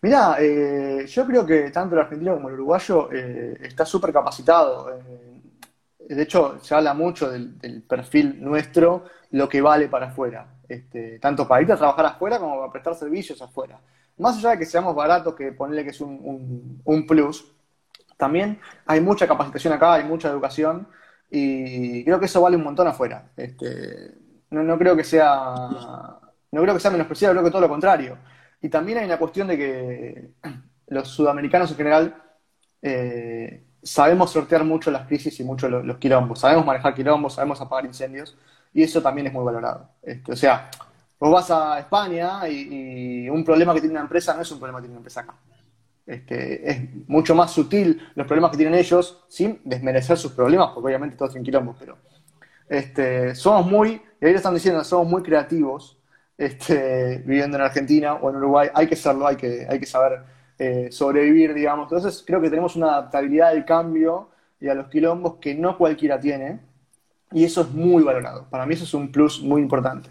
Mirá, 0.00 0.36
eh, 0.40 1.06
yo 1.06 1.26
creo 1.26 1.46
que 1.46 1.70
tanto 1.70 1.94
el 1.94 2.00
argentino 2.00 2.34
como 2.34 2.48
el 2.48 2.54
uruguayo 2.54 3.10
eh, 3.12 3.58
está 3.62 3.84
súper 3.84 4.12
capacitado. 4.12 4.90
Eh, 4.98 6.14
de 6.14 6.22
hecho, 6.22 6.58
se 6.62 6.74
habla 6.74 6.94
mucho 6.94 7.30
del, 7.30 7.82
perfil 7.86 8.42
nuestro, 8.42 9.04
lo 9.30 9.48
que 9.48 9.60
vale 9.60 9.88
para 9.88 10.06
afuera. 10.06 10.46
Este, 10.68 11.18
tanto 11.18 11.46
para 11.46 11.62
ir 11.62 11.70
a 11.70 11.76
trabajar 11.76 12.06
afuera 12.06 12.38
como 12.38 12.58
para 12.58 12.72
prestar 12.72 12.94
servicios 12.94 13.40
afuera. 13.42 13.78
Más 14.18 14.38
allá 14.38 14.50
de 14.50 14.58
que 14.58 14.66
seamos 14.66 14.94
baratos, 14.94 15.34
que 15.34 15.52
ponerle 15.52 15.84
que 15.84 15.90
es 15.90 16.00
un 16.00 17.06
plus, 17.06 17.52
también 18.16 18.60
hay 18.86 19.00
mucha 19.00 19.26
capacitación 19.26 19.72
acá, 19.74 19.94
hay 19.94 20.04
mucha 20.04 20.28
educación 20.28 20.86
y 21.34 22.04
creo 22.04 22.20
que 22.20 22.26
eso 22.26 22.42
vale 22.42 22.56
un 22.56 22.64
montón 22.64 22.86
afuera. 22.86 23.30
Este, 23.34 24.12
no, 24.50 24.78
creo 24.78 24.94
que 24.94 25.02
sea 25.02 25.54
no 26.52 26.60
creo 26.60 26.74
que 26.74 26.80
sea 26.80 26.90
menospreciado, 26.90 27.32
creo 27.32 27.44
que 27.44 27.50
todo 27.50 27.62
lo 27.62 27.70
contrario. 27.70 28.18
Y 28.60 28.68
también 28.68 28.98
hay 28.98 29.06
una 29.06 29.18
cuestión 29.18 29.48
de 29.48 29.56
que 29.56 30.30
los 30.88 31.08
sudamericanos 31.08 31.70
en 31.70 31.76
general 31.78 32.22
eh, 32.82 33.64
sabemos 33.82 34.30
sortear 34.30 34.62
mucho 34.62 34.90
las 34.90 35.06
crisis 35.06 35.40
y 35.40 35.44
mucho 35.44 35.70
los, 35.70 35.96
quilombos, 35.96 36.40
sabemos 36.40 36.66
manejar 36.66 36.94
quilombos, 36.94 37.34
sabemos 37.34 37.58
apagar 37.62 37.86
incendios 37.86 38.36
y 38.74 38.82
eso 38.82 39.00
también 39.00 39.28
es 39.28 39.32
muy 39.32 39.42
valorado. 39.42 39.88
Este, 40.02 40.32
o 40.32 40.36
sea, 40.36 40.68
vos 41.18 41.32
vas 41.32 41.50
a 41.50 41.78
España 41.78 42.46
y, 42.46 43.24
y, 43.24 43.30
un 43.30 43.42
problema 43.42 43.72
que 43.72 43.80
tiene 43.80 43.94
una 43.94 44.02
empresa 44.02 44.34
no 44.34 44.42
es 44.42 44.52
un 44.52 44.58
problema 44.58 44.80
que 44.80 44.82
tiene 44.82 44.96
una 44.96 45.00
empresa 45.00 45.22
acá. 45.22 45.34
Este, 46.04 46.68
es 46.68 46.80
mucho 47.06 47.34
más 47.34 47.52
sutil 47.52 48.00
los 48.14 48.26
problemas 48.26 48.50
que 48.50 48.56
tienen 48.56 48.74
ellos, 48.74 49.24
sin 49.28 49.60
desmerecer 49.64 50.16
sus 50.16 50.32
problemas, 50.32 50.70
porque 50.74 50.88
obviamente 50.88 51.16
todos 51.16 51.32
tienen 51.32 51.44
quilombos, 51.44 51.76
pero 51.78 51.96
este, 52.68 53.34
somos 53.34 53.66
muy, 53.66 54.00
y 54.20 54.26
ahí 54.26 54.32
lo 54.32 54.36
están 54.36 54.54
diciendo, 54.54 54.82
somos 54.82 55.06
muy 55.06 55.22
creativos 55.22 55.98
este, 56.36 57.22
viviendo 57.24 57.56
en 57.56 57.62
Argentina 57.62 58.14
o 58.14 58.30
en 58.30 58.36
Uruguay, 58.36 58.68
hay 58.74 58.86
que 58.86 58.96
serlo, 58.96 59.26
hay 59.26 59.36
que, 59.36 59.66
hay 59.68 59.78
que 59.78 59.86
saber 59.86 60.20
eh, 60.58 60.88
sobrevivir, 60.90 61.54
digamos. 61.54 61.90
Entonces 61.90 62.24
creo 62.26 62.40
que 62.40 62.50
tenemos 62.50 62.74
una 62.74 62.88
adaptabilidad 62.88 63.50
al 63.50 63.64
cambio 63.64 64.30
y 64.60 64.68
a 64.68 64.74
los 64.74 64.88
quilombos 64.88 65.36
que 65.36 65.54
no 65.54 65.78
cualquiera 65.78 66.18
tiene, 66.18 66.60
y 67.30 67.44
eso 67.44 67.62
es 67.62 67.70
muy 67.70 68.02
valorado. 68.02 68.46
Para 68.50 68.66
mí 68.66 68.74
eso 68.74 68.84
es 68.84 68.94
un 68.94 69.10
plus 69.10 69.40
muy 69.42 69.62
importante. 69.62 70.10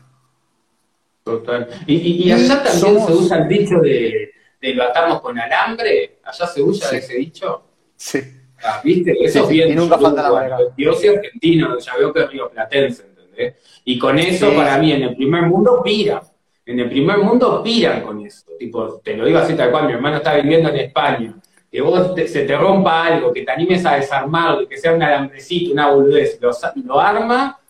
Total. 1.24 1.68
Y, 1.86 2.32
allá 2.32 2.64
también 2.64 3.06
se 3.06 3.14
usa 3.14 3.38
el 3.38 3.48
dicho 3.48 3.80
de 3.80 4.31
de 4.62 4.74
lo 4.76 4.84
atamos 4.84 5.22
con 5.22 5.38
alambre, 5.40 6.20
allá 6.24 6.48
se 6.48 6.62
usa 6.62 6.96
ese 6.96 7.16
dicho. 7.16 7.64
Sí. 7.96 8.20
Ah, 8.64 8.80
¿Viste? 8.84 9.18
Eso 9.20 9.44
es 9.44 9.50
bien. 9.50 9.72
Y 9.72 9.76
nunca 9.76 9.98
falta 9.98 10.30
la 10.30 10.60
Yo 10.78 10.94
soy 10.94 11.10
argentino, 11.10 11.78
ya 11.80 11.98
veo 11.98 12.14
que 12.14 12.22
es 12.22 12.30
río 12.30 12.50
platense, 12.50 13.04
¿entendés? 13.08 13.56
Y 13.86 13.98
con 13.98 14.20
eso, 14.20 14.54
para 14.54 14.78
mí, 14.78 14.92
en 14.92 15.04
el 15.04 15.16
primer 15.16 15.44
mundo, 15.44 15.82
pira. 15.84 16.22
En 16.64 16.80
el 16.80 16.90
primer 16.90 17.18
mundo 17.18 17.64
piran 17.64 18.02
con 18.02 18.24
eso. 18.24 18.46
Tipo, 18.60 19.00
te 19.00 19.18
lo 19.18 19.26
digo 19.26 19.40
así 19.40 19.56
tal 19.56 19.72
cual, 19.72 19.88
mi 19.88 19.94
hermano 19.94 20.18
está 20.18 20.36
viviendo 20.36 20.70
en 20.70 20.78
España. 20.78 21.36
Que 21.72 21.82
vos 21.82 22.14
se 22.16 22.46
te 22.46 22.56
rompa 22.56 23.06
algo, 23.06 23.34
que 23.34 23.42
te 23.42 23.52
animes 23.52 23.84
a 23.86 23.96
desarmarlo, 23.96 24.68
que 24.68 24.78
sea 24.78 24.94
un 24.94 25.02
alambrecito, 25.02 25.74
una 25.74 25.90
boludez, 25.90 26.40
lo, 26.40 26.52
lo 26.86 27.00
arma 27.00 27.61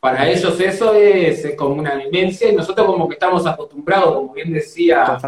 para 0.00 0.26
ellos 0.30 0.58
eso 0.58 0.94
es, 0.94 1.54
como 1.56 1.74
una 1.74 1.94
demencia 1.94 2.50
y 2.50 2.56
nosotros 2.56 2.86
como 2.86 3.06
que 3.06 3.14
estamos 3.14 3.46
acostumbrados, 3.46 4.14
como 4.14 4.32
bien 4.32 4.50
decía 4.50 5.18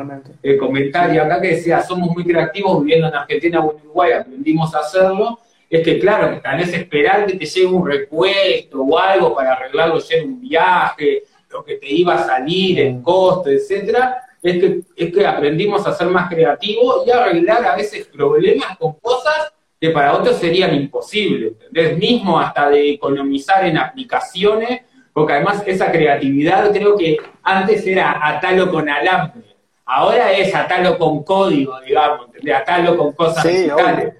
el 0.42 0.56
comentario 0.56 1.22
acá 1.22 1.42
que 1.42 1.48
decía, 1.48 1.82
somos 1.82 2.10
muy 2.10 2.24
creativos 2.24 2.80
viviendo 2.80 3.08
en 3.08 3.14
Argentina 3.14 3.60
o 3.60 3.72
en 3.72 3.84
Uruguay, 3.84 4.12
aprendimos 4.12 4.74
a 4.74 4.78
hacerlo, 4.78 5.38
es 5.68 5.84
que 5.84 5.98
claro, 5.98 6.34
que 6.34 6.40
tenés 6.40 6.72
esperar 6.72 7.26
que 7.26 7.34
te 7.34 7.44
llegue 7.44 7.66
un 7.66 7.86
repuesto 7.86 8.80
o 8.80 8.98
algo 8.98 9.34
para 9.34 9.52
arreglarlo 9.52 9.98
ya 9.98 10.16
en 10.16 10.28
un 10.30 10.40
viaje, 10.40 11.24
lo 11.50 11.62
que 11.62 11.76
te 11.76 11.92
iba 11.92 12.14
a 12.14 12.26
salir, 12.26 12.80
el 12.80 13.02
costo, 13.02 13.50
etcétera, 13.50 14.22
es 14.42 14.58
que, 14.58 14.80
es 14.96 15.12
que 15.12 15.26
aprendimos 15.26 15.86
a 15.86 15.94
ser 15.94 16.06
más 16.06 16.30
creativos 16.30 17.06
y 17.06 17.10
a 17.10 17.24
arreglar 17.24 17.62
a 17.62 17.76
veces 17.76 18.06
problemas 18.06 18.78
con 18.78 18.94
cosas 18.94 19.52
que 19.82 19.90
para 19.90 20.16
otros 20.16 20.36
serían 20.36 20.72
imposibles, 20.76 21.54
¿entendés? 21.54 21.98
Mismo 21.98 22.38
hasta 22.38 22.70
de 22.70 22.90
economizar 22.90 23.66
en 23.66 23.76
aplicaciones, 23.76 24.82
porque 25.12 25.32
además 25.32 25.64
esa 25.66 25.90
creatividad 25.90 26.70
creo 26.70 26.96
que 26.96 27.16
antes 27.42 27.84
era 27.84 28.16
atalo 28.24 28.70
con 28.70 28.88
alambre, 28.88 29.42
ahora 29.84 30.30
es 30.30 30.54
atalo 30.54 30.96
con 30.96 31.24
código, 31.24 31.80
digamos, 31.80 32.26
¿entendés? 32.26 32.54
Atalo 32.54 32.96
con 32.96 33.12
cosas 33.12 33.42
digitales. 33.42 34.14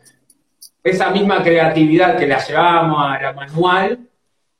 Esa 0.83 1.11
misma 1.11 1.44
creatividad 1.44 2.18
que 2.18 2.27
la 2.27 2.44
llevábamos 2.44 3.01
a 3.01 3.22
la 3.22 3.33
manual, 3.33 4.01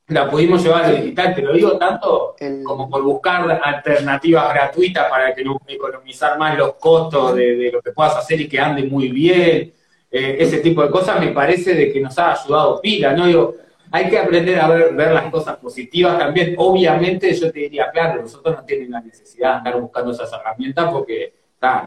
la 0.07 0.31
pudimos 0.31 0.63
llevar 0.63 0.85
a 0.85 0.91
lo 0.91 0.97
digital, 0.99 1.35
te 1.35 1.43
lo 1.43 1.53
digo 1.53 1.79
tanto 1.79 2.37
como 2.63 2.89
por 2.89 3.03
buscar 3.03 3.61
alternativas 3.61 4.55
gratuitas 4.55 5.11
para 5.11 5.35
que 5.35 5.43
no 5.43 5.61
economizar 5.67 6.39
más 6.39 6.57
los 6.57 6.75
costos 6.75 7.35
de, 7.35 7.57
de 7.57 7.73
lo 7.73 7.83
que 7.83 7.91
puedas 7.91 8.17
hacer 8.17 8.41
y 8.41 8.49
que 8.49 8.61
ande 8.61 8.85
muy 8.85 9.09
bien 9.09 9.73
eh, 10.13 10.37
ese 10.39 10.59
tipo 10.59 10.83
de 10.83 10.91
cosas, 10.91 11.19
me 11.19 11.29
parece 11.29 11.75
de 11.75 11.91
que 11.91 11.99
nos 11.99 12.19
ha 12.19 12.33
ayudado 12.33 12.81
pila, 12.83 13.15
¿no? 13.15 13.27
Digo, 13.27 13.55
hay 13.91 14.11
que 14.11 14.19
aprender 14.19 14.61
a 14.61 14.69
ver, 14.69 14.93
las 14.93 15.31
cosas 15.31 15.57
positivas 15.57 16.19
también. 16.19 16.55
Obviamente 16.59 17.33
yo 17.33 17.51
te 17.51 17.61
diría, 17.61 17.91
claro, 17.91 18.21
nosotros 18.21 18.57
no 18.57 18.65
tienen 18.65 18.91
la 18.91 19.01
necesidad 19.01 19.53
de 19.53 19.57
andar 19.57 19.81
buscando 19.81 20.13
esas 20.13 20.31
herramientas 20.33 20.93
porque 20.93 21.35
ya, 21.61 21.87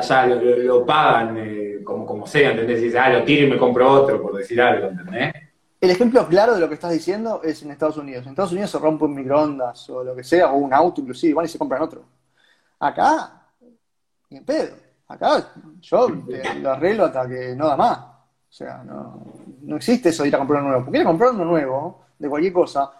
ya 0.00 0.26
lo, 0.26 0.86
pagan 0.86 1.36
eh, 1.38 1.80
como, 1.82 2.06
como 2.06 2.26
sea, 2.26 2.52
¿entendés? 2.52 2.94
Ah, 2.94 3.10
lo 3.10 3.24
tiro 3.24 3.46
y 3.46 3.50
me 3.50 3.58
compro 3.58 3.90
otro, 3.90 4.22
por 4.22 4.36
decir 4.36 4.60
algo, 4.62 4.88
¿entendés? 4.88 5.32
El 5.80 5.90
ejemplo 5.90 6.26
claro 6.28 6.54
de 6.54 6.60
lo 6.60 6.68
que 6.68 6.74
estás 6.74 6.92
diciendo 6.92 7.40
es 7.42 7.62
en 7.62 7.72
Estados 7.72 7.96
Unidos. 7.96 8.24
En 8.24 8.30
Estados 8.30 8.52
Unidos 8.52 8.70
se 8.70 8.78
rompe 8.78 9.04
un 9.04 9.14
microondas 9.14 9.90
o 9.90 10.02
lo 10.02 10.14
que 10.14 10.24
sea, 10.24 10.50
o 10.52 10.56
un 10.56 10.72
auto 10.72 11.00
inclusive, 11.00 11.34
van 11.34 11.44
y 11.44 11.48
se 11.48 11.58
compran 11.58 11.82
otro. 11.82 12.04
Acá, 12.78 13.48
ni 14.30 14.38
en 14.38 14.44
pedo. 14.44 14.83
Acá 15.08 15.52
yo 15.80 16.08
lo 16.08 16.70
arreglo 16.70 17.04
hasta 17.06 17.28
que 17.28 17.54
no 17.54 17.66
da 17.68 17.76
más. 17.76 17.98
O 17.98 18.56
sea, 18.56 18.82
no, 18.84 19.76
existe 19.76 20.10
eso 20.10 20.22
de 20.22 20.28
ir 20.28 20.34
a 20.34 20.38
comprar 20.38 20.62
uno 20.62 20.70
nuevo. 20.70 20.84
Porque 20.84 20.98
ir 20.98 21.04
a 21.04 21.08
comprar 21.08 21.30
uno 21.32 21.44
nuevo, 21.44 22.04
de 22.18 22.28
cualquier 22.28 22.52
cosa, 22.52 22.90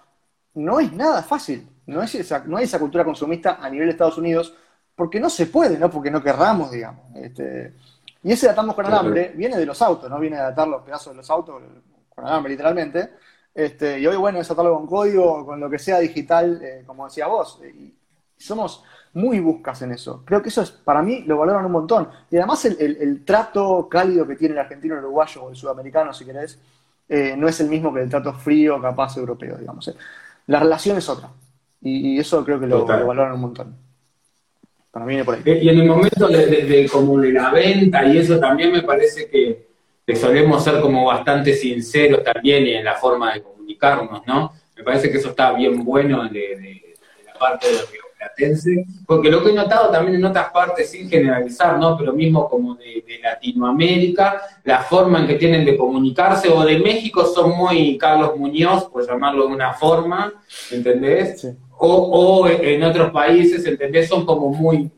no 0.54 0.80
es 0.80 0.92
nada 0.92 1.22
fácil. 1.22 1.68
No, 1.86 2.02
es 2.02 2.14
esa, 2.14 2.44
no 2.44 2.56
hay 2.56 2.64
esa 2.64 2.78
cultura 2.78 3.04
consumista 3.04 3.58
a 3.60 3.68
nivel 3.70 3.86
de 3.86 3.92
Estados 3.92 4.18
Unidos, 4.18 4.54
porque 4.94 5.20
no 5.20 5.28
se 5.28 5.46
puede, 5.46 5.78
no 5.78 5.90
porque 5.90 6.10
no 6.10 6.22
querramos, 6.22 6.70
digamos. 6.70 7.14
Este, 7.14 7.74
y 8.22 8.32
ese 8.32 8.48
atamos 8.48 8.74
con 8.74 8.86
alambre 8.86 9.32
viene 9.36 9.56
de 9.56 9.66
los 9.66 9.80
autos, 9.82 10.08
no 10.08 10.18
viene 10.18 10.36
de 10.36 10.42
atar 10.42 10.66
los 10.66 10.82
pedazos 10.82 11.12
de 11.12 11.18
los 11.18 11.30
autos 11.30 11.62
con 12.08 12.26
alambre, 12.26 12.52
literalmente. 12.52 13.10
Este, 13.54 14.00
y 14.00 14.06
hoy, 14.06 14.16
bueno, 14.16 14.40
es 14.40 14.50
atarlo 14.50 14.74
con 14.74 14.86
código, 14.86 15.46
con 15.46 15.60
lo 15.60 15.70
que 15.70 15.78
sea 15.78 15.98
digital, 16.00 16.60
eh, 16.62 16.82
como 16.86 17.04
decía 17.04 17.26
vos. 17.26 17.60
Y 17.62 17.94
somos 18.36 18.82
muy 19.14 19.38
buscas 19.38 19.80
en 19.82 19.92
eso. 19.92 20.22
Creo 20.24 20.42
que 20.42 20.48
eso 20.48 20.62
es, 20.62 20.70
para 20.70 21.00
mí, 21.00 21.22
lo 21.26 21.38
valoran 21.38 21.64
un 21.64 21.72
montón. 21.72 22.08
Y 22.30 22.36
además 22.36 22.64
el, 22.64 23.24
trato 23.24 23.88
cálido 23.88 24.26
que 24.26 24.36
tiene 24.36 24.54
el 24.54 24.60
argentino, 24.60 24.94
el 24.94 25.04
uruguayo 25.04 25.44
o 25.44 25.50
el 25.50 25.56
sudamericano, 25.56 26.12
si 26.12 26.24
querés, 26.24 26.58
eh, 27.08 27.34
no 27.36 27.48
es 27.48 27.60
el 27.60 27.68
mismo 27.68 27.94
que 27.94 28.02
el 28.02 28.10
trato 28.10 28.32
frío, 28.32 28.80
capaz 28.82 29.16
europeo, 29.16 29.56
digamos. 29.56 29.88
Eh. 29.88 29.94
La 30.48 30.60
relación 30.60 30.98
es 30.98 31.08
otra. 31.08 31.30
Y, 31.80 32.18
eso 32.18 32.44
creo 32.44 32.58
que 32.58 32.66
lo, 32.66 32.84
valoran 32.84 33.34
un 33.34 33.40
montón. 33.40 33.76
Para 34.90 35.06
mí 35.06 35.22
por 35.22 35.34
ahí. 35.34 35.42
Y 35.44 35.68
en 35.68 35.80
el 35.80 35.86
momento 35.86 36.28
de, 36.28 36.88
como 36.90 37.20
de 37.20 37.32
la 37.32 37.50
venta 37.50 38.04
y 38.06 38.18
eso 38.18 38.38
también 38.38 38.72
me 38.72 38.82
parece 38.82 39.28
que, 39.28 39.66
solemos 40.14 40.62
ser 40.64 40.80
como 40.80 41.04
bastante 41.06 41.52
sinceros 41.52 42.22
también 42.24 42.66
y 42.66 42.74
en 42.74 42.84
la 42.84 42.94
forma 42.94 43.34
de 43.34 43.42
comunicarnos, 43.42 44.26
¿no? 44.26 44.52
Me 44.76 44.82
parece 44.82 45.10
que 45.10 45.18
eso 45.18 45.30
está 45.30 45.52
bien 45.52 45.84
bueno 45.84 46.28
de, 46.28 46.94
la 47.26 47.38
parte 47.38 47.68
de 47.68 47.78
porque 49.06 49.30
lo 49.30 49.42
que 49.42 49.50
he 49.50 49.54
notado 49.54 49.90
también 49.90 50.16
en 50.16 50.24
otras 50.24 50.50
partes, 50.50 50.90
sin 50.90 51.08
generalizar, 51.08 51.78
¿no? 51.78 51.96
Pero 51.96 52.12
mismo 52.12 52.48
como 52.48 52.74
de, 52.74 53.02
Latinoamérica, 53.22 54.40
la 54.64 54.80
forma 54.80 55.20
en 55.20 55.26
que 55.26 55.34
tienen 55.34 55.64
de 55.64 55.76
comunicarse, 55.76 56.48
o 56.48 56.64
de 56.64 56.78
México 56.78 57.24
son 57.24 57.56
muy 57.56 57.96
Carlos 57.96 58.36
Muñoz, 58.36 58.84
por 58.84 59.06
llamarlo 59.06 59.46
de 59.46 59.54
una 59.54 59.72
forma, 59.72 60.32
¿entendés? 60.70 61.48
O, 61.78 62.46
en 62.48 62.82
otros 62.82 63.10
países, 63.10 63.64
¿entendés? 63.66 64.08
Son 64.08 64.24
como 64.26 64.50
muy, 64.50 64.90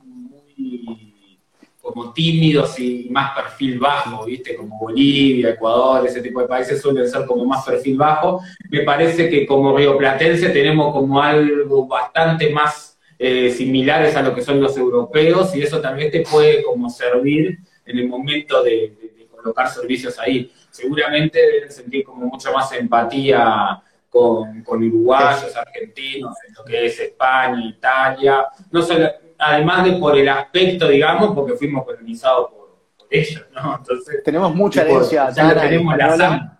como 1.81 2.13
tímidos 2.13 2.79
y 2.79 3.09
más 3.11 3.33
perfil 3.35 3.79
bajo, 3.79 4.25
¿viste? 4.25 4.57
Como 4.57 4.79
Bolivia, 4.79 5.51
Ecuador, 5.51 6.07
ese 6.07 6.21
tipo 6.21 6.41
de 6.41 6.49
países 6.49 6.81
suelen 6.81 7.09
ser 7.09 7.27
como 7.27 7.45
más 7.45 7.65
perfil 7.65 7.97
bajo. 7.97 8.41
Me 8.71 8.81
parece 8.81 9.29
que 9.29 9.47
como 9.47 9.77
rioplatense 9.77 10.51
tenemos 10.51 10.93
como 10.93 11.23
algo 11.23 11.87
bastante 11.87 12.51
más 12.51 12.96
eh, 13.19 13.51
similares 13.51 14.15
a 14.17 14.23
lo 14.23 14.35
que 14.35 14.43
son 14.43 14.61
los 14.61 14.77
europeos 14.77 15.55
y 15.57 15.63
eso 15.63 15.81
también 15.81 16.11
te 16.11 16.21
puede 16.21 16.63
como 16.63 16.91
servir 16.91 17.59
en 17.85 17.99
el 17.99 18.09
momento 18.09 18.63
de, 18.63 18.95
colocar 19.31 19.69
servicios 19.71 20.19
ahí. 20.19 20.53
Seguramente 20.71 21.39
deben 21.39 21.71
sentir 21.71 22.05
como 22.05 22.27
mucho 22.27 22.53
más 22.53 22.73
empatía 22.73 23.81
con, 24.11 24.65
uruguayos, 24.67 25.55
argentinos, 25.57 26.37
en 26.49 26.55
lo 26.55 26.65
que 26.65 26.87
es 26.87 26.99
España, 27.01 27.65
Italia, 27.65 28.47
no 28.71 28.83
solo, 28.83 29.09
además 29.39 29.85
de 29.85 29.93
por 29.93 30.17
el 30.17 30.29
aspecto, 30.29 30.89
digamos, 30.89 31.35
porque 31.35 31.55
fuimos 31.55 31.85
colonizados 31.85 32.51
por, 32.51 32.67
ellos, 33.09 33.45
¿no? 33.55 33.77
Entonces, 33.77 34.23
tenemos 34.25 34.53
mucha 34.55 34.83
herencia. 34.83 35.31
Ya 35.31 35.61
tenemos 35.61 35.97
la 35.97 36.59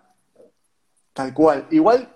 Tal 1.11 1.33
cual. 1.33 1.65
Igual, 1.71 2.07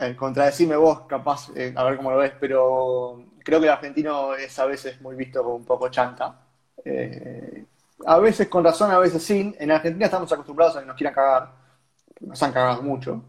eh, 0.00 0.16
contradecime 0.16 0.76
vos, 0.76 1.02
capaz, 1.02 1.50
eh, 1.54 1.72
a 1.76 1.84
ver 1.84 1.96
cómo 1.96 2.10
lo 2.10 2.18
ves, 2.18 2.32
pero 2.40 3.24
creo 3.44 3.60
que 3.60 3.66
el 3.66 3.72
argentino 3.72 4.34
es 4.34 4.58
a 4.58 4.66
veces 4.66 5.00
muy 5.00 5.16
visto 5.16 5.42
como 5.42 5.56
un 5.56 5.64
poco 5.64 5.88
chanta. 5.88 6.40
Eh, 6.84 7.64
a 8.06 8.18
veces 8.18 8.48
con 8.48 8.64
razón, 8.64 8.90
a 8.90 8.98
veces 8.98 9.22
sin. 9.22 9.54
En 9.58 9.70
Argentina 9.70 10.06
estamos 10.06 10.32
acostumbrados 10.32 10.76
a 10.76 10.80
que 10.80 10.86
nos 10.86 10.96
quieran 10.96 11.14
cagar. 11.14 11.52
Nos 12.20 12.42
han 12.42 12.52
cagado 12.52 12.82
mucho. 12.82 13.22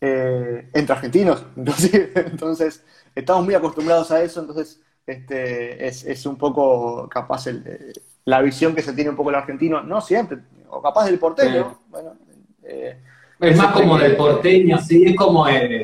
Eh, 0.00 0.70
entre 0.72 0.94
argentinos, 0.94 1.44
Entonces, 1.56 2.84
estamos 3.14 3.44
muy 3.44 3.54
acostumbrados 3.54 4.10
a 4.10 4.22
eso. 4.22 4.40
Entonces, 4.40 4.80
este, 5.06 5.86
es, 5.86 6.26
un 6.26 6.36
poco 6.36 7.08
capaz 7.08 7.46
el, 7.46 7.92
la 8.24 8.40
visión 8.40 8.74
que 8.74 8.82
se 8.82 8.92
tiene 8.92 9.10
un 9.10 9.16
poco 9.16 9.30
el 9.30 9.36
argentino. 9.36 9.82
No 9.82 10.00
siempre, 10.00 10.38
o 10.68 10.80
capaz 10.82 11.06
del 11.06 11.18
porteño. 11.18 11.80
Bueno, 11.88 12.16
eh, 12.62 13.00
es 13.40 13.56
más 13.56 13.72
como 13.72 13.98
del 13.98 14.16
porteño, 14.16 14.78
sí, 14.78 15.04
es 15.06 15.16
como 15.16 15.46
el, 15.48 15.82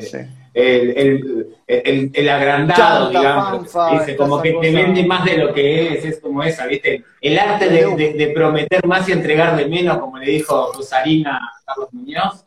el, 1.67 2.29
agrandado, 2.29 3.09
digamos. 3.09 3.63
Dice, 3.91 4.15
como 4.15 4.41
que 4.41 4.53
te 4.53 4.71
vende 4.71 5.05
más 5.05 5.25
de 5.25 5.37
lo 5.37 5.53
que 5.53 5.93
es, 5.93 6.05
es 6.05 6.19
como 6.19 6.43
esa, 6.43 6.65
¿viste? 6.65 7.03
El 7.21 7.37
arte 7.37 7.69
de, 7.69 8.31
prometer 8.33 8.85
más 8.85 9.07
y 9.09 9.11
entregar 9.11 9.55
de 9.55 9.67
menos, 9.67 9.97
como 9.99 10.17
le 10.17 10.31
dijo 10.31 10.71
Rosarina 10.73 11.37
a 11.37 11.63
Carlos 11.65 11.89
Muñoz. 11.93 12.45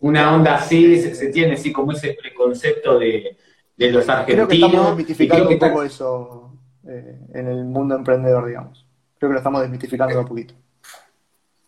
Una 0.00 0.34
onda 0.34 0.56
así, 0.56 1.00
se, 1.00 1.28
tiene 1.28 1.54
así 1.54 1.72
como 1.72 1.92
ese 1.92 2.16
preconcepto 2.20 2.98
de, 2.98 3.36
los 3.76 4.08
argentinos. 4.08 4.46
Creo 4.46 4.48
que 4.48 4.54
estamos 4.54 4.86
desmitificando 4.86 5.48
un 5.48 5.58
poco 5.58 5.82
eso 5.82 6.52
eh, 6.88 7.18
en 7.34 7.48
el 7.48 7.64
mundo 7.64 7.94
emprendedor, 7.94 8.46
digamos. 8.46 8.86
Creo 9.18 9.30
que 9.30 9.34
lo 9.34 9.38
estamos 9.38 9.60
desmitificando 9.60 10.18
un 10.18 10.26
poquito. 10.26 10.54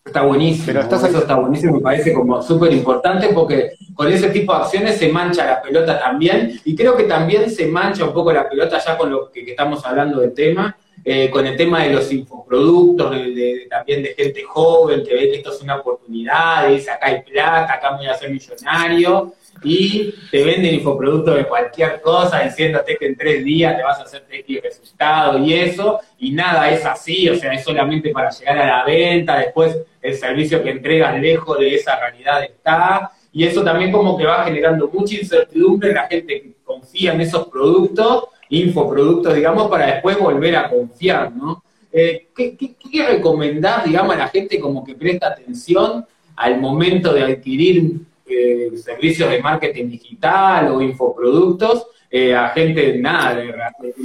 Está 0.05 0.21
buenísimo, 0.21 0.67
Pero 0.67 0.81
eso 0.81 1.19
está 1.19 1.35
buenísimo, 1.37 1.77
me 1.77 1.81
parece 1.81 2.13
como 2.13 2.43
súper 2.43 2.71
importante 2.75 3.29
porque 3.29 3.71
con 3.95 4.13
ese 4.13 4.29
tipo 4.29 4.53
de 4.53 4.59
acciones 4.59 4.99
se 4.99 5.09
mancha 5.09 5.47
la 5.47 5.63
pelota 5.63 5.99
también 5.99 6.61
y 6.63 6.77
creo 6.77 6.95
que 6.95 7.05
también 7.05 7.51
se 7.51 7.67
mancha 7.69 8.05
un 8.05 8.13
poco 8.13 8.31
la 8.31 8.47
pelota 8.47 8.79
ya 8.79 8.99
con 8.99 9.11
lo 9.11 9.33
que, 9.33 9.51
estamos 9.51 9.83
hablando 9.87 10.21
del 10.21 10.35
tema, 10.35 10.77
eh, 11.03 11.31
con 11.31 11.47
el 11.47 11.57
tema 11.57 11.85
de 11.85 11.95
los 11.95 12.13
infoproductos, 12.13 13.13
de, 13.13 13.67
también 13.71 14.03
de 14.03 14.15
gente 14.15 14.43
joven 14.43 15.03
que 15.03 15.15
ve 15.15 15.31
que 15.31 15.37
esto 15.37 15.53
es 15.55 15.63
una 15.63 15.77
oportunidad, 15.77 16.69
dice 16.69 16.91
acá 16.91 17.07
hay 17.07 17.23
plata, 17.23 17.73
acá 17.73 17.97
voy 17.97 18.07
a 18.07 18.15
ser 18.15 18.31
millonario 18.31 19.33
y 19.63 20.15
te 20.31 20.45
venden 20.45 20.75
infoproductos 20.75 21.37
de 21.37 21.47
cualquier 21.47 22.01
cosa 22.01 22.41
diciéndote 22.41 22.97
que 22.97 23.07
en 23.07 23.17
tres 23.17 23.45
días 23.45 23.77
te 23.77 23.83
vas 23.83 23.99
a 23.99 24.03
hacer 24.03 24.25
X 24.31 24.61
resultado 24.63 25.39
y 25.39 25.55
eso, 25.55 26.01
y 26.19 26.33
nada 26.33 26.71
es 26.71 26.85
así, 26.85 27.29
o 27.29 27.37
sea, 27.37 27.53
es 27.53 27.65
solamente 27.65 28.11
para 28.11 28.31
llegar 28.31 28.59
a 28.59 28.67
la 28.67 28.85
venta, 28.85 29.39
después 29.39 29.79
el 30.03 30.15
servicio 30.15 30.63
que 30.63 30.71
entregas 30.71 31.21
lejos 31.21 31.59
de 31.59 31.75
esa 31.75 31.99
realidad 31.99 32.43
está, 32.43 33.11
y 33.33 33.45
eso 33.45 33.65
también 33.65 33.91
como 33.91 34.17
que 34.17 34.27
va 34.27 34.45
generando 34.45 34.89
mucha 34.93 35.17
incertidumbre 35.17 35.89
en 35.91 35.95
la 35.95 36.07
gente 36.07 36.43
que 36.43 36.53
confía 36.65 37.15
en 37.15 37.21
esos 37.21 37.49
productos, 37.49 38.25
infoproductos, 38.49 39.35
digamos, 39.35 39.69
para 39.69 39.87
después 39.87 40.19
volver 40.19 40.57
a 40.57 40.69
confiar, 40.69 41.33
¿no? 41.33 41.63
Eh, 41.93 42.29
¿qué, 42.37 42.57
qué, 42.57 42.75
qué 42.75 43.07
recomendar, 43.07 43.85
digamos, 43.85 44.15
a 44.15 44.19
la 44.19 44.29
gente 44.29 44.61
como 44.61 44.85
que 44.85 44.95
presta 44.95 45.29
atención 45.29 46.05
al 46.37 46.61
momento 46.61 47.13
de 47.13 47.23
adquirir 47.23 48.01
eh, 48.35 48.77
servicios 48.77 49.31
de 49.31 49.41
marketing 49.41 49.89
digital 49.89 50.73
o 50.73 50.81
infoproductos 50.83 51.87
eh, 52.17 52.33
a 52.33 52.51
gente, 52.51 52.97
nada, 52.97 53.43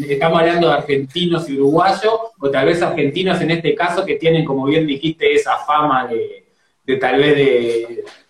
estamos 0.07 0.39
hablando 0.39 0.67
de 0.67 0.73
argentinos 0.73 1.47
y 1.47 1.59
uruguayos, 1.59 2.19
o 2.39 2.49
tal 2.49 2.65
vez 2.65 2.81
argentinos 2.81 3.39
en 3.39 3.51
este 3.51 3.75
caso 3.75 4.03
que 4.03 4.15
tienen, 4.15 4.43
como 4.43 4.65
bien 4.65 4.87
dijiste, 4.87 5.31
esa 5.31 5.57
fama 5.57 6.07
de, 6.07 6.97
tal 6.97 7.19
vez 7.19 7.35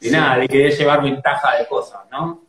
de, 0.01 0.11
nada, 0.11 0.39
de 0.39 0.49
querer 0.49 0.77
llevar 0.77 1.01
ventaja 1.01 1.55
de 1.59 1.65
cosas, 1.65 2.01
¿no? 2.11 2.43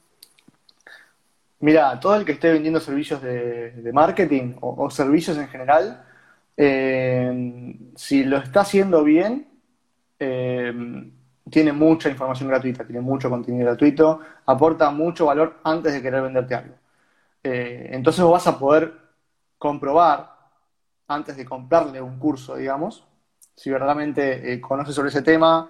Mira, 1.61 2.01
todo 2.01 2.17
el 2.17 2.25
que 2.25 2.33
esté 2.33 2.51
vendiendo 2.53 2.81
servicios 2.81 3.23
de, 3.23 3.91
marketing 3.93 4.55
o, 4.61 4.91
servicios 4.91 5.39
en 5.39 5.47
general, 5.47 6.03
eh, 6.57 7.77
si 7.95 8.25
lo 8.25 8.39
está 8.39 8.63
haciendo 8.63 9.05
bien, 9.05 9.47
tiene 11.51 11.73
mucha 11.73 12.09
información 12.09 12.49
gratuita, 12.49 12.85
tiene 12.85 13.01
mucho 13.01 13.29
contenido 13.29 13.67
gratuito, 13.67 14.21
aporta 14.47 14.91
mucho 14.91 15.27
valor 15.27 15.61
antes 15.65 15.93
de 15.93 16.03
querer 16.03 16.23
venderte 16.23 16.55
algo. 16.55 16.75
Eh, 17.43 17.89
entonces 17.93 18.23
vos 18.23 18.33
vas 18.33 18.47
a 18.47 18.59
poder 18.59 18.93
comprobar, 19.59 20.39
antes 21.09 21.37
de 21.37 21.45
comprarle 21.45 22.01
un 22.01 22.19
curso, 22.19 22.57
digamos, 22.57 23.05
si 23.55 23.71
verdaderamente 23.71 24.53
eh, 24.53 24.61
conoce 24.61 24.93
sobre 24.93 25.09
ese 25.09 25.23
tema, 25.23 25.69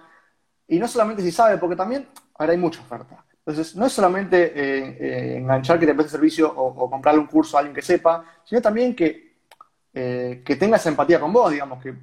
y 0.67 0.77
no 0.77 0.87
solamente 0.87 1.21
si 1.23 1.31
sabe, 1.31 1.57
porque 1.57 1.75
también 1.75 2.07
ahora 2.35 2.53
hay 2.53 2.59
mucha 2.59 2.81
oferta. 2.81 3.25
Entonces, 3.39 3.75
no 3.75 3.87
es 3.87 3.91
solamente 3.91 4.53
eh, 4.55 5.37
enganchar 5.37 5.79
que 5.79 5.87
te 5.87 5.95
preste 5.95 6.11
servicio 6.11 6.53
o, 6.55 6.89
comprarle 6.89 7.19
un 7.19 7.27
curso 7.27 7.57
a 7.57 7.61
alguien 7.61 7.75
que 7.75 7.81
sepa, 7.81 8.23
sino 8.43 8.61
también 8.61 8.95
que, 8.95 9.31
que 9.91 10.55
tenga 10.59 10.77
esa 10.77 10.89
empatía 10.89 11.19
con 11.19 11.33
vos, 11.33 11.51
digamos, 11.51 11.81
que, 11.81 11.95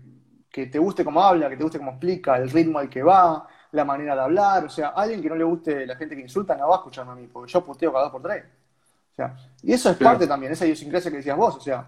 que 0.50 0.66
te 0.66 0.78
guste 0.78 1.04
cómo 1.04 1.22
habla, 1.22 1.48
que 1.48 1.56
te 1.56 1.62
guste 1.62 1.78
cómo 1.78 1.92
explica, 1.92 2.36
el 2.36 2.50
ritmo 2.50 2.80
al 2.80 2.90
que 2.90 3.02
va, 3.02 3.46
la 3.72 3.84
manera 3.84 4.14
de 4.14 4.20
hablar, 4.22 4.64
o 4.64 4.68
sea, 4.68 4.88
alguien 4.88 5.20
que 5.20 5.28
no 5.28 5.34
le 5.34 5.44
guste 5.44 5.86
la 5.86 5.96
gente 5.96 6.16
que 6.16 6.22
insulta 6.22 6.56
no 6.56 6.68
va 6.68 6.76
a 6.76 6.78
escucharme 6.78 7.12
a 7.12 7.14
mí, 7.14 7.28
porque 7.30 7.52
yo 7.52 7.64
puteo 7.64 7.92
cada 7.92 8.04
dos 8.04 8.12
por 8.12 8.22
tres. 8.22 8.44
O 9.12 9.16
sea, 9.16 9.36
y 9.62 9.72
eso 9.72 9.90
es 9.90 9.96
parte 9.96 10.26
también, 10.26 10.52
esa 10.52 10.64
idiosincrasia 10.64 11.10
que 11.10 11.18
decías 11.18 11.36
vos, 11.36 11.56
o 11.56 11.60
sea, 11.60 11.86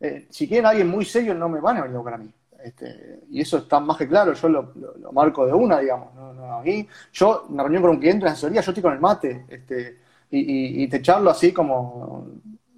eh, 0.00 0.26
si 0.30 0.48
quieren 0.48 0.66
a 0.66 0.70
alguien 0.70 0.88
muy 0.88 1.04
serio 1.04 1.34
no 1.34 1.48
me 1.48 1.60
van 1.60 1.76
a 1.76 1.82
venir 1.82 1.96
a 1.96 1.98
buscar 1.98 2.14
a 2.14 2.18
mí. 2.18 2.32
Este, 2.62 3.20
y 3.30 3.40
eso 3.40 3.58
está 3.58 3.80
más 3.80 3.96
que 3.96 4.08
claro, 4.08 4.32
yo 4.32 4.48
lo, 4.48 4.72
marco 5.12 5.46
de 5.46 5.52
una, 5.52 5.78
digamos. 5.78 6.14
No, 6.14 6.32
no, 6.32 6.58
a 6.58 6.62
mí, 6.62 6.86
yo, 7.12 7.44
en 7.46 7.54
una 7.54 7.62
reunión 7.62 7.82
con 7.82 7.90
un 7.92 7.98
cliente 7.98 8.26
en 8.26 8.32
asesoría, 8.32 8.60
yo 8.60 8.70
estoy 8.70 8.82
con 8.82 8.92
el 8.92 9.00
mate, 9.00 9.46
este, 9.48 9.98
y, 10.30 10.86
te 10.88 11.02
charlo 11.02 11.30
así 11.30 11.52
como, 11.52 12.26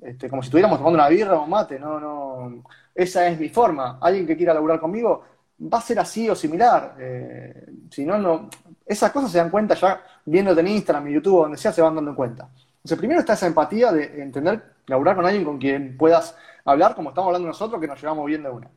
este, 0.01 0.29
como 0.29 0.43
si 0.43 0.47
estuviéramos 0.47 0.79
tomando 0.79 0.99
una 0.99 1.09
birra 1.09 1.39
o 1.39 1.45
un 1.45 1.51
mate, 1.51 1.79
no, 1.79 2.01
no, 2.01 2.63
esa 2.95 3.27
es 3.29 3.39
mi 3.39 3.49
forma. 3.49 3.99
Alguien 4.01 4.27
que 4.27 4.37
quiera 4.37 4.55
laburar 4.55 4.81
conmigo, 4.81 5.25
va 5.63 5.79
a 5.79 5.83
ser 5.83 5.99
así 5.99 6.29
o 6.29 6.35
similar. 6.35 6.97
Eh, 6.99 7.67
si 7.91 8.05
no, 8.05 8.19
no. 8.19 8.49
Esas 8.85 9.11
cosas 9.13 9.31
se 9.31 9.39
dan 9.39 9.51
cuenta 9.51 9.75
ya 9.75 10.03
viéndote 10.25 10.61
en 10.61 10.69
Instagram, 10.69 11.07
en 11.07 11.15
YouTube, 11.15 11.43
donde 11.43 11.59
sea, 11.59 11.73
se 11.73 11.83
van 11.83 11.95
dando 11.95 12.15
cuenta. 12.15 12.49
Entonces, 12.77 12.99
primero 12.99 13.21
está 13.21 13.35
esa 13.35 13.47
empatía 13.47 13.93
de 13.93 14.23
entender, 14.23 14.63
laburar 14.87 15.17
con 15.17 15.25
alguien 15.25 15.45
con 15.45 15.59
quien 15.59 15.97
puedas 15.97 16.37
hablar 16.65 16.95
como 16.95 17.11
estamos 17.11 17.29
hablando 17.29 17.49
nosotros, 17.49 17.81
que 17.81 17.87
nos 17.87 18.01
llevamos 18.01 18.27
bien 18.27 18.43
de 18.43 18.51
una. 18.51 18.69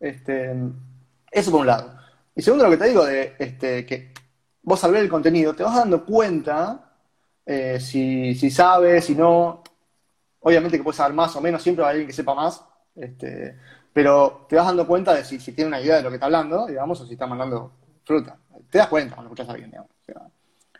Este, 0.00 0.54
eso 1.30 1.50
por 1.50 1.60
un 1.60 1.66
lado. 1.66 1.98
Y 2.34 2.42
segundo, 2.42 2.64
lo 2.64 2.70
que 2.70 2.76
te 2.76 2.88
digo, 2.88 3.04
de 3.04 3.34
este, 3.38 3.86
que 3.86 4.12
vos 4.62 4.82
al 4.84 4.92
ver 4.92 5.02
el 5.02 5.08
contenido 5.08 5.54
te 5.54 5.62
vas 5.62 5.76
dando 5.76 6.04
cuenta 6.04 6.92
eh, 7.46 7.78
si, 7.80 8.34
si 8.34 8.50
sabes, 8.50 9.04
si 9.04 9.14
no. 9.14 9.62
Obviamente 10.40 10.76
que 10.76 10.84
puedes 10.84 10.96
saber 10.96 11.14
más 11.14 11.34
o 11.36 11.40
menos, 11.40 11.62
siempre 11.62 11.84
hay 11.84 11.90
alguien 11.92 12.06
que 12.06 12.12
sepa 12.12 12.34
más. 12.34 12.62
Este, 12.94 13.58
pero 13.94 14.44
te 14.48 14.56
vas 14.56 14.66
dando 14.66 14.86
cuenta 14.88 15.14
de 15.14 15.24
si, 15.24 15.38
tiene 15.38 15.68
una 15.68 15.80
idea 15.80 15.96
de 15.96 16.02
lo 16.02 16.08
que 16.10 16.16
está 16.16 16.26
hablando, 16.26 16.66
digamos, 16.66 17.00
o 17.00 17.06
si 17.06 17.12
está 17.12 17.28
mandando 17.28 17.70
fruta. 18.04 18.36
Te 18.68 18.78
das 18.78 18.88
cuenta 18.88 19.14
cuando 19.14 19.28
escuchas 19.28 19.48
a 19.48 19.52
alguien, 19.52 19.70
digamos. 19.70 19.90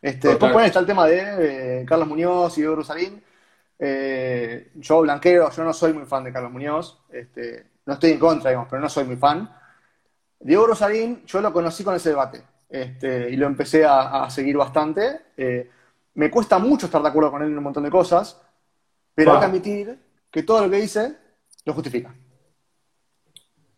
este, 0.02 0.28
después 0.28 0.66
está 0.66 0.80
el 0.80 0.86
tema 0.86 1.06
de 1.06 1.80
eh, 1.80 1.84
Carlos 1.86 2.08
Muñoz 2.08 2.58
y 2.58 2.62
Diego 2.62 2.74
Rosarín. 2.74 3.22
Eh, 3.78 4.72
yo 4.74 5.00
blanqueo, 5.02 5.48
yo 5.48 5.64
no 5.64 5.72
soy 5.72 5.92
muy 5.92 6.06
fan 6.06 6.24
de 6.24 6.32
Carlos 6.32 6.50
Muñoz. 6.50 6.98
Este, 7.08 7.66
no 7.86 7.94
estoy 7.94 8.10
en 8.10 8.18
contra, 8.18 8.50
digamos, 8.50 8.68
pero 8.68 8.82
no 8.82 8.88
soy 8.88 9.04
muy 9.04 9.16
fan. 9.16 9.48
Diego 10.40 10.66
Rosarín, 10.66 11.24
yo 11.24 11.40
lo 11.40 11.52
conocí 11.52 11.84
con 11.84 11.94
ese 11.94 12.08
debate 12.08 12.42
este, 12.68 13.30
y 13.30 13.36
lo 13.36 13.46
empecé 13.46 13.84
a, 13.84 14.28
seguir 14.28 14.56
bastante. 14.56 15.20
Eh, 15.36 15.70
me 16.14 16.32
cuesta 16.32 16.58
mucho 16.58 16.86
estar 16.86 17.00
de 17.00 17.08
acuerdo 17.08 17.30
con 17.30 17.42
él 17.42 17.52
en 17.52 17.58
un 17.58 17.64
montón 17.64 17.84
de 17.84 17.90
cosas, 17.90 18.42
pero 19.14 19.34
hay 19.34 19.38
que 19.38 19.46
admitir 19.46 19.98
que 20.32 20.42
todo 20.42 20.64
lo 20.64 20.70
que 20.70 20.80
dice 20.80 21.16
lo 21.64 21.74
justifica. 21.74 22.12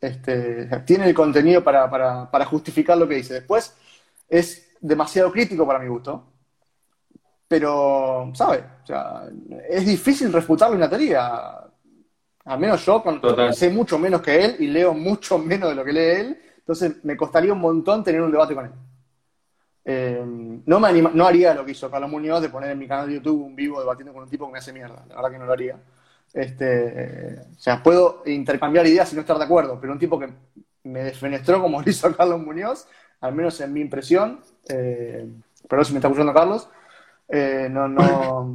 Este, 0.00 0.66
tiene 0.84 1.08
el 1.08 1.14
contenido 1.14 1.62
para, 1.64 2.46
justificar 2.46 2.98
lo 2.98 3.08
que 3.08 3.16
dice. 3.16 3.34
Después 3.34 3.74
es 4.28 4.76
demasiado 4.80 5.32
crítico 5.32 5.66
para 5.66 5.78
mi 5.78 5.88
gusto, 5.88 6.24
pero, 7.48 8.30
¿sabe? 8.34 8.64
es 9.68 9.86
difícil 9.86 10.32
refutarlo 10.32 10.76
una 10.76 10.88
teoría. 10.88 11.60
Al 12.44 12.58
menos 12.58 12.84
yo 12.84 13.02
sé 13.52 13.70
mucho 13.70 13.98
menos 13.98 14.20
que 14.20 14.44
él 14.44 14.56
y 14.60 14.68
leo 14.68 14.94
mucho 14.94 15.38
menos 15.38 15.70
de 15.70 15.74
lo 15.74 15.84
que 15.84 15.92
lee 15.92 16.20
él, 16.20 16.40
entonces 16.58 17.04
me 17.04 17.16
costaría 17.16 17.52
un 17.52 17.60
montón 17.60 18.04
tener 18.04 18.20
un 18.20 18.30
debate 18.30 18.54
con 18.54 18.66
él. 18.66 18.72
Eh, 19.88 20.20
no, 20.66 20.80
me 20.80 21.00
no 21.00 21.26
haría 21.26 21.54
lo 21.54 21.64
que 21.64 21.70
hizo 21.70 21.88
Carlos 21.88 22.10
Muñoz 22.10 22.42
de 22.42 22.48
poner 22.48 22.70
en 22.70 22.78
mi 22.78 22.88
canal 22.88 23.06
de 23.06 23.14
YouTube 23.14 23.44
un 23.44 23.54
vivo 23.54 23.78
debatiendo 23.78 24.12
con 24.12 24.24
un 24.24 24.28
tipo 24.28 24.46
que 24.46 24.52
me 24.52 24.58
hace 24.58 24.72
mierda. 24.72 25.04
La 25.08 25.16
verdad 25.16 25.30
que 25.30 25.38
no 25.38 25.46
lo 25.46 25.52
haría. 25.52 25.78
Este, 26.36 27.40
o 27.56 27.58
sea, 27.58 27.82
puedo 27.82 28.22
intercambiar 28.26 28.86
ideas 28.86 29.10
y 29.10 29.14
no 29.14 29.22
estar 29.22 29.38
de 29.38 29.44
acuerdo, 29.44 29.78
pero 29.80 29.94
un 29.94 29.98
tipo 29.98 30.18
que 30.18 30.28
me 30.84 31.02
desfenestró 31.02 31.62
como 31.62 31.80
lo 31.80 31.90
hizo 31.90 32.14
Carlos 32.14 32.42
Muñoz, 32.42 32.86
al 33.22 33.34
menos 33.34 33.58
en 33.62 33.72
mi 33.72 33.80
impresión, 33.80 34.42
eh, 34.68 35.26
perdón 35.66 35.84
si 35.86 35.92
me 35.92 35.98
está 35.98 36.08
escuchando 36.08 36.34
Carlos, 36.34 36.68
eh, 37.28 37.68
no, 37.70 37.88
no, 37.88 38.54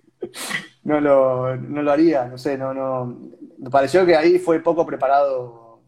no, 0.84 1.00
lo, 1.00 1.56
no 1.56 1.82
lo 1.82 1.92
haría, 1.92 2.24
no 2.24 2.38
sé, 2.38 2.56
no, 2.56 2.72
no, 2.72 3.18
me 3.58 3.68
pareció 3.68 4.06
que 4.06 4.16
ahí 4.16 4.38
fue 4.38 4.60
poco 4.60 4.86
preparado. 4.86 5.82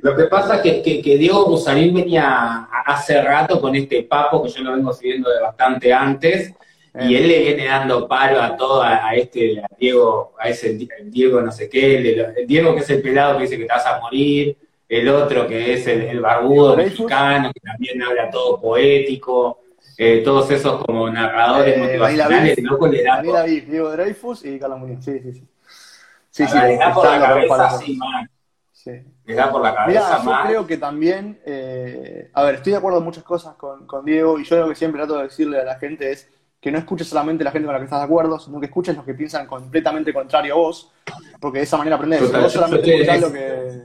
Lo 0.00 0.14
que 0.14 0.24
pasa 0.24 0.62
es 0.62 0.82
que, 0.82 1.02
que, 1.02 1.16
Diego 1.16 1.48
Musarín 1.48 1.92
venía 1.92 2.68
hace 2.86 3.20
rato 3.20 3.60
con 3.60 3.74
este 3.74 4.04
papo 4.04 4.44
que 4.44 4.50
yo 4.50 4.62
lo 4.62 4.76
vengo 4.76 4.92
siguiendo 4.92 5.28
de 5.28 5.40
bastante 5.40 5.92
antes, 5.92 6.54
y 7.00 7.16
él 7.16 7.28
le 7.28 7.40
viene 7.40 7.66
dando 7.66 8.08
palo 8.08 8.40
a 8.40 8.56
todo, 8.56 8.82
a, 8.82 9.14
este, 9.14 9.60
a 9.60 9.68
Diego, 9.78 10.34
a 10.38 10.48
ese 10.48 10.78
Diego 11.04 11.40
no 11.40 11.52
sé 11.52 11.68
qué, 11.68 11.96
el, 11.96 12.46
Diego 12.46 12.74
que 12.74 12.80
es 12.80 12.90
el 12.90 13.02
pelado 13.02 13.36
que 13.36 13.44
dice 13.44 13.58
que 13.58 13.64
te 13.64 13.72
vas 13.72 13.86
a 13.86 14.00
morir, 14.00 14.56
el 14.88 15.08
otro 15.08 15.46
que 15.46 15.74
es 15.74 15.86
el, 15.86 16.20
barbudo 16.20 16.76
mexicano, 16.76 17.52
que 17.52 17.60
también 17.60 18.02
habla 18.02 18.30
todo 18.30 18.60
poético, 18.60 19.60
eh, 19.96 20.22
todos 20.24 20.50
esos 20.50 20.84
como 20.84 21.10
narradores 21.10 21.76
eh, 21.76 21.80
motivacionales, 21.80 22.62
loco 22.62 22.88
le 22.88 23.02
da. 23.02 23.22
Diego 23.44 23.90
Dreyfus 23.90 24.44
y 24.44 24.58
Carlos 24.58 24.78
Muñoz, 24.80 25.04
sí, 25.04 25.20
sí, 25.20 25.32
sí. 25.32 25.44
Sí, 26.30 26.46
sí, 26.46 26.58
le 26.58 26.76
da 26.76 26.94
por 26.94 27.04
la 27.04 27.18
cabeza 27.18 27.78
sí, 27.78 27.96
man. 27.96 28.30
Sí. 28.72 28.92
Le 29.24 29.34
da 29.34 29.50
por 29.50 29.60
la 29.60 29.74
cabeza 29.74 30.20
Mira, 30.20 30.42
yo 30.42 30.46
creo 30.46 30.66
que 30.68 30.76
también, 30.76 31.40
eh, 31.44 32.30
a 32.32 32.44
ver, 32.44 32.56
estoy 32.56 32.72
de 32.72 32.78
acuerdo 32.78 32.98
en 32.98 33.04
muchas 33.04 33.24
cosas 33.24 33.56
con, 33.56 33.86
con 33.86 34.04
Diego 34.04 34.38
y 34.38 34.44
yo 34.44 34.56
lo 34.56 34.68
que 34.68 34.76
siempre 34.76 35.00
trato 35.00 35.16
de 35.16 35.24
decirle 35.24 35.60
a 35.60 35.64
la 35.64 35.78
gente 35.80 36.12
es 36.12 36.28
que 36.60 36.72
no 36.72 36.78
escuches 36.78 37.08
solamente 37.08 37.44
la 37.44 37.50
gente 37.50 37.66
con 37.66 37.72
la 37.72 37.78
que 37.78 37.84
estás 37.84 38.00
de 38.00 38.04
acuerdo, 38.04 38.38
sino 38.38 38.58
que 38.58 38.66
escuches 38.66 38.96
los 38.96 39.04
que 39.04 39.14
piensan 39.14 39.46
completamente 39.46 40.12
contrario 40.12 40.54
a 40.54 40.56
vos, 40.56 40.90
porque 41.40 41.58
de 41.58 41.64
esa 41.64 41.76
manera 41.76 41.96
aprendes. 41.96 42.28
Si 42.28 42.36
vos 42.36 42.52
solamente 42.52 42.94
escuchás 42.94 43.20
lo 43.20 43.32
que. 43.32 43.82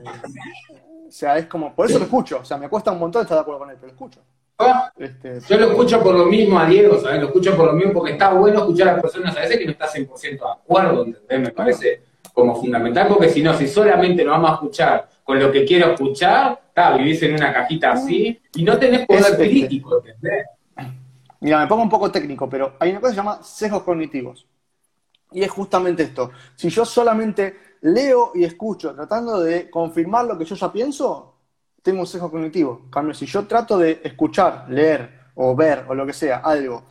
O 1.06 1.10
sea, 1.10 1.38
es 1.38 1.46
como. 1.46 1.74
Por 1.74 1.88
eso 1.88 1.98
lo 1.98 2.04
escucho. 2.04 2.40
O 2.40 2.44
sea, 2.44 2.56
me 2.56 2.68
cuesta 2.68 2.90
un 2.90 2.98
montón 2.98 3.22
estar 3.22 3.36
de 3.36 3.42
acuerdo 3.42 3.60
con 3.60 3.70
él, 3.70 3.76
pero 3.76 3.88
lo 3.88 3.92
escucho. 3.92 4.20
Ah, 4.58 4.92
este, 4.96 5.40
yo 5.48 5.58
lo 5.58 5.70
escucho 5.70 6.02
por 6.02 6.14
lo 6.14 6.26
mismo 6.26 6.58
a 6.58 6.66
Diego, 6.66 7.00
¿sabes? 7.00 7.20
Lo 7.20 7.26
escucho 7.26 7.56
por 7.56 7.66
lo 7.66 7.72
mismo 7.72 7.92
porque 7.92 8.12
está 8.12 8.32
bueno 8.32 8.60
escuchar 8.60 8.88
a 8.88 8.92
las 8.92 9.02
personas 9.02 9.36
a 9.36 9.40
veces 9.40 9.58
que 9.58 9.64
no 9.64 9.72
estás 9.72 9.94
100% 9.94 10.20
de 10.20 10.38
acuerdo, 10.52 11.04
¿entendés? 11.04 11.40
Me 11.40 11.50
parece 11.50 12.02
como 12.32 12.54
fundamental, 12.54 13.08
porque 13.08 13.28
si 13.28 13.42
no, 13.42 13.54
si 13.54 13.66
solamente 13.66 14.24
nos 14.24 14.32
vamos 14.32 14.50
a 14.50 14.54
escuchar 14.54 15.08
con 15.24 15.40
lo 15.40 15.50
que 15.50 15.64
quiero 15.64 15.92
escuchar, 15.92 16.60
está, 16.68 16.96
vivís 16.96 17.22
en 17.22 17.34
una 17.34 17.52
cajita 17.52 17.92
así 17.92 18.40
y 18.54 18.62
no 18.62 18.78
tenés 18.78 19.06
poder 19.06 19.36
crítico, 19.36 19.98
¿entendés? 20.04 20.46
Mira, 21.44 21.58
me 21.60 21.66
pongo 21.66 21.82
un 21.82 21.90
poco 21.90 22.10
técnico, 22.10 22.48
pero 22.48 22.74
hay 22.80 22.90
una 22.90 23.00
cosa 23.00 23.10
que 23.10 23.16
se 23.16 23.20
llama 23.20 23.42
sesgos 23.42 23.82
cognitivos. 23.82 24.46
Y 25.30 25.42
es 25.42 25.50
justamente 25.50 26.04
esto. 26.04 26.30
Si 26.56 26.70
yo 26.70 26.86
solamente 26.86 27.76
leo 27.82 28.32
y 28.34 28.44
escucho 28.44 28.94
tratando 28.94 29.40
de 29.40 29.68
confirmar 29.68 30.24
lo 30.24 30.38
que 30.38 30.46
yo 30.46 30.54
ya 30.54 30.72
pienso, 30.72 31.34
tengo 31.82 32.00
un 32.00 32.06
sesgo 32.06 32.30
cognitivo. 32.30 32.80
En 32.84 32.90
cambio, 32.90 33.12
si 33.12 33.26
yo 33.26 33.46
trato 33.46 33.76
de 33.76 34.00
escuchar, 34.02 34.64
leer 34.70 35.32
o 35.34 35.54
ver 35.54 35.84
o 35.86 35.94
lo 35.94 36.06
que 36.06 36.14
sea, 36.14 36.38
algo, 36.38 36.84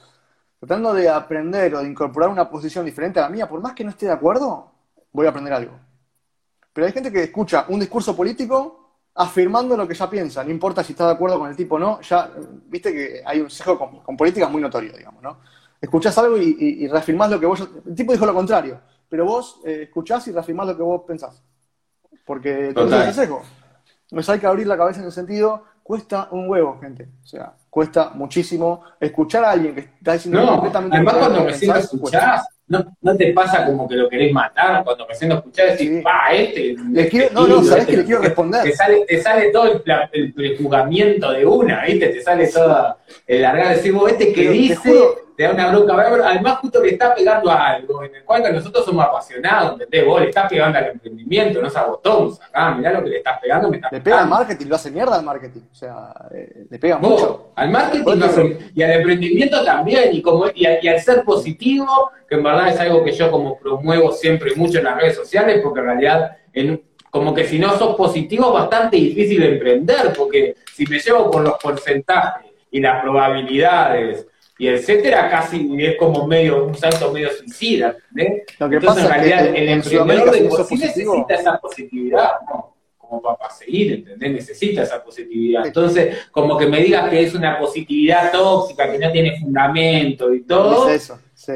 tratando 0.60 0.94
de 0.94 1.10
aprender 1.10 1.74
o 1.74 1.82
de 1.82 1.90
incorporar 1.90 2.30
una 2.30 2.48
posición 2.48 2.86
diferente 2.86 3.20
a 3.20 3.24
la 3.24 3.30
mía, 3.30 3.50
por 3.50 3.60
más 3.60 3.74
que 3.74 3.84
no 3.84 3.90
esté 3.90 4.06
de 4.06 4.12
acuerdo, 4.12 4.72
voy 5.14 5.26
a 5.26 5.30
aprender 5.30 5.54
algo. 5.54 5.80
Pero 6.72 6.86
hay 6.86 6.94
gente 6.94 7.12
que 7.12 7.24
escucha 7.24 7.66
un 7.70 7.80
discurso 7.80 8.16
político 8.16 8.83
afirmando 9.16 9.78
lo 9.78 9.88
que 9.88 9.94
ya 9.94 10.10
piensa, 10.10 10.44
no 10.44 10.50
importa 10.50 10.84
si 10.84 10.94
está 10.94 11.06
de 11.06 11.14
acuerdo 11.14 11.40
con 11.40 11.50
el 11.50 11.56
tipo 11.56 11.76
o 11.76 11.80
no, 11.80 12.02
ya, 12.02 12.32
viste 12.68 12.92
que 12.92 13.22
hay 13.26 13.42
un 13.42 13.50
sesgo 13.50 13.78
con, 14.04 14.18
políticas 14.18 14.50
muy 14.50 14.62
notorio, 14.62 14.94
digamos, 14.98 15.22
¿no? 15.22 15.40
Escuchás 15.80 16.18
algo 16.18 16.38
y, 16.38 16.56
y, 16.60 16.88
reafirmás 16.88 17.30
lo 17.30 17.40
que 17.40 17.46
vos, 17.46 17.68
el 17.86 17.94
tipo 17.94 18.14
dijo 18.14 18.26
lo 18.26 18.34
contrario, 18.34 18.80
pero 19.10 19.26
vos 19.26 19.60
eh, 19.66 19.84
escuchás 19.84 20.28
y 20.28 20.32
reafirmás 20.32 20.68
lo 20.68 20.78
que 20.78 20.84
vos 20.84 21.02
pensás, 21.06 21.44
porque 22.26 22.72
tenés 22.74 22.94
ese 22.94 23.14
sesgo. 23.14 23.42
Entonces 24.04 24.30
hay 24.30 24.40
que 24.40 24.48
abrir 24.48 24.66
la 24.66 24.78
cabeza 24.78 25.02
en 25.02 25.08
el 25.08 25.12
sentido, 25.12 25.64
cuesta 25.84 26.30
un 26.32 26.48
huevo, 26.50 26.80
gente, 26.80 27.10
o 27.22 27.28
sea, 27.28 27.54
cuesta 27.70 28.12
muchísimo. 28.12 28.84
Escuchar 29.00 29.44
a 29.44 29.52
alguien 29.52 29.76
que 29.76 29.82
está 29.82 30.14
diciendo 30.14 30.42
no, 30.42 30.52
completamente... 30.54 30.96
Además 30.96 31.16
cuando 31.16 31.44
recién 31.46 31.76
escuchás, 31.76 32.48
¿No, 32.74 32.98
¿No 33.02 33.16
te 33.16 33.32
pasa 33.34 33.68
como 33.68 33.88
que 33.88 33.96
lo 33.96 34.10
querés 34.10 34.34
matar 34.34 34.84
cuando 34.84 35.06
recién 35.08 35.30
lo 35.30 35.36
escuchás 35.38 35.78
decís, 35.78 36.02
pa, 36.04 36.34
este, 36.34 36.76
le 36.92 37.08
quiero, 37.08 37.30
No, 37.32 37.48
no, 37.48 37.64
sabés 37.64 37.86
que 37.86 37.98
le 37.98 38.04
quiero 38.04 38.22
responder. 38.22 38.64
Te 38.64 38.72
sale, 38.72 39.06
te 39.08 39.22
sale 39.22 39.52
todo 39.52 39.74
el, 39.74 39.84
el, 40.12 40.34
de 40.34 41.46
una, 41.46 41.86
¿viste? 41.86 42.08
Te 42.08 42.22
sale 42.22 42.48
todo 42.48 42.98
el 43.28 43.42
largar 43.44 43.70
de 43.70 43.76
decir, 43.76 43.94
vos, 43.94 44.12
este 44.12 44.34
que 44.34 44.50
dice 44.50 44.92
te 45.36 45.44
da 45.44 45.52
una 45.52 45.72
bronca 45.72 45.94
Además, 46.26 46.60
justo 46.60 46.82
le 46.82 46.92
está 46.92 47.14
pegando 47.14 47.50
a 47.50 47.68
algo 47.72 48.04
en 48.04 48.16
el 48.16 48.24
cual 48.24 48.54
nosotros 48.54 48.86
somos 48.86 49.06
apasionados, 49.06 49.74
¿entendés? 49.74 50.06
Vos 50.06 50.22
le 50.22 50.30
estás 50.30 50.50
pegando 50.50 50.78
al 50.78 50.88
emprendimiento, 50.88 51.62
no 51.62 51.68
es 51.68 51.76
a 51.76 51.86
botón, 51.86 52.34
acá, 52.42 52.76
mirá 52.76 52.94
lo 52.94 53.04
que 53.04 53.10
le 53.10 53.18
estás 53.18 53.40
pegando, 53.40 53.70
me 53.70 53.78
está 53.78 53.90
Le 53.92 54.02
pega 54.02 54.22
al 54.22 54.30
marketing, 54.30 54.66
lo 54.68 54.76
hace 54.76 54.92
mierda 54.92 55.16
al 55.16 55.24
marketing, 55.24 55.62
o 55.72 55.76
sea, 55.76 56.14
eh, 56.34 56.66
le 56.70 56.80
pega 56.80 56.98
mucho. 56.98 57.52
Al 57.56 57.70
marketing 57.70 58.22
y 58.76 58.84
al 58.84 58.92
emprendimiento 58.92 59.64
también, 59.64 60.10
y, 60.14 60.22
como, 60.22 60.46
y, 60.54 60.66
al 60.66 61.00
ser 61.00 61.24
positivo, 61.24 62.12
que 62.28 62.36
en 62.36 62.44
verdad 62.44 62.70
es 62.70 62.80
algo 62.80 63.04
que 63.04 63.12
yo 63.12 63.32
como 63.32 63.58
promuevo 63.58 64.12
siempre 64.12 64.56
mucho 64.56 64.80
en 64.80 64.86
las 64.86 64.98
redes 64.98 65.16
sociales, 65.16 65.62
porque 65.64 65.80
en 65.80 65.86
realidad 65.86 66.38
como 67.10 67.34
que 67.34 67.46
si 67.46 67.60
no 67.60 67.78
sos 67.78 67.96
positivo 67.96 68.48
es 68.48 68.54
bastante 68.54 68.98
difícil 68.98 69.44
emprender, 69.44 70.14
porque 70.18 70.56
si 70.74 70.86
me 70.86 71.00
llevo 71.00 71.30
con 71.30 71.44
los 71.44 71.54
porcentajes 71.62 72.52
y 72.72 72.80
las 72.80 73.04
probabilidades 73.04 74.28
y 74.58 74.68
etcétera, 74.68 75.30
casi 75.30 75.68
es 75.80 75.98
como 75.98 76.28
medio, 76.28 76.66
un 76.66 76.76
salto 76.76 77.12
medio 77.12 77.32
suicida, 77.32 77.96
Lo 78.60 78.70
que 78.70 78.76
Entonces, 78.76 79.04
en 79.04 79.10
realidad, 79.10 79.46
el 79.48 79.70
emprendedor 79.70 80.32
de 80.32 80.44
por 80.46 80.66
sí 80.66 80.76
necesita 80.76 81.34
esa 81.34 81.58
positividad, 81.58 82.32
Como 82.98 83.22
para, 83.22 83.50
seguir, 83.50 83.94
¿entendés? 83.94 84.32
Necesita 84.32 84.84
esa 84.84 85.04
positividad. 85.04 85.66
Entonces, 85.66 86.28
como 86.32 86.58
que 86.58 86.68
me 86.68 86.82
digas 86.82 87.10
que 87.10 87.24
es 87.24 87.34
una 87.34 87.58
positividad 87.58 88.32
tóxica, 88.32 88.92
que 88.92 89.00
no 89.00 89.12
tiene 89.12 89.40
fundamento 89.40 90.34
y 90.34 90.44
todo. 90.44 90.88
Es 90.88 91.04
eso, 91.04 91.20
sí. 91.34 91.54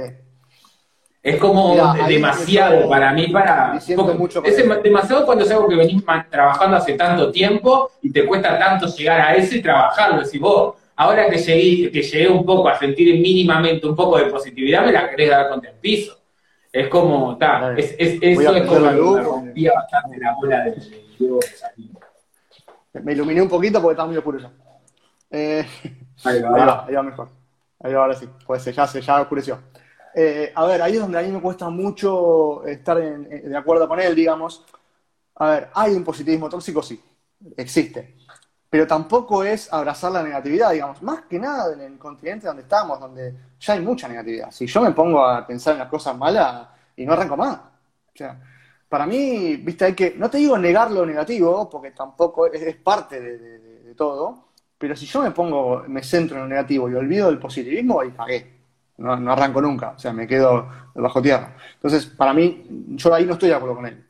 Es 1.22 1.38
como 1.38 1.76
demasiado 2.08 2.88
para 2.88 3.12
mí, 3.12 3.28
para... 3.28 3.80
Mucho 4.18 4.42
es 4.46 4.56
demasiado 4.56 5.26
cuando 5.26 5.44
es 5.44 5.52
algo 5.52 5.68
que 5.68 5.76
venís 5.76 6.02
trabajando 6.32 6.78
hace 6.78 6.94
tanto 6.94 7.32
tiempo 7.32 7.92
y 8.02 8.12
te 8.12 8.26
cuesta 8.26 8.58
tanto 8.58 8.88
llegar 8.88 9.20
a 9.20 9.36
eso 9.36 9.56
y 9.56 9.62
trabajarlo. 9.62 10.24
Si 10.24 10.38
vos 10.38 10.77
ahora 10.98 11.30
que 11.30 11.38
llegué, 11.38 11.92
que 11.92 12.02
llegué 12.02 12.28
un 12.28 12.46
poco 12.46 12.68
a 12.68 12.78
sentir 12.78 13.20
mínimamente 13.22 13.88
un 13.88 13.96
poco 13.96 14.18
de 14.18 14.26
positividad, 14.26 14.86
me 14.86 14.92
la 14.92 15.10
querés 15.10 15.30
dar 15.30 15.50
contra 15.50 15.70
el 15.70 15.78
piso. 15.78 16.18
Es 16.72 16.90
como, 16.90 17.34
está, 17.34 17.74
es, 17.78 17.96
es, 17.98 18.20
eso 18.22 18.56
es 18.56 18.68
como 18.68 18.80
me 18.82 19.24
rompía 19.24 19.74
bastante 19.74 20.18
la 20.20 20.36
bola 20.36 20.64
de 20.66 20.76
Diego 21.18 21.40
Me 23.04 23.14
iluminé 23.14 23.42
un 23.42 23.48
poquito 23.48 23.82
porque 23.82 23.94
estaba 23.94 24.08
muy 24.08 24.18
oscuro 24.18 24.52
eh, 25.30 25.66
ahí, 26.24 26.42
va, 26.42 26.86
ahí, 26.88 26.94
va, 26.94 27.04
mejor. 27.04 27.30
Ahí 27.80 27.94
va, 27.94 28.02
ahora 28.02 28.14
sí. 28.14 28.28
Pues 28.46 28.64
ya, 28.64 28.88
se, 28.88 29.02
ya 29.02 29.22
oscureció. 29.22 29.60
Eh, 30.16 30.52
a 30.56 30.66
ver, 30.66 30.82
ahí 30.82 30.94
es 30.94 31.02
donde 31.02 31.20
a 31.20 31.22
mí 31.22 31.30
me 31.30 31.42
cuesta 31.42 31.70
mucho 31.70 32.66
estar 32.66 32.98
de 32.98 33.58
acuerdo 33.58 33.88
con 33.88 34.00
él, 34.00 34.16
digamos. 34.16 34.66
A 35.36 35.50
ver, 35.50 35.70
hay 35.74 35.94
un 35.94 36.04
positivismo 36.04 36.50
tóxico, 36.50 36.82
sí, 36.82 37.00
existe 37.56 38.17
pero 38.70 38.86
tampoco 38.86 39.44
es 39.44 39.72
abrazar 39.72 40.12
la 40.12 40.24
negatividad, 40.24 40.72
digamos, 40.72 41.02
más 41.02 41.22
que 41.22 41.40
nada 41.40 41.74
en 41.74 41.82
el 41.82 41.98
continente 41.98 42.48
donde 42.48 42.64
estamos, 42.64 43.00
donde 43.00 43.34
ya 43.60 43.74
hay 43.74 43.82
mucha 43.82 44.08
negatividad. 44.08 44.52
Si 44.52 44.68
yo 44.68 44.82
me 44.82 44.92
pongo 44.92 45.26
a 45.26 45.46
pensar 45.48 45.74
en 45.74 45.80
las 45.80 45.88
cosas 45.88 46.18
malas 46.18 46.68
y 46.96 47.06
no 47.06 47.14
arranco 47.14 47.38
más. 47.38 47.56
O 47.56 48.18
sea, 48.18 48.38
para 48.90 49.06
mí, 49.06 49.56
viste, 49.58 49.86
hay 49.86 49.94
que, 49.94 50.16
no 50.18 50.30
te 50.30 50.38
digo 50.38 50.58
negar 50.58 50.92
lo 50.92 51.06
negativo, 51.06 51.70
porque 51.70 51.92
tampoco 51.92 52.48
es, 52.48 52.76
parte 52.78 53.22
de, 53.22 53.96
todo, 53.96 54.50
pero 54.78 54.96
si 54.96 55.08
yo 55.08 55.24
me 55.24 55.32
pongo, 55.32 55.84
me 55.88 56.04
centro 56.04 56.38
en 56.38 56.44
lo 56.44 56.48
negativo 56.50 56.90
y 56.90 56.94
olvido 56.94 57.30
el 57.30 57.40
positivismo, 57.40 58.02
ahí 58.02 58.12
cagué. 58.12 58.58
No, 58.98 59.16
no 59.16 59.32
arranco 59.32 59.62
nunca, 59.62 59.92
o 59.92 60.00
sea, 60.00 60.14
me 60.14 60.28
quedo 60.28 60.68
bajo 60.96 61.22
tierra. 61.22 61.56
Entonces, 61.76 62.06
para 62.06 62.34
mí, 62.34 62.66
yo 62.96 63.14
ahí 63.14 63.26
no 63.26 63.34
estoy 63.34 63.50
de 63.50 63.56
acuerdo 63.56 63.76
con 63.76 63.86
él. 63.88 64.04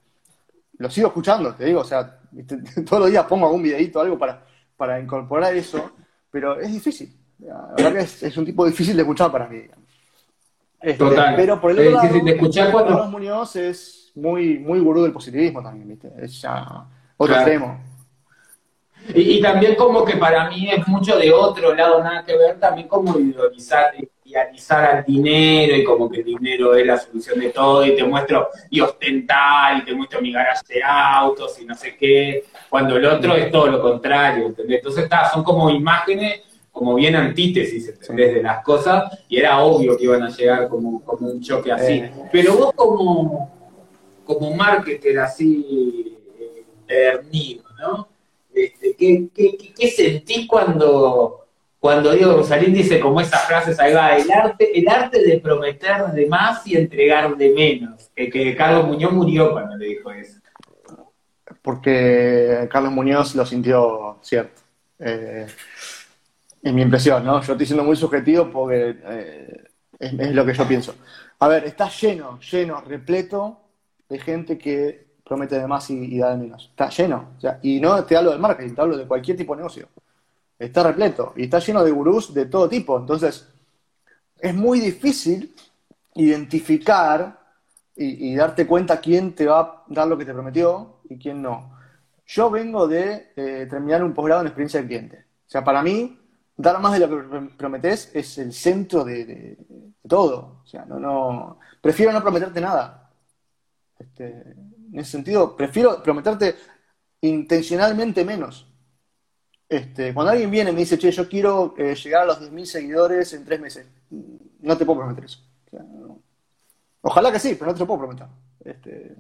Lo 0.78 0.89
sigo 0.89 1.08
escuchando, 1.08 1.54
te 1.54 1.65
digo, 1.65 1.82
o 1.82 1.86
sea, 1.86 2.20
todos 2.86 3.02
los 3.02 3.10
días 3.10 3.26
pongo 3.26 3.46
algún 3.46 3.63
videito, 3.63 4.00
algo 4.00 4.17
para, 4.17 4.46
para 4.78 5.00
incorporar 5.00 5.56
eso, 5.56 5.92
pero 6.32 6.60
es 6.60 6.72
difícil. 6.72 7.13
La 7.40 7.74
verdad 7.76 7.94
que 7.94 8.28
es, 8.28 8.38
un 8.38 8.46
tipo 8.46 8.66
difícil 8.66 8.96
de 8.96 9.02
escuchar 9.02 9.32
para 9.32 9.48
mí. 9.48 9.63
Este, 10.80 10.98
Total. 10.98 11.36
Pero 11.36 11.60
por 11.60 11.72
el 11.72 11.80
otro 11.80 11.92
lado, 11.92 12.24
de 12.24 12.32
escuchar 12.32 12.72
cuando... 12.72 13.06
Muñoz 13.08 13.56
es 13.56 14.12
muy, 14.16 14.60
muy 14.60 14.80
gurú 14.80 15.04
del 15.04 15.12
positivismo 15.12 15.62
también, 15.62 15.88
¿viste? 15.90 16.12
Es 16.20 16.42
ya 16.42 16.86
otro 17.18 17.36
extremo. 17.36 17.80
Y, 19.13 19.42
también 19.42 19.76
como 19.76 20.04
que 20.04 20.18
para 20.18 20.50
mí 20.50 20.70
es 20.70 20.86
mucho 20.88 21.18
de 21.18 21.32
otro 21.32 21.74
lado, 21.74 22.04
nada 22.04 22.26
que 22.26 22.38
ver, 22.38 22.60
también 22.60 22.88
como 22.88 23.18
idealizar, 23.18 23.94
idealizar 24.28 24.98
al 24.98 25.06
dinero 25.06 25.76
y 25.76 25.84
como 25.84 26.10
que 26.10 26.20
el 26.20 26.26
dinero 26.26 26.76
es 26.76 26.86
la 26.86 26.98
solución 26.98 27.40
de 27.40 27.50
todo 27.50 27.86
y 27.86 27.96
te 27.96 28.04
muestro 28.04 28.50
y 28.70 28.82
ostentar 28.82 29.78
y 29.78 29.86
te 29.86 29.94
muestro 29.94 30.22
mi 30.22 30.34
garaje 30.34 30.76
de 30.76 30.84
autos 30.84 31.60
y 31.62 31.66
no 31.66 31.74
sé 31.76 31.96
qué, 31.96 32.44
cuando 32.70 32.98
el 32.98 33.06
otro 33.06 33.36
es 33.36 33.50
todo 33.50 33.68
lo 33.68 33.82
contrario, 33.82 34.48
¿entendés? 34.48 34.78
Entonces 34.78 35.06
está, 35.06 35.30
son 35.30 35.44
como 35.44 35.70
imágenes 35.70 36.42
como 36.72 36.94
bien 36.96 37.16
antítesis, 37.16 37.88
¿entendés? 37.88 38.36
De 38.36 38.44
las 38.44 38.63
cosas 38.63 39.18
y 39.30 39.38
era 39.38 39.60
obvio 39.60 39.98
que 39.98 40.04
iban 40.04 40.24
a 40.24 40.30
llegar 40.30 40.68
como, 40.68 41.02
como 41.04 41.30
un 41.30 41.42
choque 41.42 41.72
así. 41.72 41.94
Eh. 41.94 42.12
Pero 42.32 42.58
vos 42.58 42.74
como, 42.76 43.52
como 44.26 44.54
marketer 44.54 45.20
así, 45.20 46.18
eh, 46.88 47.20
¿no? 47.80 48.08
Este, 48.54 48.96
qué, 48.96 49.28
qué, 49.76 49.88
sentís 49.88 50.48
cuando, 50.48 51.46
cuando 51.80 52.12
Diego 52.12 52.38
Rosalín 52.38 52.74
dice 52.74 53.00
como 53.00 53.22
esas 53.22 53.46
frases 53.46 53.80
ahí 53.80 53.94
va, 53.94 54.16
el 54.16 54.30
arte, 54.32 54.78
el 54.78 54.88
arte 54.88 55.24
de 55.24 55.40
prometer 55.40 56.08
de 56.08 56.26
más 56.26 56.66
y 56.66 56.76
entregar 56.76 57.36
de 57.38 57.50
menos? 57.52 58.10
Que, 58.16 58.30
que 58.30 58.56
Carlos 58.56 58.88
Muñoz 58.88 59.13
murió 59.13 59.52
cuando 59.52 59.78
le 59.78 59.86
dijo 59.86 60.12
eso. 60.12 60.40
Porque 61.62 62.68
Carlos 62.72 62.92
Muñoz 62.92 63.36
lo 63.36 63.46
sintió 63.46 64.18
cierto. 64.22 64.62
Eh, 65.00 65.46
es 66.62 66.74
mi 66.74 66.82
impresión, 66.82 67.24
¿no? 67.24 67.42
Yo 67.42 67.54
estoy 67.54 67.66
siendo 67.66 67.84
muy 67.84 67.96
subjetivo 67.96 68.50
porque 68.50 68.96
eh, 69.06 69.63
es, 70.00 70.34
lo 70.34 70.46
que 70.46 70.54
yo 70.54 70.68
pienso. 70.68 70.96
A 71.40 71.48
ver, 71.48 71.66
está 71.66 71.90
lleno, 71.90 72.40
lleno, 72.40 72.82
repleto 72.82 73.62
de 74.10 74.20
gente 74.20 74.58
que 74.58 75.08
promete 75.24 75.60
de 75.60 75.68
más 75.68 75.90
y, 75.90 76.18
da 76.18 76.32
de 76.32 76.38
menos. 76.38 76.70
Está 76.70 76.90
lleno. 76.90 77.34
y 77.62 77.80
no 77.80 78.04
te 78.04 78.18
hablo 78.18 78.32
del 78.32 78.40
marketing, 78.40 78.74
te 78.74 78.82
hablo 78.82 78.98
de 78.98 79.06
cualquier 79.06 79.38
tipo 79.38 79.54
de 79.54 79.58
negocio. 79.58 79.88
Está 80.58 80.84
repleto. 80.84 81.34
Y 81.36 81.43
está 81.43 81.60
lleno 81.60 81.84
de 81.84 81.91
gurús 81.91 82.34
de 82.34 82.46
todo 82.46 82.67
tipo. 82.67 82.98
Entonces, 82.98 83.48
es 84.39 84.56
muy 84.56 84.80
difícil 84.80 85.54
identificar 86.15 87.39
y, 87.96 88.36
darte 88.36 88.67
cuenta 88.67 89.00
quién 89.00 89.34
te 89.34 89.48
va 89.48 89.60
a 89.60 89.84
dar 89.88 90.08
lo 90.08 90.17
que 90.17 90.26
te 90.26 90.34
prometió 90.34 91.00
y 91.10 91.17
quién 91.17 91.41
no. 91.41 91.76
Yo 92.28 92.52
vengo 92.52 92.88
de 92.88 93.32
eh, 93.36 93.67
terminar 93.67 94.04
un 94.04 94.13
posgrado 94.13 94.41
en 94.41 94.48
experiencia 94.48 94.80
del 94.80 94.88
cliente. 94.88 95.26
O 95.48 95.50
sea, 95.50 95.63
para 95.63 95.82
mí, 95.82 96.20
dar 96.56 96.80
más 96.80 96.93
de 96.93 97.00
lo 97.00 97.10
que 97.10 97.56
prometes 97.58 98.12
es 98.13 98.38
el 98.38 98.54
centro 98.54 99.04
de, 99.04 99.58
todo. 100.08 100.62
O 100.63 100.67
sea, 100.67 100.86
no, 100.86 101.00
no, 101.00 101.60
prefiero 101.82 102.12
no 102.12 102.22
prometerte 102.22 102.62
nada. 102.62 103.10
Este, 103.98 104.26
en 104.26 105.00
ese 105.00 105.12
sentido, 105.12 105.56
prefiero 105.56 106.04
prometerte 106.04 106.56
intencionalmente 107.22 108.24
menos. 108.24 108.66
Este, 109.69 110.13
cuando 110.13 110.32
alguien 110.32 110.49
viene 110.49 110.69
y 110.71 110.73
me 110.73 110.80
dice, 110.80 110.97
che, 110.97 111.12
yo 111.12 111.27
quiero 111.27 111.75
eh, 111.77 111.93
llegar 111.95 112.23
a 112.23 112.25
los 112.25 112.41
10.000 112.41 112.65
seguidores 112.65 113.34
en 113.34 113.43
tres 113.43 113.60
meses, 113.60 113.86
no 114.62 114.77
te 114.77 114.86
puedo 114.86 114.99
prometer 114.99 115.25
eso. 115.25 115.39
Ojalá 117.01 117.32
que 117.32 117.39
sí, 117.39 117.56
pero 117.56 117.67
no 117.67 117.73
te 117.73 117.80
lo 117.80 117.88
puedo 117.88 117.99
prometer. 117.99 118.27
Este, 118.63 119.15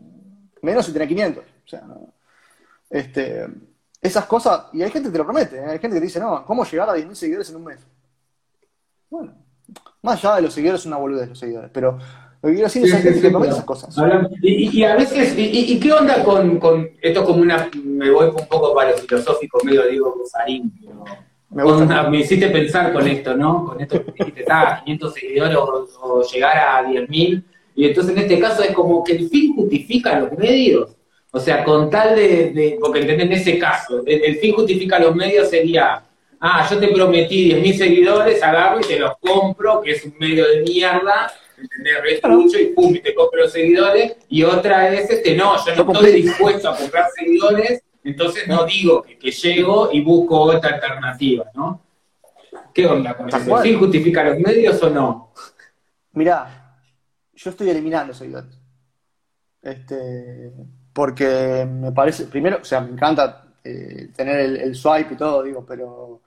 menos 0.61 0.85
si 0.85 0.93
tenés 0.93 1.07
500. 1.07 1.43
O 1.43 1.67
sea, 1.67 1.83
este, 2.89 3.47
esas 4.01 4.25
cosas, 4.25 4.67
y 4.73 4.81
hay 4.81 4.91
gente 4.91 5.09
que 5.09 5.13
te 5.13 5.17
lo 5.17 5.25
promete, 5.25 5.57
¿eh? 5.57 5.65
hay 5.65 5.79
gente 5.79 5.95
que 5.95 5.99
te 5.99 6.05
dice, 6.05 6.19
no, 6.19 6.45
¿cómo 6.45 6.63
llegar 6.63 6.89
a 6.89 6.95
10.000 6.95 7.13
seguidores 7.13 7.49
en 7.49 7.55
un 7.57 7.63
mes? 7.65 7.79
Bueno, 9.09 9.33
más 10.01 10.23
allá 10.23 10.37
de 10.37 10.41
los 10.43 10.53
seguidores 10.53 10.81
es 10.81 10.85
una 10.85 10.97
boludez 10.97 11.29
los 11.29 11.39
seguidores, 11.39 11.69
pero 11.73 11.97
lo 12.41 12.49
que 12.49 12.55
quiero 12.55 12.67
decir 12.67 12.85
es 12.85 12.91
que 12.91 12.97
hay 12.97 13.03
gente 13.03 13.21
que 13.21 13.29
promete 13.29 13.53
esas 13.53 13.65
cosas. 13.65 13.95
Y, 14.41 14.83
a 14.83 14.95
veces, 14.95 15.33
y, 15.37 15.79
qué 15.79 15.91
onda 15.91 16.23
con, 16.23 16.59
con, 16.59 16.89
esto 17.01 17.25
como 17.25 17.41
una, 17.41 17.69
me 17.83 18.11
voy 18.11 18.27
un 18.27 18.47
poco 18.47 18.75
para 18.75 18.91
lo 18.91 18.97
filosófico, 18.97 19.59
medio 19.63 19.87
digo 19.87 20.13
Rosarín, 20.17 20.71
me, 21.49 21.63
me, 22.09 22.19
hiciste 22.19 22.49
pensar 22.49 22.93
con 22.93 23.07
esto, 23.07 23.35
¿no? 23.35 23.65
Con 23.65 23.81
esto 23.81 24.03
que 24.05 24.11
dijiste, 24.11 24.45
500 24.85 25.13
seguidores 25.13 25.57
o, 25.57 26.23
llegar 26.23 26.57
a 26.57 26.87
10.000, 26.87 27.43
y 27.75 27.85
entonces 27.85 28.15
en 28.15 28.23
este 28.23 28.39
caso 28.39 28.63
es 28.63 28.71
como 28.71 29.03
que 29.03 29.13
el 29.13 29.29
fin 29.29 29.55
justifica 29.55 30.19
los 30.19 30.31
medios. 30.37 30.91
O 31.31 31.39
sea, 31.39 31.63
con 31.63 31.89
tal 31.89 32.15
de, 32.15 32.77
porque 32.79 32.99
entendés 32.99 33.27
en 33.27 33.33
ese 33.33 33.59
caso, 33.59 34.03
el, 34.05 34.37
fin 34.37 34.53
justifica 34.53 34.99
los 34.99 35.15
medios 35.15 35.49
sería, 35.49 36.03
ah, 36.39 36.67
yo 36.69 36.77
te 36.77 36.87
prometí 36.89 37.51
10.000 37.51 37.77
seguidores, 37.77 38.43
agarro 38.43 38.79
y 38.79 38.83
te 38.83 38.99
los 38.99 39.17
compro, 39.19 39.81
que 39.81 39.91
es 39.91 40.05
un 40.05 40.15
medio 40.19 40.47
de 40.47 40.61
mierda, 40.61 41.31
¿entendés? 41.57 42.21
mucho 42.23 42.59
y 42.59 42.67
pum, 42.67 42.95
y 42.95 42.99
te 42.99 43.13
compro 43.13 43.41
los 43.41 43.51
seguidores, 43.51 44.15
y 44.29 44.43
otra 44.43 44.93
es 44.93 45.09
este, 45.09 45.35
no, 45.35 45.55
yo 45.65 45.83
no 45.83 45.91
estoy 45.93 46.21
dispuesto 46.21 46.69
a 46.69 46.77
comprar 46.77 47.09
seguidores, 47.15 47.83
entonces 48.03 48.47
no 48.47 48.65
digo 48.65 49.03
que, 49.03 49.31
llego 49.31 49.89
y 49.91 50.01
busco 50.01 50.39
otra 50.39 50.75
alternativa, 50.75 51.45
¿no? 51.53 51.81
¿Qué 52.73 52.85
onda 52.85 53.17
con 53.17 53.27
eso? 53.27 53.57
¿El 53.57 53.63
fin 53.63 53.79
justifica 53.79 54.23
los 54.23 54.39
medios 54.39 54.81
o 54.83 54.89
no? 54.89 55.33
Mirá, 56.13 56.79
yo 57.33 57.49
estoy 57.49 57.69
eliminando 57.69 58.13
seguidores. 58.13 58.57
Este, 59.61 60.51
porque 60.93 61.67
me 61.69 61.91
parece, 61.91 62.25
primero, 62.25 62.59
o 62.61 62.65
sea, 62.65 62.81
me 62.81 62.91
encanta 62.91 63.47
eh, 63.63 64.09
tener 64.15 64.39
el, 64.39 64.75
swipe 64.75 65.13
y 65.13 65.17
todo, 65.17 65.43
digo, 65.43 65.65
pero 65.65 66.21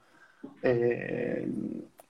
eh, 0.61 1.47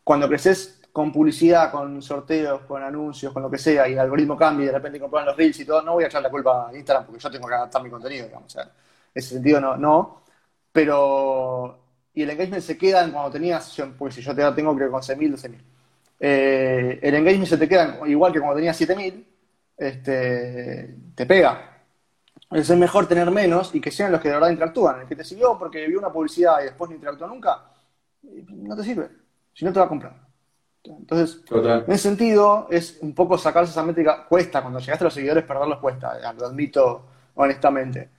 cuando 0.04 0.28
creces 0.28 0.81
con 0.92 1.12
publicidad, 1.12 1.72
con 1.72 2.02
sorteos, 2.02 2.62
con 2.64 2.84
anuncios, 2.84 3.32
con 3.34 3.44
lo 3.44 3.50
que 3.50 3.58
sea, 3.58 3.88
y 3.88 3.94
el 3.94 4.00
algoritmo 4.00 4.38
cambia 4.38 4.66
y 4.66 4.68
de 4.68 4.74
repente 4.74 5.00
compran 5.00 5.26
los 5.26 5.38
reels 5.38 5.60
y 5.60 5.66
todo, 5.66 5.82
no 5.82 5.94
voy 5.94 6.04
a 6.04 6.08
echar 6.08 6.22
la 6.22 6.30
culpa 6.30 6.70
a 6.70 6.76
Instagram 6.76 7.06
porque 7.06 7.22
yo 7.22 7.32
tengo 7.32 7.48
que 7.48 7.54
adaptar 7.56 7.84
mi 7.84 7.90
contenido, 7.90 8.26
digamos, 8.26 8.48
o 8.48 8.50
sea, 8.50 8.64
en 8.64 8.70
ese 9.14 9.30
sentido 9.36 9.62
no, 9.62 9.78
no, 9.78 10.24
pero, 10.72 11.80
y 12.14 12.24
el 12.24 12.30
engagement 12.30 12.64
se 12.64 12.78
queda 12.78 13.10
cuando 13.12 13.32
tenías, 13.32 13.82
porque 13.98 14.16
si 14.16 14.22
yo 14.22 14.36
te 14.36 14.52
tengo 14.52 14.76
creo 14.76 14.92
11.000, 14.92 15.32
12.000, 15.34 15.62
eh, 16.20 17.00
el 17.02 17.16
engagement 17.16 17.48
se 17.48 17.58
te 17.58 17.68
queda 17.68 18.00
igual 18.08 18.34
que 18.34 18.40
cuando 18.40 18.56
tenías 18.58 18.80
7.000, 18.80 19.26
este, 19.78 20.96
te 21.16 21.26
pega, 21.26 21.72
es 22.52 22.70
mejor 22.72 23.08
tener 23.08 23.32
menos 23.32 23.74
y 23.74 23.80
que 23.80 23.92
sean 23.92 24.12
los 24.12 24.22
que 24.22 24.28
de 24.28 24.36
verdad 24.36 24.50
interactúan. 24.50 25.02
El 25.02 25.08
que 25.08 25.16
te 25.16 25.24
siguió 25.24 25.58
porque 25.58 25.88
vio 25.88 26.00
una 26.00 26.12
publicidad 26.12 26.62
y 26.62 26.66
después 26.66 26.90
no 26.90 26.96
interactuó 26.96 27.28
nunca, 27.28 27.64
no 28.24 28.76
te 28.76 28.84
sirve. 28.84 29.10
Si 29.54 29.66
no 29.66 29.74
te 29.74 29.80
va 29.80 29.86
a 29.86 29.90
comprar. 29.90 30.31
Entonces, 30.84 31.42
en 31.52 31.92
ese 31.92 31.98
sentido, 31.98 32.68
es 32.72 32.98
un 33.02 33.14
poco 33.14 33.38
sacarse 33.38 33.72
esa 33.72 33.84
métrica. 33.84 34.26
Cuesta, 34.28 34.62
cuando 34.62 34.80
llegaste 34.80 35.04
a 35.04 35.06
los 35.06 35.14
seguidores, 35.14 35.44
perderlos 35.44 35.80
cuesta, 35.80 36.34
lo 36.34 36.48
admito 36.48 37.06
honestamente. 37.36 38.10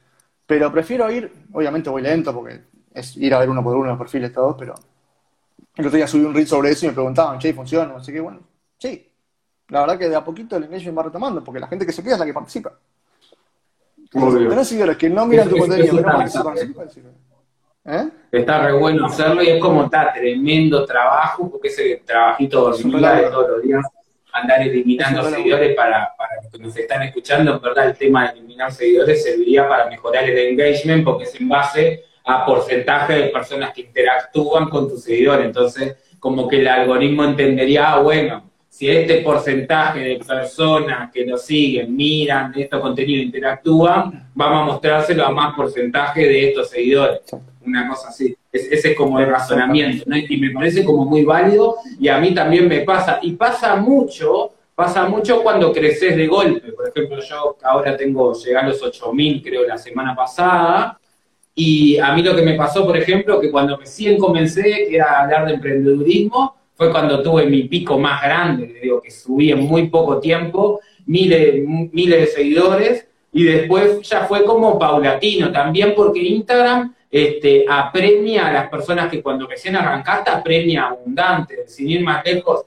Pero 0.46 0.70
prefiero 0.70 1.10
ir, 1.10 1.32
obviamente 1.52 1.90
voy 1.90 2.02
lento 2.02 2.32
porque 2.32 2.60
es 2.94 3.16
ir 3.16 3.34
a 3.34 3.38
ver 3.38 3.48
uno 3.48 3.62
por 3.62 3.76
uno 3.76 3.90
los 3.90 3.98
perfiles 3.98 4.32
todos, 4.32 4.56
pero 4.58 4.74
el 5.74 5.86
otro 5.86 5.96
día 5.96 6.06
subí 6.06 6.24
un 6.24 6.34
read 6.34 6.46
sobre 6.46 6.70
eso 6.70 6.86
y 6.86 6.88
me 6.88 6.94
preguntaban, 6.94 7.38
che, 7.38 7.54
¿funciona? 7.54 7.96
Así 7.96 8.12
que 8.12 8.20
bueno, 8.20 8.40
sí. 8.78 9.08
La 9.68 9.80
verdad 9.80 9.98
que 9.98 10.08
de 10.08 10.16
a 10.16 10.24
poquito 10.24 10.56
el 10.56 10.64
engagement 10.64 10.98
va 10.98 11.02
retomando, 11.04 11.42
porque 11.42 11.60
la 11.60 11.66
gente 11.66 11.86
que 11.86 11.92
se 11.92 12.02
queda 12.02 12.14
es 12.14 12.20
la 12.20 12.26
que 12.26 12.34
participa. 12.34 12.72
Tenés 14.10 14.68
seguidores 14.68 14.98
que 14.98 15.08
no 15.08 15.24
miran 15.26 15.48
tu 15.48 15.56
contenido, 15.56 16.02
¿Eh? 17.84 18.08
Está 18.30 18.66
re 18.66 18.72
bueno 18.72 19.06
hacerlo 19.06 19.42
y 19.42 19.48
es 19.48 19.60
como 19.60 19.84
está 19.84 20.12
tremendo 20.12 20.84
trabajo, 20.84 21.50
porque 21.50 21.68
ese 21.68 22.02
trabajito 22.06 22.70
de 22.70 23.30
todos 23.30 23.50
los 23.50 23.62
días, 23.62 23.84
andar 24.32 24.62
eliminando 24.62 25.22
seguidores 25.24 25.74
para, 25.74 26.14
para 26.16 26.36
los 26.42 26.50
que 26.50 26.58
nos 26.58 26.76
están 26.76 27.02
escuchando, 27.02 27.54
en 27.54 27.60
verdad 27.60 27.88
el 27.88 27.96
tema 27.96 28.24
de 28.28 28.38
eliminar 28.38 28.72
seguidores 28.72 29.22
serviría 29.22 29.68
para 29.68 29.86
mejorar 29.86 30.24
el 30.24 30.38
engagement 30.38 31.04
porque 31.04 31.24
es 31.24 31.34
en 31.38 31.48
base 31.48 32.04
a 32.24 32.46
porcentaje 32.46 33.14
de 33.14 33.22
personas 33.28 33.72
que 33.74 33.82
interactúan 33.82 34.68
con 34.68 34.88
tu 34.88 34.96
seguidor. 34.96 35.42
Entonces, 35.42 35.96
como 36.18 36.46
que 36.48 36.60
el 36.60 36.68
algoritmo 36.68 37.24
entendería, 37.24 37.92
ah, 37.92 37.98
bueno, 37.98 38.51
si 38.72 38.88
este 38.88 39.18
porcentaje 39.18 40.00
de 40.00 40.16
personas 40.16 41.12
que 41.12 41.26
nos 41.26 41.42
siguen, 41.42 41.94
miran 41.94 42.54
estos 42.56 42.80
contenidos, 42.80 43.26
interactúan, 43.26 44.30
vamos 44.34 44.62
a 44.62 44.64
mostrárselo 44.64 45.26
a 45.26 45.30
más 45.30 45.54
porcentaje 45.54 46.22
de 46.22 46.48
estos 46.48 46.70
seguidores. 46.70 47.20
Una 47.66 47.86
cosa 47.86 48.08
así. 48.08 48.34
ese 48.50 48.92
es 48.92 48.96
como 48.96 49.20
el 49.20 49.26
razonamiento, 49.26 50.04
¿no? 50.06 50.16
Y 50.16 50.38
me 50.38 50.52
parece 50.52 50.86
como 50.86 51.04
muy 51.04 51.22
válido 51.22 51.76
y 52.00 52.08
a 52.08 52.16
mí 52.16 52.32
también 52.32 52.66
me 52.66 52.80
pasa. 52.80 53.18
Y 53.20 53.32
pasa 53.32 53.76
mucho, 53.76 54.52
pasa 54.74 55.06
mucho 55.06 55.42
cuando 55.42 55.70
creces 55.70 56.16
de 56.16 56.26
golpe. 56.26 56.72
Por 56.72 56.88
ejemplo, 56.88 57.20
yo 57.20 57.58
ahora 57.62 57.94
tengo, 57.94 58.32
llegué 58.32 58.56
a 58.56 58.66
los 58.66 58.82
8.000 58.82 59.42
creo 59.44 59.66
la 59.66 59.76
semana 59.76 60.16
pasada, 60.16 60.98
y 61.54 61.98
a 61.98 62.14
mí 62.14 62.22
lo 62.22 62.34
que 62.34 62.40
me 62.40 62.54
pasó, 62.54 62.86
por 62.86 62.96
ejemplo, 62.96 63.38
que 63.38 63.50
cuando 63.50 63.76
recién 63.76 64.16
comencé, 64.16 64.86
que 64.88 64.96
era 64.96 65.20
hablar 65.20 65.46
de 65.46 65.52
emprendedurismo, 65.52 66.61
fue 66.74 66.90
cuando 66.90 67.22
tuve 67.22 67.46
mi 67.46 67.64
pico 67.64 67.98
más 67.98 68.22
grande, 68.22 68.78
digo, 68.82 69.00
que 69.00 69.10
subí 69.10 69.50
en 69.50 69.60
muy 69.60 69.88
poco 69.88 70.18
tiempo, 70.18 70.80
miles, 71.06 71.62
miles 71.66 72.20
de 72.20 72.26
seguidores, 72.26 73.08
y 73.32 73.44
después 73.44 74.02
ya 74.08 74.24
fue 74.24 74.44
como 74.44 74.78
paulatino, 74.78 75.50
también 75.50 75.94
porque 75.94 76.20
Instagram 76.20 76.94
este, 77.10 77.64
apremia 77.68 78.48
a 78.48 78.52
las 78.52 78.70
personas 78.70 79.10
que 79.10 79.22
cuando 79.22 79.46
recién 79.46 79.76
arrancaste 79.76 80.30
apremia 80.30 80.86
abundante, 80.86 81.66
sin 81.66 81.90
ir 81.90 82.02
más 82.02 82.24
lejos, 82.24 82.66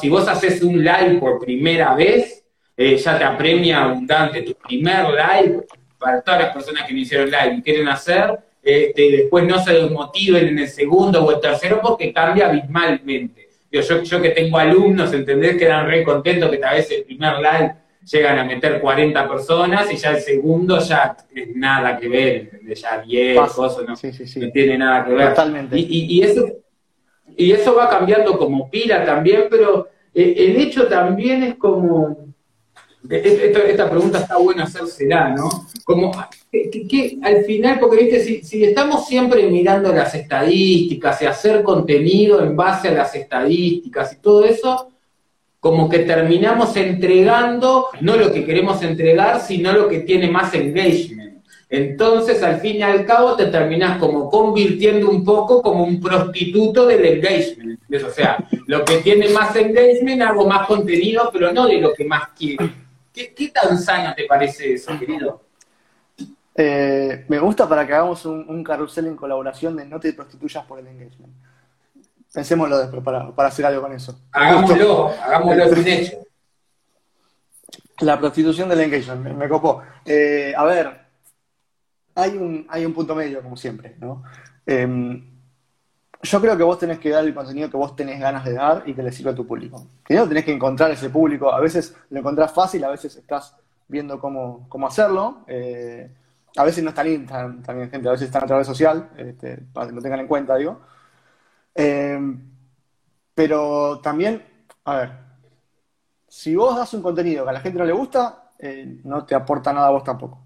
si 0.00 0.08
vos 0.08 0.28
haces 0.28 0.62
un 0.62 0.82
live 0.82 1.18
por 1.18 1.38
primera 1.38 1.94
vez, 1.94 2.44
eh, 2.76 2.96
ya 2.96 3.18
te 3.18 3.24
apremia 3.24 3.82
abundante. 3.82 4.42
Tu 4.42 4.54
primer 4.54 5.06
live, 5.10 5.66
para 5.98 6.20
todas 6.22 6.42
las 6.42 6.54
personas 6.54 6.84
que 6.84 6.92
no 6.92 7.00
hicieron 7.00 7.30
live 7.30 7.56
y 7.58 7.62
quieren 7.62 7.88
hacer, 7.88 8.38
este, 8.64 9.04
y 9.04 9.12
después 9.12 9.44
no 9.44 9.62
se 9.62 9.74
desmotiven 9.74 10.48
en 10.48 10.58
el 10.60 10.68
segundo 10.68 11.22
o 11.22 11.30
el 11.32 11.40
tercero 11.40 11.80
porque 11.82 12.12
cambia 12.12 12.48
abismalmente. 12.48 13.48
Yo, 13.70 14.02
yo, 14.02 14.22
que 14.22 14.30
tengo 14.30 14.56
alumnos, 14.56 15.12
¿entendés? 15.12 15.56
Que 15.56 15.64
eran 15.64 15.86
re 15.86 16.04
contentos 16.04 16.50
que 16.50 16.58
tal 16.58 16.76
vez 16.76 16.90
el 16.90 17.04
primer 17.04 17.34
live 17.38 17.74
llegan 18.04 18.38
a 18.38 18.44
meter 18.44 18.80
40 18.80 19.28
personas 19.28 19.92
y 19.92 19.96
ya 19.96 20.12
el 20.12 20.20
segundo 20.20 20.78
ya 20.78 21.16
es 21.34 21.56
nada 21.56 21.98
que 21.98 22.08
ver, 22.08 22.36
¿entendés? 22.36 22.80
Ya 22.80 23.00
10, 23.00 23.38
cosas, 23.50 23.84
no, 23.86 23.94
no 23.94 24.52
tiene 24.52 24.78
nada 24.78 25.04
que 25.04 25.12
ver. 25.12 25.28
Totalmente. 25.30 25.78
Y, 25.78 26.18
y, 26.18 26.22
eso, 26.22 26.46
y 27.36 27.52
eso 27.52 27.74
va 27.74 27.90
cambiando 27.90 28.38
como 28.38 28.70
pila 28.70 29.04
también, 29.04 29.48
pero 29.50 29.88
eh, 30.14 30.34
el 30.38 30.56
hecho 30.56 30.86
también 30.86 31.42
es 31.42 31.56
como... 31.56 32.24
Esta, 33.10 33.58
esta 33.58 33.90
pregunta 33.90 34.20
está 34.20 34.38
buena 34.38 34.64
hacérsela, 34.64 35.28
¿no? 35.28 35.50
Como 35.84 36.10
que, 36.88 37.18
al 37.22 37.44
final, 37.44 37.78
porque 37.80 38.04
viste, 38.04 38.42
si, 38.42 38.64
estamos 38.64 39.06
siempre 39.06 39.48
mirando 39.48 39.92
las 39.92 40.14
estadísticas 40.14 41.20
y 41.22 41.26
hacer 41.26 41.62
contenido 41.62 42.42
en 42.42 42.56
base 42.56 42.88
a 42.88 42.92
las 42.92 43.14
estadísticas 43.14 44.12
y 44.12 44.16
todo 44.16 44.44
eso, 44.44 44.90
como 45.60 45.88
que 45.88 46.00
terminamos 46.00 46.76
entregando 46.76 47.86
no 48.00 48.16
lo 48.16 48.30
que 48.32 48.44
queremos 48.44 48.82
entregar, 48.82 49.40
sino 49.40 49.72
lo 49.72 49.88
que 49.88 50.00
tiene 50.00 50.30
más 50.30 50.52
engagement. 50.54 51.42
Entonces, 51.70 52.42
al 52.42 52.60
fin 52.60 52.76
y 52.76 52.82
al 52.82 53.04
cabo, 53.04 53.34
te 53.34 53.46
terminas 53.46 53.98
como 53.98 54.30
convirtiendo 54.30 55.10
un 55.10 55.24
poco 55.24 55.60
como 55.60 55.84
un 55.84 56.00
prostituto 56.00 56.86
del 56.86 57.04
engagement. 57.04 57.80
O 58.04 58.10
sea, 58.10 58.46
lo 58.66 58.84
que 58.84 58.98
tiene 58.98 59.28
más 59.30 59.56
engagement, 59.56 60.22
hago 60.22 60.46
más 60.46 60.66
contenido, 60.66 61.30
pero 61.32 61.52
no 61.52 61.66
de 61.66 61.80
lo 61.80 61.92
que 61.92 62.04
más 62.04 62.28
quiero. 62.38 62.70
¿Qué, 63.12 63.50
tan 63.52 63.78
sano 63.78 64.12
te 64.14 64.24
parece 64.24 64.74
eso, 64.74 64.92
querido? 64.98 65.40
Eh, 66.56 67.24
me 67.28 67.38
gusta 67.38 67.68
para 67.68 67.86
que 67.86 67.94
hagamos 67.94 68.24
un, 68.26 68.48
un, 68.48 68.62
carrusel 68.62 69.06
en 69.06 69.16
colaboración 69.16 69.76
de 69.76 69.84
no 69.84 69.98
te 69.98 70.12
prostituyas 70.12 70.64
por 70.64 70.78
el 70.78 70.86
engagement. 70.86 71.34
Pensémoslo 72.32 72.78
después 72.78 73.02
para, 73.02 73.30
para 73.34 73.48
hacer 73.48 73.66
algo 73.66 73.82
con 73.82 73.92
eso. 73.92 74.20
Hagámoslo, 74.32 75.08
hagámoslo 75.08 75.66
un 75.68 75.88
hecho. 75.88 76.18
La 78.00 78.18
prostitución 78.18 78.68
del 78.68 78.80
engagement, 78.80 79.36
me, 79.36 79.48
copó. 79.48 79.82
Eh, 80.04 80.52
a 80.56 80.64
ver, 80.64 81.00
hay 82.16 82.36
un, 82.36 82.66
hay 82.68 82.84
un 82.84 82.92
punto 82.92 83.14
medio, 83.14 83.40
como 83.40 83.56
siempre, 83.56 83.94
¿no? 84.00 84.24
Em, 84.66 85.34
yo 86.22 86.40
creo 86.40 86.56
que 86.56 86.62
vos 86.62 86.78
tenés 86.78 86.98
que 86.98 87.10
dar 87.10 87.24
el 87.24 87.34
contenido 87.34 87.70
que 87.70 87.76
vos 87.76 87.94
tenés 87.94 88.18
ganas 88.18 88.44
de 88.44 88.54
dar 88.54 88.82
y 88.86 88.94
que 88.94 89.02
le 89.02 89.12
sirva 89.12 89.32
a 89.32 89.34
tu 89.34 89.46
público. 89.46 89.86
Primero 90.04 90.26
tenés 90.26 90.44
que 90.44 90.52
encontrar 90.52 90.90
ese 90.90 91.10
público. 91.10 91.52
A 91.52 91.60
veces 91.60 91.94
lo 92.10 92.18
encontrás 92.18 92.52
fácil, 92.52 92.82
a 92.84 92.90
veces 92.90 93.14
estás 93.14 93.54
viendo 93.86 94.18
cómo, 94.18 94.66
cómo 94.68 94.86
hacerlo. 94.86 95.44
Eh, 95.46 96.10
a 96.56 96.64
veces 96.64 96.84
no 96.84 96.90
están 96.90 97.06
en 97.08 97.26
también, 97.26 97.90
gente, 97.90 98.08
a 98.08 98.12
veces 98.12 98.26
están 98.26 98.44
a 98.44 98.46
través 98.46 98.66
social, 98.66 99.10
este, 99.16 99.58
para 99.72 99.88
que 99.88 99.92
lo 99.94 100.02
tengan 100.02 100.20
en 100.20 100.28
cuenta, 100.28 100.56
digo. 100.56 100.80
Eh, 101.74 102.18
pero 103.34 104.00
también, 104.00 104.42
a 104.84 104.96
ver, 104.96 105.10
si 106.28 106.54
vos 106.56 106.76
das 106.76 106.94
un 106.94 107.02
contenido 107.02 107.44
que 107.44 107.50
a 107.50 107.52
la 107.52 107.60
gente 107.60 107.78
no 107.78 107.84
le 107.84 107.92
gusta, 107.92 108.50
eh, 108.58 109.00
no 109.04 109.24
te 109.24 109.34
aporta 109.34 109.72
nada 109.72 109.88
a 109.88 109.90
vos 109.90 110.04
tampoco. 110.04 110.44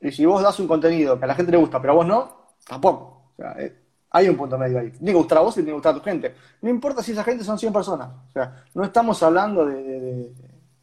Y 0.00 0.12
si 0.12 0.26
vos 0.26 0.42
das 0.42 0.58
un 0.60 0.68
contenido 0.68 1.18
que 1.18 1.24
a 1.24 1.28
la 1.28 1.34
gente 1.34 1.52
le 1.52 1.58
gusta, 1.58 1.80
pero 1.80 1.94
a 1.94 1.96
vos 1.96 2.06
no, 2.06 2.54
tampoco. 2.66 3.32
O 3.32 3.36
sea, 3.36 3.52
eh, 3.58 3.86
hay 4.10 4.28
un 4.28 4.36
punto 4.36 4.58
medio 4.58 4.78
ahí. 4.78 4.90
Tiene 4.90 5.12
que 5.12 5.18
gustar 5.18 5.38
a 5.38 5.40
vos 5.42 5.54
y 5.54 5.56
tiene 5.56 5.70
que 5.70 5.74
gustar 5.74 5.94
a 5.94 5.98
tu 5.98 6.04
gente. 6.04 6.34
No 6.62 6.70
importa 6.70 7.02
si 7.02 7.12
esa 7.12 7.24
gente 7.24 7.44
son 7.44 7.58
100 7.58 7.72
personas. 7.72 8.08
O 8.28 8.32
sea, 8.32 8.64
no 8.74 8.84
estamos 8.84 9.22
hablando 9.22 9.66
de, 9.66 10.32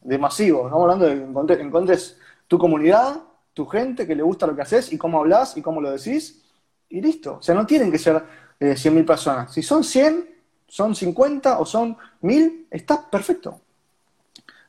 de, 0.02 0.18
masivo, 0.18 0.66
estamos 0.66 0.82
hablando 0.82 1.06
de 1.46 1.56
que 1.56 1.62
encontres 1.62 2.18
tu 2.46 2.58
comunidad, 2.58 3.16
tu 3.54 3.66
gente 3.66 4.06
que 4.06 4.14
le 4.14 4.22
gusta 4.22 4.46
lo 4.46 4.54
que 4.54 4.62
haces 4.62 4.92
y 4.92 4.98
cómo 4.98 5.20
hablas 5.20 5.56
y 5.56 5.62
cómo 5.62 5.80
lo 5.80 5.90
decís, 5.90 6.42
y 6.88 7.00
listo. 7.00 7.38
O 7.38 7.42
sea, 7.42 7.54
no 7.54 7.64
tienen 7.64 7.90
que 7.90 7.98
ser 7.98 8.22
eh, 8.60 8.74
100.000 8.74 9.06
personas. 9.06 9.52
Si 9.52 9.62
son 9.62 9.82
100, 9.82 10.28
son 10.66 10.94
50 10.94 11.58
o 11.58 11.64
son 11.64 11.96
1000, 12.20 12.66
está 12.70 13.08
perfecto. 13.08 13.60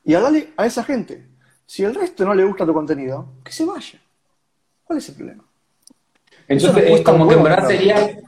Y 0.04 0.14
hablale 0.14 0.52
a 0.56 0.66
esa 0.66 0.84
gente. 0.84 1.26
Si 1.66 1.82
el 1.82 1.94
resto 1.94 2.24
no 2.24 2.32
le 2.34 2.44
gusta 2.44 2.64
tu 2.64 2.72
contenido, 2.72 3.34
que 3.44 3.52
se 3.52 3.64
vaya. 3.64 4.00
¿Cuál 4.84 4.98
es 5.00 5.08
el 5.08 5.16
problema? 5.16 5.44
Entonces, 6.46 6.84
es 6.86 7.00
como 7.02 7.28
que 7.28 7.34
en 7.34 7.42
verdad 7.42 7.66
sería 7.66 8.18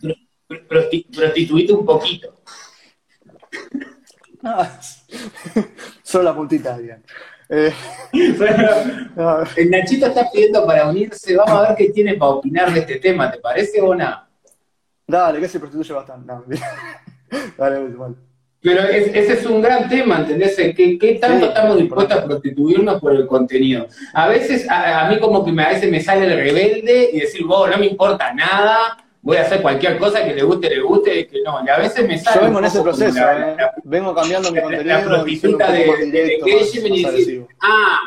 prostituirte 0.68 1.72
un 1.72 1.86
poquito. 1.86 2.34
solo 6.02 6.24
la 6.24 6.34
puntita, 6.34 6.76
bien. 6.78 7.04
Eh, 7.48 7.72
el 9.56 9.70
Nachito 9.70 10.06
está 10.06 10.30
pidiendo 10.30 10.66
para 10.66 10.88
unirse. 10.88 11.36
Vamos 11.36 11.54
a 11.54 11.68
ver 11.68 11.76
qué 11.76 11.90
tiene 11.90 12.14
para 12.14 12.32
opinar 12.32 12.72
de 12.72 12.80
este 12.80 12.96
tema. 12.96 13.30
¿Te 13.30 13.38
parece 13.38 13.80
o 13.80 13.94
no? 13.94 14.22
Dale, 15.06 15.40
que 15.40 15.48
se 15.48 15.58
prostituye 15.58 15.94
bastante. 15.94 16.30
Dale, 17.56 17.90
igual. 17.90 18.16
Pero 18.60 18.82
ese 18.82 19.32
es 19.34 19.46
un 19.46 19.62
gran 19.62 19.88
tema, 19.88 20.18
¿entendés? 20.18 20.56
¿Qué, 20.56 20.98
qué 20.98 21.14
tanto 21.14 21.46
estamos 21.46 21.78
dispuestos 21.78 22.18
a 22.18 22.24
prostituirnos 22.24 23.00
por 23.00 23.14
el 23.14 23.26
contenido? 23.26 23.86
A 24.12 24.26
veces, 24.26 24.66
a, 24.68 25.08
mí 25.08 25.20
como 25.20 25.44
que 25.44 25.50
a 25.62 25.68
veces 25.68 25.88
me 25.88 26.00
sale 26.00 26.26
el 26.26 26.36
rebelde 26.36 27.10
y 27.12 27.20
decir, 27.20 27.44
vos, 27.46 27.70
no 27.70 27.78
me 27.78 27.86
importa 27.86 28.34
nada, 28.34 28.96
voy 29.22 29.36
a 29.36 29.42
hacer 29.42 29.62
cualquier 29.62 29.98
cosa 29.98 30.24
que 30.24 30.34
le 30.34 30.42
guste, 30.42 30.70
le 30.70 30.80
guste, 30.80 31.26
que 31.26 31.42
no. 31.42 31.64
Y 31.64 31.68
a 31.68 31.78
veces 31.78 32.06
me 32.06 32.18
sale. 32.18 32.40
Yo 32.40 32.44
vengo 32.46 32.58
en 32.58 32.64
ese 32.64 32.82
proceso, 32.82 33.18
eh. 33.18 33.56
vengo 33.84 34.14
cambiando 34.14 34.52
mi 34.52 34.60
contenido. 34.60 34.98
La 34.98 35.04
prostituta 35.04 35.72
de, 35.72 35.84
de, 36.06 36.40
y 36.44 37.04
decir, 37.04 37.46
ah, 37.60 38.00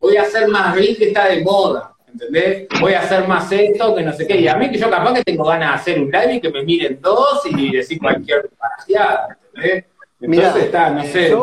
voy 0.00 0.16
a 0.16 0.22
hacer 0.22 0.48
más 0.48 0.74
reel 0.74 0.96
que 0.96 1.08
está 1.08 1.28
de 1.28 1.42
moda. 1.42 1.94
¿entendés? 2.12 2.66
Voy 2.80 2.94
a 2.94 3.00
hacer 3.00 3.28
más 3.28 3.50
esto, 3.52 3.94
que 3.94 4.02
no 4.02 4.12
sé 4.12 4.26
qué. 4.26 4.40
Y 4.40 4.48
a 4.48 4.56
mí 4.56 4.70
que 4.70 4.78
yo 4.78 4.90
capaz 4.90 5.14
que 5.14 5.24
tengo 5.24 5.44
ganas 5.44 5.70
de 5.70 5.74
hacer 5.76 6.02
un 6.02 6.10
live 6.10 6.34
y 6.34 6.40
que 6.40 6.50
me 6.50 6.62
miren 6.64 7.00
dos 7.00 7.42
y 7.46 7.72
decir 7.72 7.98
cualquier 7.98 8.50
parcial, 8.58 9.36
¿entendés? 9.54 9.84
Entonces 10.20 10.64
está, 10.64 10.90
no 10.90 11.04
sé. 11.04 11.36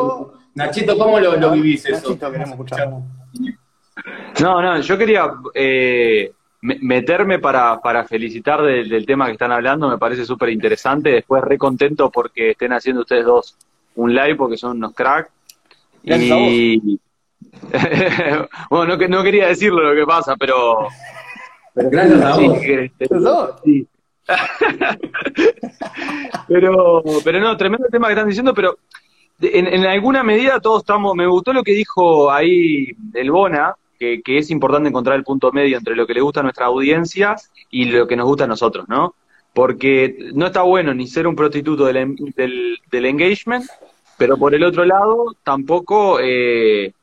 Nachito, 0.55 0.97
¿cómo 0.97 1.19
lo, 1.19 1.35
lo 1.35 1.51
vivís 1.51 1.85
eso? 1.85 2.17
No, 4.41 4.61
no, 4.61 4.81
yo 4.81 4.97
quería 4.97 5.31
eh, 5.53 6.31
meterme 6.65 7.39
para, 7.39 7.79
para 7.79 8.03
felicitar 8.05 8.61
del, 8.61 9.05
tema 9.05 9.27
que 9.27 9.33
están 9.33 9.51
hablando, 9.51 9.89
me 9.89 9.97
parece 9.97 10.25
súper 10.25 10.49
interesante. 10.49 11.11
Después 11.11 11.43
re 11.43 11.57
contento 11.57 12.09
porque 12.09 12.51
estén 12.51 12.73
haciendo 12.73 13.01
ustedes 13.01 13.25
dos 13.25 13.57
un 13.95 14.13
live 14.13 14.35
porque 14.35 14.57
son 14.57 14.77
unos 14.77 14.93
cracks. 14.93 15.29
y, 16.03 16.99
bueno, 18.69 18.97
no, 18.97 19.07
no 19.07 19.23
quería 19.23 19.47
decirlo 19.47 19.83
lo 19.83 19.95
que 19.95 20.05
pasa, 20.05 20.35
pero. 20.37 20.87
Pero 21.73 21.89
gracias 21.89 22.21
a 22.21 22.37
vos. 22.37 22.59
Sí, 23.63 23.87
pero, 26.47 27.03
pero 27.23 27.39
no, 27.39 27.55
tremendo 27.55 27.87
tema 27.89 28.07
que 28.07 28.13
están 28.13 28.27
diciendo, 28.27 28.55
pero 28.55 28.79
en, 29.39 29.85
alguna 29.85 30.23
medida 30.23 30.59
todos 30.59 30.81
estamos. 30.81 31.15
Me 31.15 31.27
gustó 31.27 31.53
lo 31.53 31.63
que 31.63 31.73
dijo 31.73 32.31
ahí 32.31 32.87
el 33.13 33.29
Bona, 33.31 33.75
que, 34.23 34.37
es 34.37 34.51
importante 34.51 34.89
encontrar 34.89 35.15
el 35.15 35.23
punto 35.23 35.51
medio 35.51 35.77
entre 35.77 35.95
lo 35.95 36.05
que 36.05 36.13
le 36.13 36.21
gusta 36.21 36.39
a 36.39 36.43
nuestra 36.43 36.67
audiencia 36.67 37.35
y 37.69 37.85
lo 37.85 38.07
que 38.07 38.15
nos 38.15 38.25
gusta 38.25 38.45
a 38.45 38.47
nosotros, 38.47 38.87
¿no? 38.87 39.15
Porque 39.53 40.31
no 40.33 40.47
está 40.47 40.61
bueno 40.63 40.93
ni 40.93 41.07
ser 41.07 41.27
un 41.27 41.35
prostituto 41.35 41.85
del, 41.85 42.15
del, 42.35 43.05
engagement, 43.05 43.65
pero 44.17 44.37
por 44.37 44.53
el 44.53 44.63
otro 44.63 44.85
lado 44.85 45.35
tampoco 45.43 46.19
eh, 46.19 46.93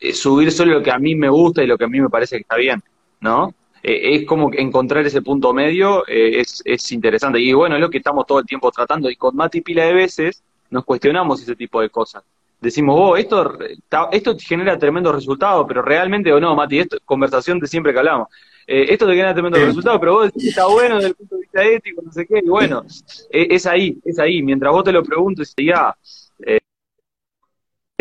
eh, 0.00 0.12
subir 0.12 0.50
solo 0.52 0.74
lo 0.74 0.82
que 0.82 0.90
a 0.90 0.98
mí 0.98 1.14
me 1.14 1.28
gusta 1.28 1.62
y 1.62 1.66
lo 1.66 1.76
que 1.76 1.84
a 1.84 1.88
mí 1.88 2.00
me 2.00 2.08
parece 2.08 2.36
que 2.36 2.42
está 2.42 2.56
bien, 2.56 2.82
¿no? 3.20 3.54
Eh, 3.82 4.14
es 4.14 4.26
como 4.26 4.50
encontrar 4.52 5.04
ese 5.06 5.22
punto 5.22 5.52
medio, 5.52 6.06
es, 6.06 6.62
es, 6.64 6.92
interesante. 6.92 7.40
Y 7.40 7.52
bueno, 7.52 7.74
es 7.74 7.80
lo 7.80 7.90
que 7.90 7.98
estamos 7.98 8.26
todo 8.26 8.38
el 8.38 8.46
tiempo 8.46 8.70
tratando. 8.70 9.10
Y 9.10 9.16
con 9.16 9.36
Mati 9.36 9.60
pila 9.60 9.84
de 9.84 9.92
veces 9.92 10.42
nos 10.70 10.84
cuestionamos 10.84 11.42
ese 11.42 11.56
tipo 11.56 11.80
de 11.80 11.90
cosas. 11.90 12.22
Decimos, 12.62 12.96
oh, 12.98 13.16
esto, 13.16 13.58
esto 14.12 14.36
genera 14.38 14.78
tremendo 14.78 15.12
resultado, 15.12 15.66
pero 15.66 15.82
realmente 15.82 16.32
o 16.32 16.40
no, 16.40 16.54
Mati, 16.54 16.78
esto 16.78 16.96
conversación 17.04 17.58
de 17.58 17.66
siempre 17.66 17.92
que 17.92 17.98
hablamos. 17.98 18.28
esto 18.66 19.06
te 19.06 19.12
genera 19.12 19.34
tremendo 19.34 19.58
resultado, 19.58 19.98
pero 19.98 20.12
vos 20.14 20.26
decís, 20.26 20.50
está 20.50 20.66
bueno 20.66 20.94
desde 20.94 21.08
el 21.08 21.14
punto 21.16 21.34
de 21.34 21.40
vista 21.40 21.64
ético, 21.64 22.02
no 22.02 22.12
sé 22.12 22.24
qué, 22.24 22.38
y 22.38 22.48
bueno, 22.48 22.84
es 23.30 23.66
ahí, 23.66 23.98
es 24.04 24.18
ahí. 24.20 24.42
Mientras 24.42 24.72
vos 24.72 24.84
te 24.84 24.92
lo 24.92 25.02
preguntes, 25.02 25.52
ya, 25.58 25.94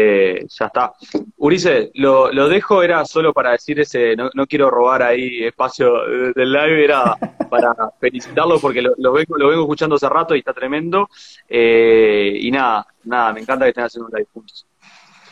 eh, 0.01 0.45
ya 0.47 0.65
está. 0.65 0.93
Urice, 1.37 1.91
lo, 1.95 2.31
lo, 2.31 2.49
dejo, 2.49 2.83
era 2.83 3.05
solo 3.05 3.33
para 3.33 3.51
decir 3.51 3.79
ese, 3.79 4.15
no, 4.15 4.29
no 4.33 4.47
quiero 4.47 4.69
robar 4.69 5.03
ahí 5.03 5.43
espacio 5.43 5.93
del 6.35 6.51
live, 6.51 6.83
era 6.83 7.15
para 7.49 7.73
felicitarlo 7.99 8.59
porque 8.59 8.81
lo, 8.81 8.93
lo, 8.97 9.13
vengo, 9.13 9.37
lo 9.37 9.49
vengo 9.49 9.61
escuchando 9.61 9.95
hace 9.95 10.09
rato 10.09 10.35
y 10.35 10.39
está 10.39 10.53
tremendo. 10.53 11.09
Eh, 11.47 12.37
y 12.39 12.51
nada, 12.51 12.85
nada, 13.03 13.33
me 13.33 13.41
encanta 13.41 13.65
que 13.65 13.69
estén 13.69 13.83
haciendo 13.83 14.07
un 14.07 14.13
live 14.15 14.27
juntos. 14.33 14.65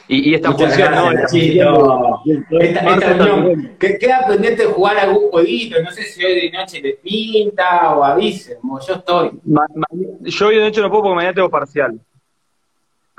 Y, 0.08 0.32
y 0.32 0.34
esta 0.34 0.52
función, 0.54 0.92
¿no? 0.92 1.12
Esta, 1.12 2.96
esta, 2.96 3.98
queda 4.00 4.26
pendiente 4.28 4.64
de 4.64 4.74
jugar 4.74 4.98
algún 4.98 5.30
jueguito, 5.30 5.82
no 5.84 5.92
sé 5.92 6.02
si 6.02 6.26
hoy 6.26 6.50
de 6.50 6.52
noche 6.52 6.82
les 6.82 6.96
pinta 6.96 7.96
o 7.96 8.04
avisen, 8.04 8.58
yo 8.88 8.94
estoy. 8.96 9.40
yo 10.22 10.48
hoy 10.48 10.56
de 10.56 10.62
noche 10.62 10.82
no 10.82 10.90
puedo 10.90 11.04
porque 11.04 11.16
mañana 11.16 11.36
tengo 11.36 11.50
parcial 11.52 12.02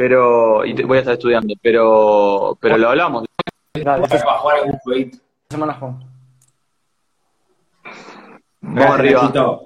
pero 0.01 0.65
y 0.65 0.73
voy 0.83 0.97
a 0.97 1.01
estar 1.01 1.13
estudiando, 1.13 1.53
pero 1.61 2.57
pero 2.59 2.79
lo 2.79 2.89
hablamos. 2.89 3.27
Dale, 3.75 4.07
a 4.07 4.39
jugar 4.39 4.57
algún 4.57 4.79
jueguito. 4.79 5.19
Semana 5.51 5.79
Vamos 8.63 8.99
arriba. 8.99 9.61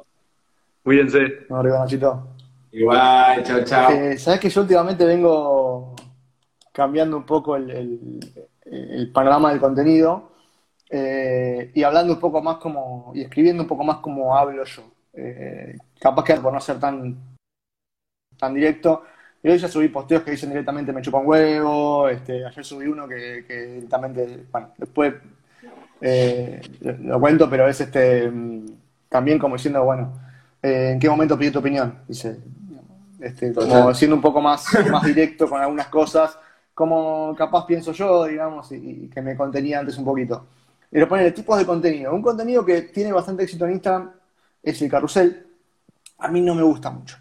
Cuídense. 0.83 1.47
Vamos 1.49 1.65
arriba, 1.65 1.79
Nachito. 1.79 2.27
Igual, 2.73 3.45
chao, 3.45 3.65
chao. 3.65 3.93
Eh, 3.93 4.19
Sabes 4.19 4.41
que 4.41 4.51
yo 4.51 4.63
últimamente 4.63 5.05
vengo 5.05 5.95
cambiando 6.73 7.17
un 7.17 7.25
poco 7.25 7.55
el, 7.55 7.71
el, 7.71 8.21
el 8.65 9.13
panorama 9.13 9.53
del 9.53 9.61
contenido 9.61 10.33
eh, 10.91 11.71
y 11.73 11.85
hablando 11.85 12.13
un 12.13 12.19
poco 12.19 12.43
más 12.43 12.57
como, 12.57 13.13
y 13.15 13.23
escribiendo 13.23 13.63
un 13.63 13.69
poco 13.69 13.85
más 13.85 13.99
como 13.99 14.37
hablo 14.37 14.65
yo. 14.65 14.83
Eh, 15.13 15.79
capaz 16.01 16.25
que 16.25 16.35
por 16.35 16.53
no 16.53 16.61
ser 16.61 16.81
tan, 16.81 17.37
tan 18.37 18.53
directo, 18.53 19.05
y 19.45 19.49
hoy 19.51 19.59
ya 19.59 19.69
subí 19.69 19.87
posteos 19.89 20.25
que 20.25 20.33
dicen 20.33 20.49
directamente 20.49 20.93
me 20.93 21.03
chupa 21.03 21.19
un 21.19 21.29
huevo, 21.29 22.09
este, 22.09 22.45
ayer 22.45 22.65
subí 22.65 22.87
uno 22.87 23.07
que, 23.07 23.45
directamente, 23.47 24.47
bueno, 24.51 24.71
después 24.77 25.15
Eh, 26.07 26.61
lo 26.83 27.19
cuento, 27.19 27.49
pero 27.49 27.67
es 27.67 27.81
este 27.81 28.31
también 29.09 29.39
como 29.39 29.57
diciendo, 29.57 29.85
bueno, 29.85 30.13
eh, 30.63 30.91
¿en 30.93 30.99
qué 30.99 31.09
momento 31.09 31.39
pidió 31.39 31.53
tu 31.53 31.61
opinión? 31.61 32.01
Dice, 32.09 32.37
este, 33.21 33.55
como 33.55 33.95
siendo 33.95 34.17
un 34.17 34.21
poco 34.21 34.41
más, 34.43 34.67
más 34.91 35.05
directo 35.05 35.49
con 35.49 35.61
algunas 35.63 35.87
cosas, 35.87 36.37
como 36.75 37.35
capaz 37.37 37.65
pienso 37.65 37.93
yo, 37.93 38.25
digamos, 38.25 38.71
y, 38.73 39.09
que 39.09 39.23
me 39.23 39.37
contenía 39.37 39.79
antes 39.79 39.97
un 39.97 40.05
poquito. 40.05 40.47
Y 40.91 40.99
lo 40.99 41.09
pone 41.09 41.31
tipos 41.31 41.57
de 41.57 41.65
contenido. 41.65 42.13
Un 42.15 42.23
contenido 42.23 42.65
que 42.65 42.83
tiene 42.83 43.13
bastante 43.13 43.45
éxito 43.45 43.65
en 43.65 43.73
Instagram 43.73 44.11
es 44.63 44.83
el 44.83 44.91
carrusel. 44.91 45.47
A 46.19 46.29
mí 46.29 46.41
no 46.41 46.55
me 46.55 46.63
gusta 46.63 46.91
mucho. 46.91 47.17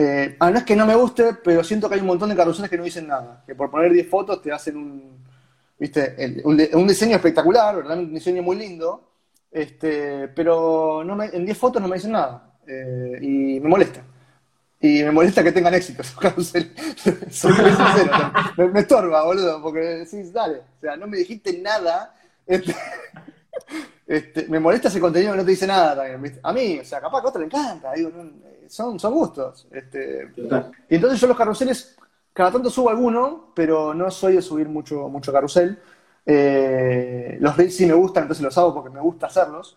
Eh, 0.00 0.36
ah, 0.38 0.52
no 0.52 0.58
es 0.58 0.64
que 0.64 0.76
no 0.76 0.86
me 0.86 0.94
guste, 0.94 1.34
pero 1.42 1.64
siento 1.64 1.88
que 1.88 1.96
hay 1.96 2.00
un 2.00 2.06
montón 2.06 2.28
de 2.30 2.36
carruseles 2.36 2.70
que 2.70 2.78
no 2.78 2.84
dicen 2.84 3.08
nada. 3.08 3.42
Que 3.44 3.56
por 3.56 3.68
poner 3.68 3.92
10 3.92 4.08
fotos 4.08 4.40
te 4.40 4.52
hacen 4.52 4.76
un, 4.76 5.26
¿viste? 5.76 6.14
un, 6.44 6.86
diseño 6.86 7.16
espectacular, 7.16 7.74
¿verdad? 7.74 7.98
Un 7.98 8.14
diseño 8.14 8.40
muy 8.40 8.56
lindo. 8.56 9.10
Este, 9.50 10.28
pero 10.28 11.02
no 11.04 11.16
me, 11.16 11.26
en 11.26 11.44
10 11.44 11.58
fotos 11.58 11.82
no 11.82 11.88
me 11.88 11.96
dicen 11.96 12.12
nada. 12.12 12.54
Eh, 12.64 13.18
y 13.20 13.60
me 13.60 13.68
molesta. 13.68 14.00
Y 14.80 15.02
me 15.02 15.10
molesta 15.10 15.42
que 15.42 15.50
tengan 15.50 15.74
éxito 15.74 16.02
esos 16.02 16.16
carruseles. 16.20 16.70
Me, 18.56 18.68
me, 18.68 18.80
estorba, 18.80 19.24
boludo, 19.24 19.60
porque 19.60 19.80
decís, 19.80 20.32
dale. 20.32 20.58
O 20.58 20.80
sea, 20.80 20.96
no 20.96 21.08
me 21.08 21.16
dijiste 21.16 21.58
nada. 21.58 22.14
Este, 22.46 22.72
este, 24.06 24.46
me 24.46 24.60
molesta 24.60 24.86
ese 24.86 25.00
contenido 25.00 25.32
que 25.32 25.38
no 25.38 25.44
te 25.44 25.50
dice 25.50 25.66
nada 25.66 25.96
también. 25.96 26.38
A 26.40 26.52
mí, 26.52 26.78
o 26.78 26.84
sea, 26.84 27.00
capaz 27.00 27.20
que 27.20 27.26
a 27.26 27.30
otro 27.30 27.40
le 27.40 27.46
encanta. 27.46 27.92
Digo, 27.94 28.12
son, 28.68 28.98
son 28.98 29.14
gustos. 29.14 29.66
Este, 29.70 30.30
y 30.88 30.94
entonces 30.94 31.20
yo 31.20 31.26
los 31.26 31.36
carruseles, 31.36 31.96
cada 32.32 32.52
tanto 32.52 32.70
subo 32.70 32.90
alguno, 32.90 33.52
pero 33.54 33.94
no 33.94 34.10
soy 34.10 34.36
de 34.36 34.42
subir 34.42 34.68
mucho, 34.68 35.08
mucho 35.08 35.32
carrusel. 35.32 35.78
Eh, 36.24 37.38
los 37.40 37.56
reels 37.56 37.74
sí 37.74 37.86
me 37.86 37.94
gustan, 37.94 38.24
entonces 38.24 38.44
los 38.44 38.56
hago 38.58 38.74
porque 38.74 38.90
me 38.90 39.00
gusta 39.00 39.26
hacerlos. 39.26 39.76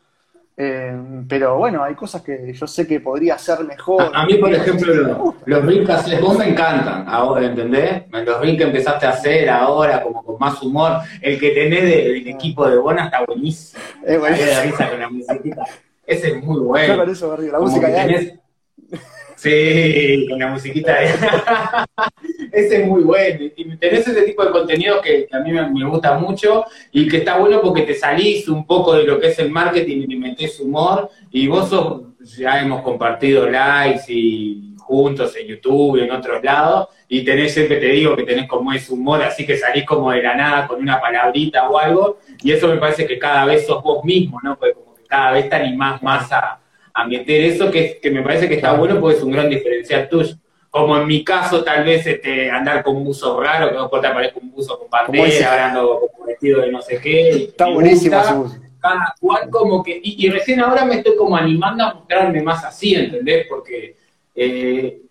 Eh, 0.58 1.24
pero 1.28 1.58
bueno, 1.58 1.82
hay 1.82 1.96
cosas 1.96 2.22
que 2.22 2.54
yo 2.54 2.68
sé 2.68 2.86
que 2.86 3.00
podría 3.00 3.38
ser 3.38 3.64
mejor. 3.64 4.12
A, 4.14 4.26
mí, 4.26 4.36
por 4.36 4.54
ejemplo, 4.54 5.34
los, 5.46 5.66
reels 5.66 5.88
que 5.88 5.92
haces 5.94 6.22
vos 6.22 6.38
me 6.38 6.50
encantan 6.50 7.06
ahora, 7.08 7.48
¿entendés? 7.48 8.04
Los 8.12 8.39
reels 8.42 8.58
que 8.58 8.64
empezaste 8.66 9.06
a 9.06 9.12
hacer 9.12 9.50
ahora, 9.50 10.04
como 10.04 10.24
con 10.24 10.38
más 10.38 10.62
humor. 10.62 11.00
El 11.22 11.39
que 11.39 11.52
tenés 11.52 11.84
del 11.84 12.24
ah. 12.28 12.30
equipo 12.30 12.70
de 12.70 12.78
Bona 12.78 13.06
está 13.06 13.24
buenísimo. 13.26 13.82
Es 14.06 14.20
buenísimo. 14.20 14.89
con 14.89 15.00
la 15.00 15.10
musiquita. 15.10 15.64
Ese 16.06 16.28
es 16.28 16.44
muy 16.44 16.60
bueno. 16.60 16.94
Yo 16.94 17.00
con 17.00 17.10
eso 17.10 17.38
la 17.38 17.60
música 17.60 17.88
de 17.88 18.41
Sí, 19.42 20.28
con 20.30 20.38
la 20.38 20.50
musiquita. 20.50 21.02
ese 22.52 22.82
es 22.82 22.88
muy 22.88 23.02
bueno. 23.02 23.39
Y 23.56 23.76
tenés 23.78 24.08
ese 24.08 24.22
tipo 24.22 24.46
de 24.46 24.52
contenido 24.52 25.02
que, 25.02 25.28
a 25.32 25.39
mí 25.39 25.52
me, 25.52 25.84
gusta 25.89 26.16
mucho 26.16 26.66
y 26.92 27.08
que 27.08 27.18
está 27.18 27.39
bueno 27.39 27.60
porque 27.60 27.82
te 27.82 27.96
salís 27.96 28.48
un 28.48 28.68
poco 28.68 28.94
de 28.94 29.04
lo 29.04 29.20
que 29.20 29.30
es 29.30 29.39
el 29.39 29.50
marketing 29.50 30.06
y 30.08 30.16
metés 30.16 30.60
humor. 30.60 31.10
Y 31.32 31.48
vos 31.48 31.70
sos, 31.70 32.04
ya 32.38 32.62
hemos 32.62 32.84
compartido 32.84 33.50
likes 33.50 34.04
y 34.10 34.76
juntos 34.78 35.36
en 35.36 35.48
YouTube 35.48 35.98
y 35.98 36.02
en 36.02 36.12
otros 36.12 36.44
lados. 36.44 36.89
Y 37.08 37.24
tenés, 37.24 37.52
siempre 37.52 37.78
te 37.78 37.88
digo 37.88 38.16
que 38.16 38.24
tenés 38.24 38.48
como 38.48 38.72
ese 38.72 38.94
humor, 38.94 39.24
así 39.24 39.44
que 39.48 39.58
salís 39.58 39.86
como 39.86 40.12
de 40.12 40.22
la 40.22 40.36
nada 40.36 40.68
con 40.68 40.80
una 40.80 41.02
palabrita 41.02 41.68
o 41.68 41.80
algo. 41.80 42.20
Y 42.44 42.52
eso 42.52 42.68
me 42.68 42.78
parece 42.78 43.08
que 43.08 43.18
cada 43.18 43.46
vez 43.46 43.66
sos 43.66 43.82
vos 43.82 44.06
mismo, 44.06 44.39
¿no? 44.44 44.56
Porque 44.56 44.76
como 44.76 44.94
que 44.94 45.04
cada 45.06 45.32
vez 45.32 45.50
te 45.50 45.56
animás 45.56 46.04
más 46.04 46.32
a 46.32 46.60
a 46.94 47.06
meter 47.06 47.42
eso 47.46 47.72
que, 47.72 48.00
que 48.02 48.12
me 48.12 48.22
parece 48.22 48.48
que 48.48 48.56
está 48.56 48.74
bueno 48.74 49.00
porque 49.00 49.18
es 49.18 49.24
un 49.24 49.32
gran 49.32 49.50
diferencial 49.50 50.10
tuyo. 50.10 50.36
Como 50.70 50.98
en 50.98 51.06
mi 51.06 51.24
caso, 51.24 51.64
tal 51.64 51.84
vez 51.84 52.08
este, 52.08 52.50
andar 52.50 52.82
con 52.82 52.96
un 52.96 53.04
buzo 53.04 53.42
raro, 53.42 53.70
que 53.70 53.76
no 53.76 53.89
te 53.89 54.08
aparezca 54.08 54.39
un 54.39 54.52
buzo 54.52 54.80
con 54.80 54.89
bandera, 54.89 55.68
ando 55.68 56.10
con 56.18 56.28
vestido 56.28 56.62
de 56.62 56.72
no 56.72 56.82
sé 56.82 57.00
qué. 57.02 57.30
Está 57.30 57.68
buenísimo 57.68 58.18
ese 58.18 58.34
buzo. 58.34 58.56
Cada 58.80 59.14
cual 59.20 59.50
como 59.50 59.84
que, 59.84 60.00
y, 60.02 60.30
recién 60.30 60.62
ahora 60.62 60.86
me 60.86 60.96
estoy 60.96 61.16
como 61.16 61.36
animando 61.36 61.84
a 61.84 61.94
mostrarme 61.94 62.42
más 62.42 62.64
así, 62.64 62.96
¿entendés? 62.96 63.46
Porque 63.48 63.96
eh, 64.34 65.02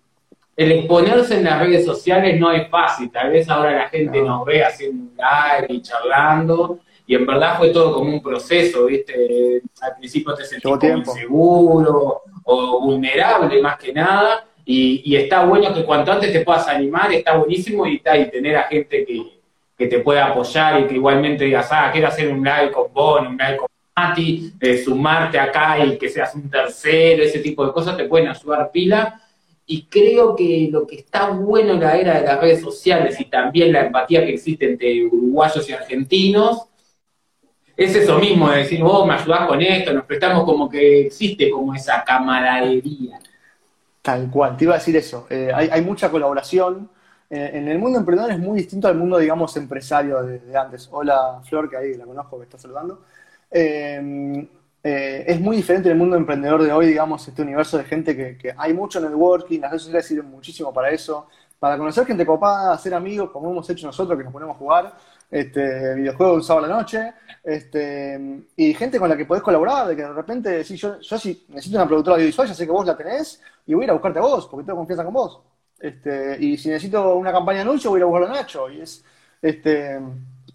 el 0.57 0.72
exponerse 0.72 1.37
en 1.37 1.45
las 1.45 1.61
redes 1.61 1.85
sociales 1.85 2.41
no 2.41 2.51
es 2.51 2.68
fácil, 2.68 3.11
tal 3.11 3.31
vez 3.31 3.49
ahora 3.49 3.72
la 3.72 3.89
gente 3.89 4.20
nos 4.22 4.45
ve 4.45 4.64
haciendo 4.64 5.05
un 5.05 5.16
live 5.16 5.66
y 5.68 5.83
charlando, 5.83 6.81
y 7.11 7.17
en 7.17 7.27
verdad 7.27 7.59
fue 7.59 7.71
todo 7.71 7.93
como 7.93 8.09
un 8.09 8.23
proceso, 8.23 8.87
¿viste? 8.87 9.61
Al 9.81 9.97
principio 9.97 10.33
te 10.33 10.45
sentís 10.45 10.63
como 10.63 10.97
inseguro 10.97 12.23
o 12.45 12.81
vulnerable 12.83 13.61
más 13.61 13.77
que 13.79 13.93
nada, 13.93 14.47
y, 14.65 15.17
está 15.17 15.45
bueno 15.45 15.75
que 15.75 15.85
cuanto 15.85 16.13
antes 16.13 16.33
te 16.33 16.43
puedas 16.43 16.69
animar, 16.69 17.13
está 17.13 17.37
buenísimo 17.37 17.85
y, 17.85 17.97
está, 17.97 18.17
y 18.17 18.31
tener 18.31 18.57
a 18.57 18.63
gente 18.63 19.05
que, 19.05 19.89
te 19.89 19.99
pueda 19.99 20.27
apoyar 20.27 20.83
y 20.83 20.87
que 20.87 20.95
igualmente 20.95 21.47
digas, 21.47 21.67
ah, 21.73 21.91
quiero 21.91 22.07
hacer 22.07 22.29
un 22.29 22.45
live 22.45 22.71
con 22.71 22.93
Bon, 22.93 23.27
un 23.27 23.37
live 23.37 23.57
con 23.57 23.67
Mati, 23.97 24.53
eh, 24.61 24.79
sumarte 24.79 25.37
acá 25.37 25.85
y 25.85 25.99
que 25.99 26.09
seas 26.09 26.33
un 26.37 26.49
tercero, 26.49 27.25
ese 27.25 27.41
tipo 27.41 27.67
de 27.67 27.73
cosas 27.73 27.97
te 27.97 28.05
pueden 28.05 28.29
ayudar 28.29 28.71
pila. 28.71 29.21
Y 29.67 29.87
creo 29.87 30.37
que 30.37 30.69
lo 30.71 30.87
que 30.87 30.97
está 30.97 31.31
bueno 31.31 31.73
en 31.73 31.81
la 31.81 31.97
era 31.97 32.21
de 32.21 32.27
las 32.27 32.41
redes 32.41 32.61
sociales 32.61 33.19
y 33.19 33.25
también 33.25 33.73
la 33.73 33.87
empatía 33.87 34.25
que 34.25 34.35
existe 34.35 34.67
entre 34.67 35.07
uruguayos 35.07 35.69
y 35.69 35.73
argentinos 35.73 36.70
es 37.85 37.97
eso 37.97 38.18
mismo, 38.18 38.51
de 38.51 38.59
decir, 38.59 38.83
vos 38.83 39.07
me 39.07 39.14
ayudás 39.14 39.49
con 39.49 39.62
esto, 39.62 39.95
nos 39.95 40.05
prestamos 40.05 40.45
como 40.45 40.68
que 40.68 41.07
existe 41.07 41.51
como 41.51 41.74
esa 41.74 42.05
camaradería. 42.05 43.18
Tal 44.03 44.31
cual, 44.31 44.55
te 44.55 44.64
iba 44.64 44.74
a 44.74 44.78
decir 44.78 44.95
eso. 44.97 45.26
Eh, 45.31 45.51
hay, 45.55 45.81
mucha 45.81 46.11
colaboración. 46.11 46.91
Eh, 47.31 47.53
en 47.55 47.68
el 47.68 47.78
mundo 47.78 47.99
emprendedor 47.99 48.33
es 48.33 48.39
muy 48.39 48.59
distinto 48.59 48.87
al 48.87 48.97
mundo, 48.97 49.16
digamos, 49.16 49.57
empresario 49.57 50.22
de, 50.22 50.59
antes. 50.59 50.91
Hola, 50.93 51.41
Flor, 51.43 51.70
que 51.70 51.78
ahí 51.78 51.95
la 51.95 52.05
conozco, 52.05 52.37
que 52.37 52.45
está 52.45 52.59
saludando. 52.59 53.01
Eh, 53.51 54.47
es 54.83 55.41
muy 55.41 55.57
diferente 55.57 55.89
en 55.89 55.93
el 55.93 55.99
mundo 55.99 56.16
emprendedor 56.16 56.62
de 56.62 56.72
hoy, 56.72 56.87
digamos, 56.87 57.26
este 57.26 57.41
universo 57.41 57.78
de 57.78 57.85
gente 57.85 58.14
que, 58.14 58.37
que 58.37 58.55
hay 58.59 58.74
mucho 58.74 59.01
networking, 59.01 59.59
las 59.59 59.70
redes 59.70 59.83
sociales 59.85 60.07
sirven 60.07 60.31
muchísimo 60.31 60.70
para 60.70 60.91
eso, 60.91 61.28
para 61.59 61.78
conocer 61.78 62.05
gente 62.05 62.26
copada, 62.26 62.74
hacer 62.74 62.93
amigos, 62.93 63.31
como 63.31 63.51
hemos 63.51 63.68
hecho 63.70 63.87
nosotros, 63.87 64.18
que 64.18 64.24
nos 64.24 64.33
ponemos 64.33 64.57
a 64.57 64.59
jugar 64.59 64.95
este, 65.31 65.95
videojuegos 65.95 66.37
un 66.37 66.43
sábado 66.43 66.66
a 66.66 66.68
la 66.68 66.76
noche, 66.76 67.12
este, 67.43 68.43
y 68.57 68.74
gente 68.74 68.99
con 68.99 69.09
la 69.09 69.16
que 69.16 69.24
podés 69.24 69.43
colaborar, 69.43 69.89
de 69.89 69.97
que 69.97 70.03
de 70.03 70.12
repente, 70.12 70.64
si 70.64 70.76
yo, 70.76 71.01
yo 71.01 71.18
si 71.18 71.47
necesito 71.49 71.76
una 71.76 71.87
productora 71.87 72.16
audiovisual, 72.16 72.49
ya 72.49 72.55
sé 72.55 72.66
que 72.66 72.72
vos 72.72 72.87
la 72.87 72.97
tenés, 72.97 73.41
y 73.66 73.74
voy 73.74 73.83
a 73.83 73.85
ir 73.85 73.91
a 73.91 73.95
buscarte 73.95 74.18
a 74.18 74.22
vos, 74.22 74.49
porque 74.49 74.66
tengo 74.66 74.78
confianza 74.78 75.05
con 75.05 75.14
vos. 75.14 75.41
Este, 75.78 76.37
y 76.39 76.59
si 76.59 76.68
necesito 76.68 77.16
una 77.16 77.33
campaña 77.33 77.59
de 77.59 77.62
anuncio, 77.62 77.91
voy 77.91 77.99
a 77.99 78.01
ir 78.01 78.03
a 78.03 78.07
buscarlo 78.07 78.28
a 78.28 78.41
Nacho. 78.41 78.68
Y 78.68 78.83
es, 78.83 79.03
este, 79.41 79.99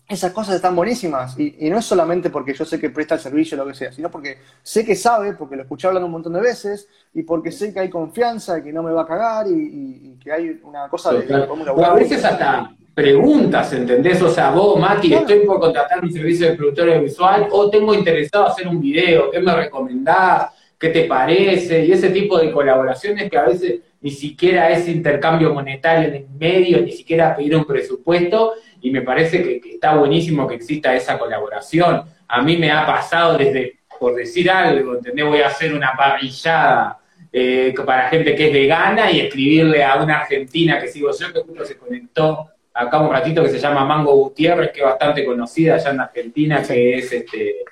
esas 0.08 0.32
cosas 0.32 0.56
están 0.56 0.76
buenísimas. 0.76 1.38
Y, 1.40 1.68
no 1.70 1.80
es 1.80 1.86
solamente 1.86 2.30
porque 2.30 2.54
yo 2.54 2.64
sé 2.64 2.80
que 2.80 2.92
presta 2.92 3.16
el 3.16 3.22
servicio 3.22 3.58
o 3.58 3.64
lo 3.64 3.72
que 3.72 3.76
sea, 3.76 3.92
sino 3.92 4.12
porque 4.12 4.38
sé 4.62 4.86
que 4.86 4.96
sabe, 4.96 5.34
porque 5.34 5.56
lo 5.56 5.64
escuché 5.64 5.88
hablando 5.88 6.06
un 6.06 6.12
montón 6.12 6.34
de 6.34 6.42
veces, 6.42 6.88
y 7.14 7.24
porque 7.24 7.52
sé 7.52 7.74
que 7.74 7.80
hay 7.80 7.90
confianza, 7.90 8.64
que 8.64 8.72
no 8.72 8.84
me 8.84 8.92
va 8.92 9.02
a 9.02 9.08
cagar, 9.08 9.48
y, 9.50 10.18
que 10.22 10.32
hay 10.32 10.62
una 10.64 10.88
cosa 10.90 11.12
de... 11.14 11.34
a 11.34 11.94
veces 11.94 12.24
hasta 12.24 12.76
preguntas, 12.96 13.74
¿entendés? 13.74 14.22
O 14.22 14.30
sea, 14.30 14.52
vos, 14.52 14.80
Mati, 14.80 15.14
estoy 15.14 15.40
por 15.40 15.60
contratar 15.60 16.02
un 16.02 16.12
servicio 16.12 16.48
de 16.48 16.56
productor 16.56 16.88
audiovisual 16.88 17.48
o 17.52 17.70
tengo 17.70 17.94
interesado 17.94 18.48
hacer 18.48 18.68
un 18.70 18.80
video, 18.80 19.30
¿qué 19.30 19.42
me 19.42 19.54
recomendás? 19.54 20.54
¿Qué 20.80 20.90
te 20.90 21.04
parece? 21.04 21.86
Y 21.86 21.92
ese 21.92 22.10
tipo 22.10 22.40
de 22.40 22.52
colaboraciones 22.52 23.30
que 23.30 23.38
a 23.38 23.44
veces 23.44 23.82
ni 24.00 24.12
siquiera 24.12 24.70
es 24.70 24.88
intercambio 24.88 25.54
monetario 25.54 26.08
en 26.08 26.16
el 26.16 26.28
medio, 26.40 26.82
ni 26.82 26.94
siquiera 26.94 27.36
pedir 27.36 27.58
un 27.58 27.66
presupuesto, 27.66 28.54
y 28.80 28.92
me 28.92 29.02
parece 29.02 29.44
que, 29.44 29.62
está 29.74 29.96
buenísimo 29.96 30.48
que 30.48 30.56
exista 30.56 30.96
esa 30.96 31.20
colaboración. 31.20 32.04
A 32.30 32.42
mí 32.42 32.56
me 32.56 32.72
ha 32.72 32.86
pasado 32.86 33.38
desde, 33.38 33.80
por 34.00 34.16
decir 34.16 34.50
algo, 34.50 34.96
¿entendés? 34.96 35.26
Voy 35.26 35.42
a 35.42 35.48
hacer 35.48 35.74
una 35.74 35.94
parrillada 35.98 37.00
eh, 37.34 37.74
para 37.86 38.08
gente 38.08 38.36
que 38.36 38.48
es 38.48 38.54
vegana 38.54 39.12
y 39.12 39.20
escribirle 39.20 39.84
a 39.84 40.02
una 40.02 40.20
argentina 40.20 40.80
que 40.80 40.88
sigo 40.88 41.10
yo, 41.12 41.34
que 41.34 41.42
justo 41.42 41.66
se 41.66 41.78
conectó 41.78 42.52
acá 42.76 43.00
un 43.00 43.12
ratito 43.12 43.42
que 43.42 43.50
se 43.50 43.60
llama 43.60 43.86
Mango 43.86 44.14
Gutiérrez, 44.16 44.72
que 44.72 44.82
es 44.82 44.86
bastante 44.86 45.26
conocida 45.26 45.76
allá 45.76 45.92
en 45.92 46.02
Argentina, 46.02 46.62
que 46.62 46.98
es 46.98 47.12
este. 47.12 47.64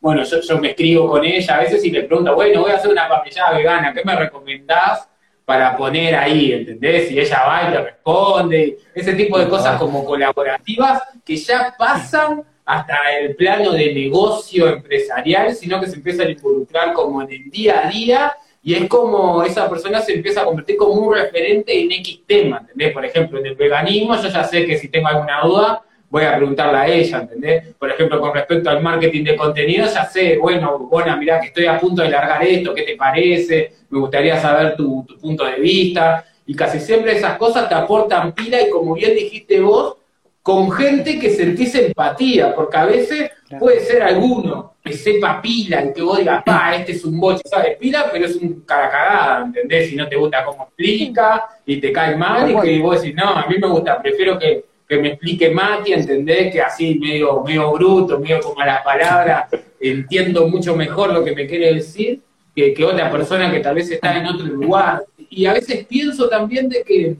Bueno, 0.00 0.22
yo, 0.24 0.58
me 0.58 0.70
escribo 0.70 1.08
con 1.08 1.24
ella 1.24 1.56
a 1.56 1.60
veces 1.60 1.84
y 1.84 1.90
le 1.90 2.04
pregunto, 2.04 2.34
bueno, 2.34 2.60
voy 2.60 2.70
a 2.70 2.76
hacer 2.76 2.90
una 2.90 3.08
parrillada 3.08 3.56
vegana, 3.56 3.92
¿qué 3.92 4.02
me 4.04 4.14
recomendás 4.14 5.08
para 5.44 5.76
poner 5.76 6.14
ahí? 6.14 6.52
¿Entendés? 6.52 7.10
Y 7.10 7.18
ella 7.18 7.44
va 7.46 7.68
y 7.68 7.72
te 7.72 7.82
responde, 7.82 8.78
ese 8.94 9.14
tipo 9.14 9.38
de 9.38 9.48
cosas 9.48 9.78
como 9.78 10.04
colaborativas 10.04 11.02
que 11.24 11.36
ya 11.36 11.74
pasan 11.76 12.44
hasta 12.64 12.96
el 13.18 13.34
plano 13.34 13.72
de 13.72 13.92
negocio 13.92 14.68
empresarial, 14.68 15.54
sino 15.54 15.80
que 15.80 15.86
se 15.86 15.96
empiezan 15.96 16.28
a 16.28 16.30
involucrar 16.30 16.92
como 16.92 17.22
en 17.22 17.32
el 17.32 17.50
día 17.50 17.86
a 17.86 17.90
día 17.90 18.36
y 18.68 18.74
es 18.74 18.86
como 18.86 19.42
esa 19.42 19.66
persona 19.66 20.02
se 20.02 20.12
empieza 20.12 20.42
a 20.42 20.44
convertir 20.44 20.76
como 20.76 20.92
un 20.92 21.14
referente 21.14 21.72
en 21.80 21.90
X 21.90 22.20
tema, 22.26 22.58
¿entendés? 22.58 22.92
Por 22.92 23.02
ejemplo, 23.02 23.38
en 23.38 23.46
el 23.46 23.54
veganismo 23.54 24.14
yo 24.14 24.28
ya 24.28 24.44
sé 24.44 24.66
que 24.66 24.76
si 24.76 24.88
tengo 24.88 25.08
alguna 25.08 25.40
duda 25.40 25.82
voy 26.10 26.24
a 26.24 26.36
preguntarle 26.36 26.76
a 26.76 26.86
ella, 26.86 27.20
¿entendés? 27.20 27.74
Por 27.78 27.90
ejemplo, 27.90 28.20
con 28.20 28.34
respecto 28.34 28.68
al 28.68 28.82
marketing 28.82 29.24
de 29.24 29.36
contenido, 29.36 29.86
ya 29.86 30.04
sé, 30.04 30.36
bueno, 30.36 30.80
bueno, 30.80 31.16
mira 31.16 31.40
que 31.40 31.46
estoy 31.46 31.64
a 31.64 31.80
punto 31.80 32.02
de 32.02 32.10
largar 32.10 32.44
esto, 32.44 32.74
¿qué 32.74 32.82
te 32.82 32.94
parece? 32.94 33.72
Me 33.88 34.00
gustaría 34.00 34.38
saber 34.38 34.76
tu, 34.76 35.02
tu 35.08 35.18
punto 35.18 35.46
de 35.46 35.58
vista. 35.60 36.26
Y 36.44 36.54
casi 36.54 36.78
siempre 36.78 37.16
esas 37.16 37.38
cosas 37.38 37.70
te 37.70 37.74
aportan 37.74 38.32
pila 38.32 38.60
y 38.60 38.68
como 38.68 38.92
bien 38.92 39.14
dijiste 39.14 39.62
vos, 39.62 39.96
con 40.42 40.70
gente 40.72 41.18
que 41.18 41.30
sentís 41.30 41.74
empatía, 41.74 42.54
porque 42.54 42.76
a 42.76 42.84
veces 42.84 43.30
puede 43.58 43.80
ser 43.80 44.02
alguno 44.02 44.74
que 44.82 44.92
sepa 44.92 45.40
pila 45.40 45.84
y 45.84 45.92
que 45.92 46.02
vos 46.02 46.18
digas, 46.18 46.42
pa, 46.44 46.74
este 46.74 46.92
es 46.92 47.04
un 47.04 47.18
boche, 47.18 47.42
sabe 47.44 47.76
pila, 47.80 48.08
pero 48.10 48.26
es 48.26 48.36
un 48.36 48.62
cara 48.62 48.90
cagada, 48.90 49.44
¿entendés? 49.46 49.90
Si 49.90 49.96
no 49.96 50.08
te 50.08 50.16
gusta 50.16 50.44
cómo 50.44 50.64
explica 50.64 51.44
y 51.64 51.80
te 51.80 51.92
cae 51.92 52.16
mal, 52.16 52.50
y 52.50 52.60
que 52.60 52.80
vos 52.80 53.00
decís, 53.00 53.16
no, 53.16 53.28
a 53.28 53.46
mí 53.46 53.56
me 53.58 53.68
gusta, 53.68 54.00
prefiero 54.00 54.38
que, 54.38 54.64
me 54.90 55.08
explique 55.08 55.50
Mati, 55.50 55.92
¿entendés? 55.92 56.52
Que 56.52 56.62
así 56.62 56.98
medio, 56.98 57.42
medio 57.42 57.70
bruto, 57.72 58.18
medio 58.18 58.40
como 58.40 58.60
a 58.60 58.66
las 58.66 58.82
palabras, 58.82 59.48
entiendo 59.78 60.48
mucho 60.48 60.74
mejor 60.74 61.12
lo 61.12 61.22
que 61.22 61.34
me 61.34 61.46
quiere 61.46 61.74
decir 61.74 62.20
que, 62.56 62.72
que 62.72 62.84
otra 62.84 63.10
persona 63.10 63.50
que 63.50 63.60
tal 63.60 63.74
vez 63.74 63.90
está 63.90 64.16
en 64.16 64.26
otro 64.26 64.46
lugar. 64.46 65.04
Y 65.30 65.44
a 65.44 65.52
veces 65.52 65.86
pienso 65.86 66.28
también 66.28 66.70
de 66.70 66.82
que 66.82 67.16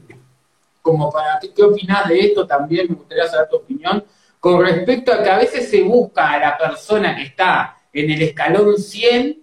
como 0.81 1.11
para 1.11 1.37
qué, 1.39 1.53
qué 1.53 1.61
opinás 1.61 2.09
de 2.09 2.19
esto 2.19 2.47
también, 2.47 2.87
me 2.89 2.95
gustaría 2.95 3.27
saber 3.27 3.47
tu 3.49 3.57
opinión, 3.57 4.03
con 4.39 4.61
respecto 4.61 5.13
a 5.13 5.21
que 5.21 5.29
a 5.29 5.37
veces 5.37 5.69
se 5.69 5.81
busca 5.81 6.31
a 6.31 6.39
la 6.39 6.57
persona 6.57 7.15
que 7.15 7.23
está 7.23 7.77
en 7.91 8.09
el 8.09 8.21
escalón 8.21 8.77
100, 8.77 9.41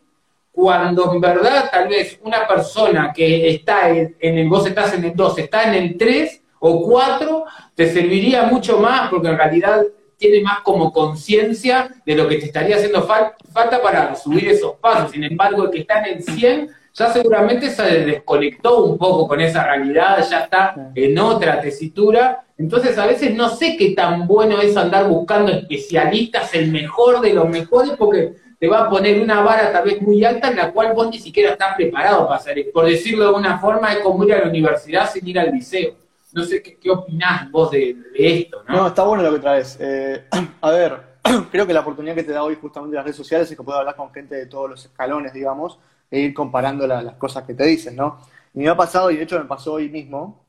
cuando 0.53 1.13
en 1.13 1.21
verdad 1.21 1.69
tal 1.71 1.89
vez 1.89 2.19
una 2.23 2.47
persona 2.47 3.13
que 3.15 3.51
está 3.51 3.91
en, 3.91 4.17
el, 4.21 4.49
vos 4.49 4.67
estás 4.67 4.95
en 4.95 5.05
el 5.05 5.15
2, 5.15 5.39
está 5.39 5.65
en 5.65 5.75
el 5.75 5.99
3 5.99 6.43
o 6.61 6.83
4, 6.83 7.45
te 7.75 7.93
serviría 7.93 8.45
mucho 8.45 8.79
más 8.79 9.11
porque 9.11 9.29
en 9.29 9.37
realidad 9.37 9.83
tiene 10.17 10.41
más 10.41 10.61
como 10.61 10.93
conciencia 10.93 11.91
de 12.07 12.15
lo 12.15 12.27
que 12.27 12.37
te 12.37 12.47
estaría 12.47 12.77
haciendo 12.77 13.03
falta 13.03 13.83
para 13.83 14.15
subir 14.17 14.49
esos 14.49 14.77
pasos. 14.77 15.13
Sin 15.13 15.25
embargo, 15.25 15.65
el 15.65 15.71
que 15.71 15.81
está 15.81 16.03
en 16.03 16.17
el 16.17 16.23
100 16.23 16.71
ya 16.97 17.13
seguramente 17.13 17.69
se 17.71 17.83
desconectó 17.83 18.85
un 18.85 18.97
poco 18.97 19.29
con 19.29 19.41
esa 19.41 19.65
realidad, 19.65 20.27
ya 20.29 20.41
está 20.41 20.93
en 20.95 21.19
otra 21.19 21.61
tesitura. 21.61 22.45
Entonces 22.57 22.97
a 22.97 23.05
veces 23.05 23.35
no 23.35 23.51
sé 23.51 23.77
qué 23.77 23.91
tan 23.91 24.27
bueno 24.27 24.63
es 24.63 24.75
andar 24.79 25.07
buscando 25.07 25.53
especialistas, 25.53 26.55
el 26.55 26.73
mejor 26.73 27.21
de 27.21 27.35
los 27.35 27.49
mejores, 27.51 27.93
porque 27.99 28.37
te 28.59 28.67
va 28.67 28.85
a 28.85 28.89
poner 28.89 29.21
una 29.21 29.43
vara 29.43 29.71
tal 29.71 29.85
vez 29.85 30.01
muy 30.01 30.25
alta 30.25 30.49
en 30.49 30.57
la 30.57 30.73
cual 30.73 30.95
vos 30.95 31.11
ni 31.11 31.19
siquiera 31.19 31.53
estás 31.53 31.77
preparado 31.77 32.27
para 32.27 32.39
hacer. 32.39 32.65
Por 32.73 32.87
decirlo 32.87 33.27
de 33.27 33.39
una 33.39 33.59
forma, 33.59 33.93
es 33.93 33.99
como 33.99 34.25
ir 34.25 34.33
a 34.33 34.41
la 34.41 34.49
universidad 34.49 35.11
sin 35.11 35.29
ir 35.29 35.39
al 35.39 35.53
liceo. 35.53 35.95
No 36.33 36.45
sé 36.45 36.63
qué, 36.63 36.79
qué 36.79 36.91
opinás 36.91 37.51
vos 37.51 37.71
de, 37.71 37.95
esto, 38.15 38.63
¿no? 38.67 38.77
No, 38.77 38.87
está 38.87 39.05
bueno 39.05 39.23
lo 39.23 39.35
que 39.35 39.41
traes. 39.41 39.77
Eh, 39.79 40.25
a 40.63 40.71
ver, 40.71 40.99
creo 41.53 41.67
que 41.67 41.75
la 41.75 41.81
oportunidad 41.81 42.15
que 42.15 42.25
te 42.25 42.33
da 42.33 42.43
hoy 42.43 42.57
justamente 42.59 42.97
las 42.97 43.05
redes 43.05 43.17
sociales 43.17 43.51
es 43.51 43.57
que 43.57 43.63
puedo 43.63 43.79
hablar 43.79 43.97
con 43.97 44.11
gente 44.15 44.35
de 44.35 44.47
todos 44.47 44.71
los 44.71 44.85
escalones, 44.87 45.35
digamos, 45.35 45.79
e 46.11 46.21
ir 46.21 46.35
comparando 46.35 46.87
las 46.87 47.15
cosas 47.17 47.45
que 47.45 47.55
te 47.55 47.65
dicen, 47.65 47.97
¿no? 47.97 48.19
Y 48.55 48.61
me 48.61 48.69
ha 48.69 48.77
pasado, 48.77 49.11
y 49.11 49.17
de 49.17 49.23
hecho 49.25 49.39
me 49.39 49.45
pasó 49.45 49.75
hoy 49.75 49.89
mismo, 49.89 50.45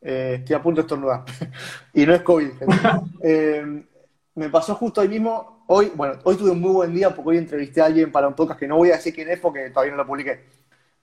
eh, 0.00 0.36
estoy 0.40 0.56
a 0.56 0.62
punto 0.62 0.80
de 0.80 0.86
estornudar, 0.86 1.24
y 1.94 2.06
no 2.06 2.14
es 2.14 2.22
COVID, 2.22 2.50
eh, 3.22 3.84
me 4.34 4.48
pasó 4.48 4.74
justo 4.74 5.00
hoy 5.00 5.08
mismo, 5.08 5.64
hoy, 5.68 5.92
bueno, 5.94 6.14
hoy 6.24 6.36
tuve 6.36 6.50
un 6.50 6.60
muy 6.60 6.72
buen 6.72 6.94
día 6.94 7.14
porque 7.14 7.30
hoy 7.30 7.38
entrevisté 7.38 7.80
a 7.80 7.86
alguien 7.86 8.10
para 8.10 8.28
un 8.28 8.34
podcast 8.34 8.58
que 8.58 8.68
no 8.68 8.76
voy 8.76 8.90
a 8.90 8.96
decir 8.96 9.14
quién 9.14 9.30
es 9.30 9.38
porque 9.38 9.70
todavía 9.70 9.92
no 9.92 9.98
lo 9.98 10.06
publiqué. 10.06 10.44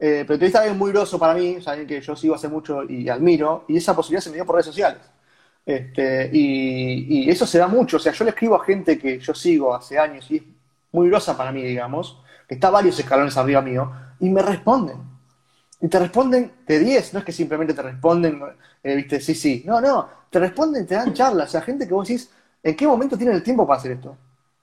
Eh, 0.02 0.24
pero 0.26 0.36
entrevisté 0.36 0.58
a 0.58 0.62
alguien 0.62 0.78
muy 0.78 0.92
groso 0.92 1.20
para 1.20 1.34
mí, 1.34 1.58
alguien 1.66 1.88
que 1.88 2.02
yo 2.02 2.16
sigo 2.16 2.36
hace 2.36 2.48
mucho 2.48 2.84
y 2.84 3.10
admiro, 3.10 3.66
y 3.68 3.78
esa 3.78 3.96
posibilidad 3.96 4.24
se 4.24 4.30
me 4.30 4.36
dio 4.36 4.46
por 4.46 4.56
redes 4.56 4.68
sociales. 4.68 5.00
Este, 5.66 6.30
y, 6.34 7.26
y, 7.26 7.30
eso 7.30 7.46
se 7.46 7.60
da 7.60 7.68
mucho, 7.68 7.98
o 7.98 8.00
sea, 8.00 8.12
yo 8.12 8.24
le 8.24 8.32
escribo 8.32 8.56
a 8.56 8.66
gente 8.66 8.98
que 8.98 9.20
yo 9.20 9.34
sigo 9.36 9.76
hace 9.76 10.00
años 10.00 10.26
y 10.32 10.38
es 10.38 10.44
muy 10.92 11.10
grosa 11.10 11.38
para 11.38 11.52
mí, 11.52 11.62
digamos, 11.62 12.24
que 12.50 12.56
está 12.56 12.72
varios 12.72 12.98
escalones 12.98 13.38
arriba 13.38 13.62
mío, 13.62 13.92
y 14.20 14.28
me 14.28 14.42
responden. 14.42 14.98
Y 15.80 15.88
te 15.88 16.00
responden 16.00 16.52
de 16.66 16.80
10, 16.80 17.14
no 17.14 17.20
es 17.20 17.26
que 17.26 17.32
simplemente 17.32 17.76
te 17.76 17.84
responden, 17.84 18.42
eh, 18.84 18.96
viste, 18.96 19.22
sí, 19.22 19.36
sí. 19.36 19.64
No, 19.68 19.80
no, 19.80 20.10
te 20.32 20.40
responden, 20.40 20.88
te 20.88 20.96
dan 20.96 21.14
charlas, 21.14 21.50
o 21.50 21.52
sea, 21.52 21.62
gente 21.62 21.88
que 21.88 21.94
vos 21.94 22.08
decís, 22.08 22.32
¿en 22.64 22.76
qué 22.76 22.88
momento 22.88 23.16
tienen 23.16 23.36
el 23.36 23.44
tiempo 23.44 23.68
para 23.68 23.80
hacer 23.80 23.92
esto? 23.92 24.18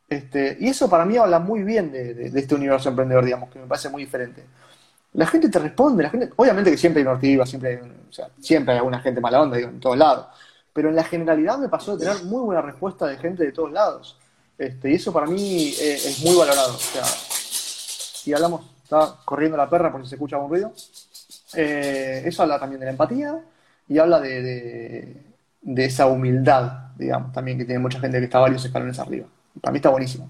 Este, 0.08 0.56
y 0.60 0.68
eso 0.68 0.90
para 0.90 1.04
mí 1.04 1.16
habla 1.16 1.38
muy 1.38 1.62
bien 1.62 1.92
de, 1.92 2.32
este 2.34 2.56
universo 2.56 2.88
emprendedor, 2.88 3.24
digamos, 3.24 3.50
que 3.50 3.60
me 3.60 3.66
parece 3.66 3.88
muy 3.88 4.04
diferente. 4.04 4.44
La 5.12 5.26
gente 5.28 5.48
te 5.48 5.60
responde, 5.60 6.02
la 6.02 6.10
gente, 6.10 6.30
obviamente 6.34 6.72
que 6.72 6.76
siempre 6.76 7.02
hay 7.02 7.06
nortiva, 7.06 7.46
siempre 7.46 7.70
hay, 7.70 7.76
o 7.76 8.12
sea, 8.12 8.28
siempre 8.40 8.72
hay 8.72 8.78
alguna 8.78 8.98
gente 9.00 9.20
mala 9.20 9.42
onda, 9.42 9.56
digo, 9.56 9.68
en 9.68 9.78
todos 9.78 9.96
lados. 9.96 10.26
Pero 10.72 10.88
en 10.88 10.96
la 10.96 11.04
generalidad 11.04 11.56
me 11.56 11.68
pasó 11.68 11.96
de 11.96 12.04
tener 12.04 12.24
muy 12.24 12.42
buena 12.42 12.62
respuesta 12.62 13.06
de 13.06 13.16
gente 13.16 13.44
de 13.44 13.52
todos 13.52 13.70
lados. 13.70 14.18
Este, 14.58 14.90
y 14.90 14.94
eso 14.94 15.12
para 15.12 15.26
mí 15.26 15.74
eh, 15.80 15.94
es 15.94 16.22
muy 16.24 16.36
valorado. 16.36 16.74
O 16.74 16.78
sea, 16.78 17.04
si 18.26 18.34
hablamos, 18.34 18.62
está 18.82 19.18
corriendo 19.24 19.56
la 19.56 19.70
perra 19.70 19.92
por 19.92 20.02
si 20.02 20.08
se 20.08 20.16
escucha 20.16 20.34
algún 20.34 20.50
ruido. 20.50 20.72
Eh, 21.54 22.22
eso 22.24 22.42
habla 22.42 22.58
también 22.58 22.80
de 22.80 22.86
la 22.86 22.90
empatía 22.90 23.38
y 23.88 23.98
habla 23.98 24.18
de, 24.18 25.22
esa 25.76 26.08
humildad, 26.08 26.90
digamos, 26.96 27.32
también 27.32 27.56
que 27.56 27.64
tiene 27.64 27.78
mucha 27.78 28.00
gente 28.00 28.18
que 28.18 28.24
está 28.24 28.40
varios 28.40 28.64
escalones 28.64 28.98
arriba. 28.98 29.28
Para 29.60 29.70
mí 29.70 29.76
está 29.76 29.90
buenísimo. 29.90 30.28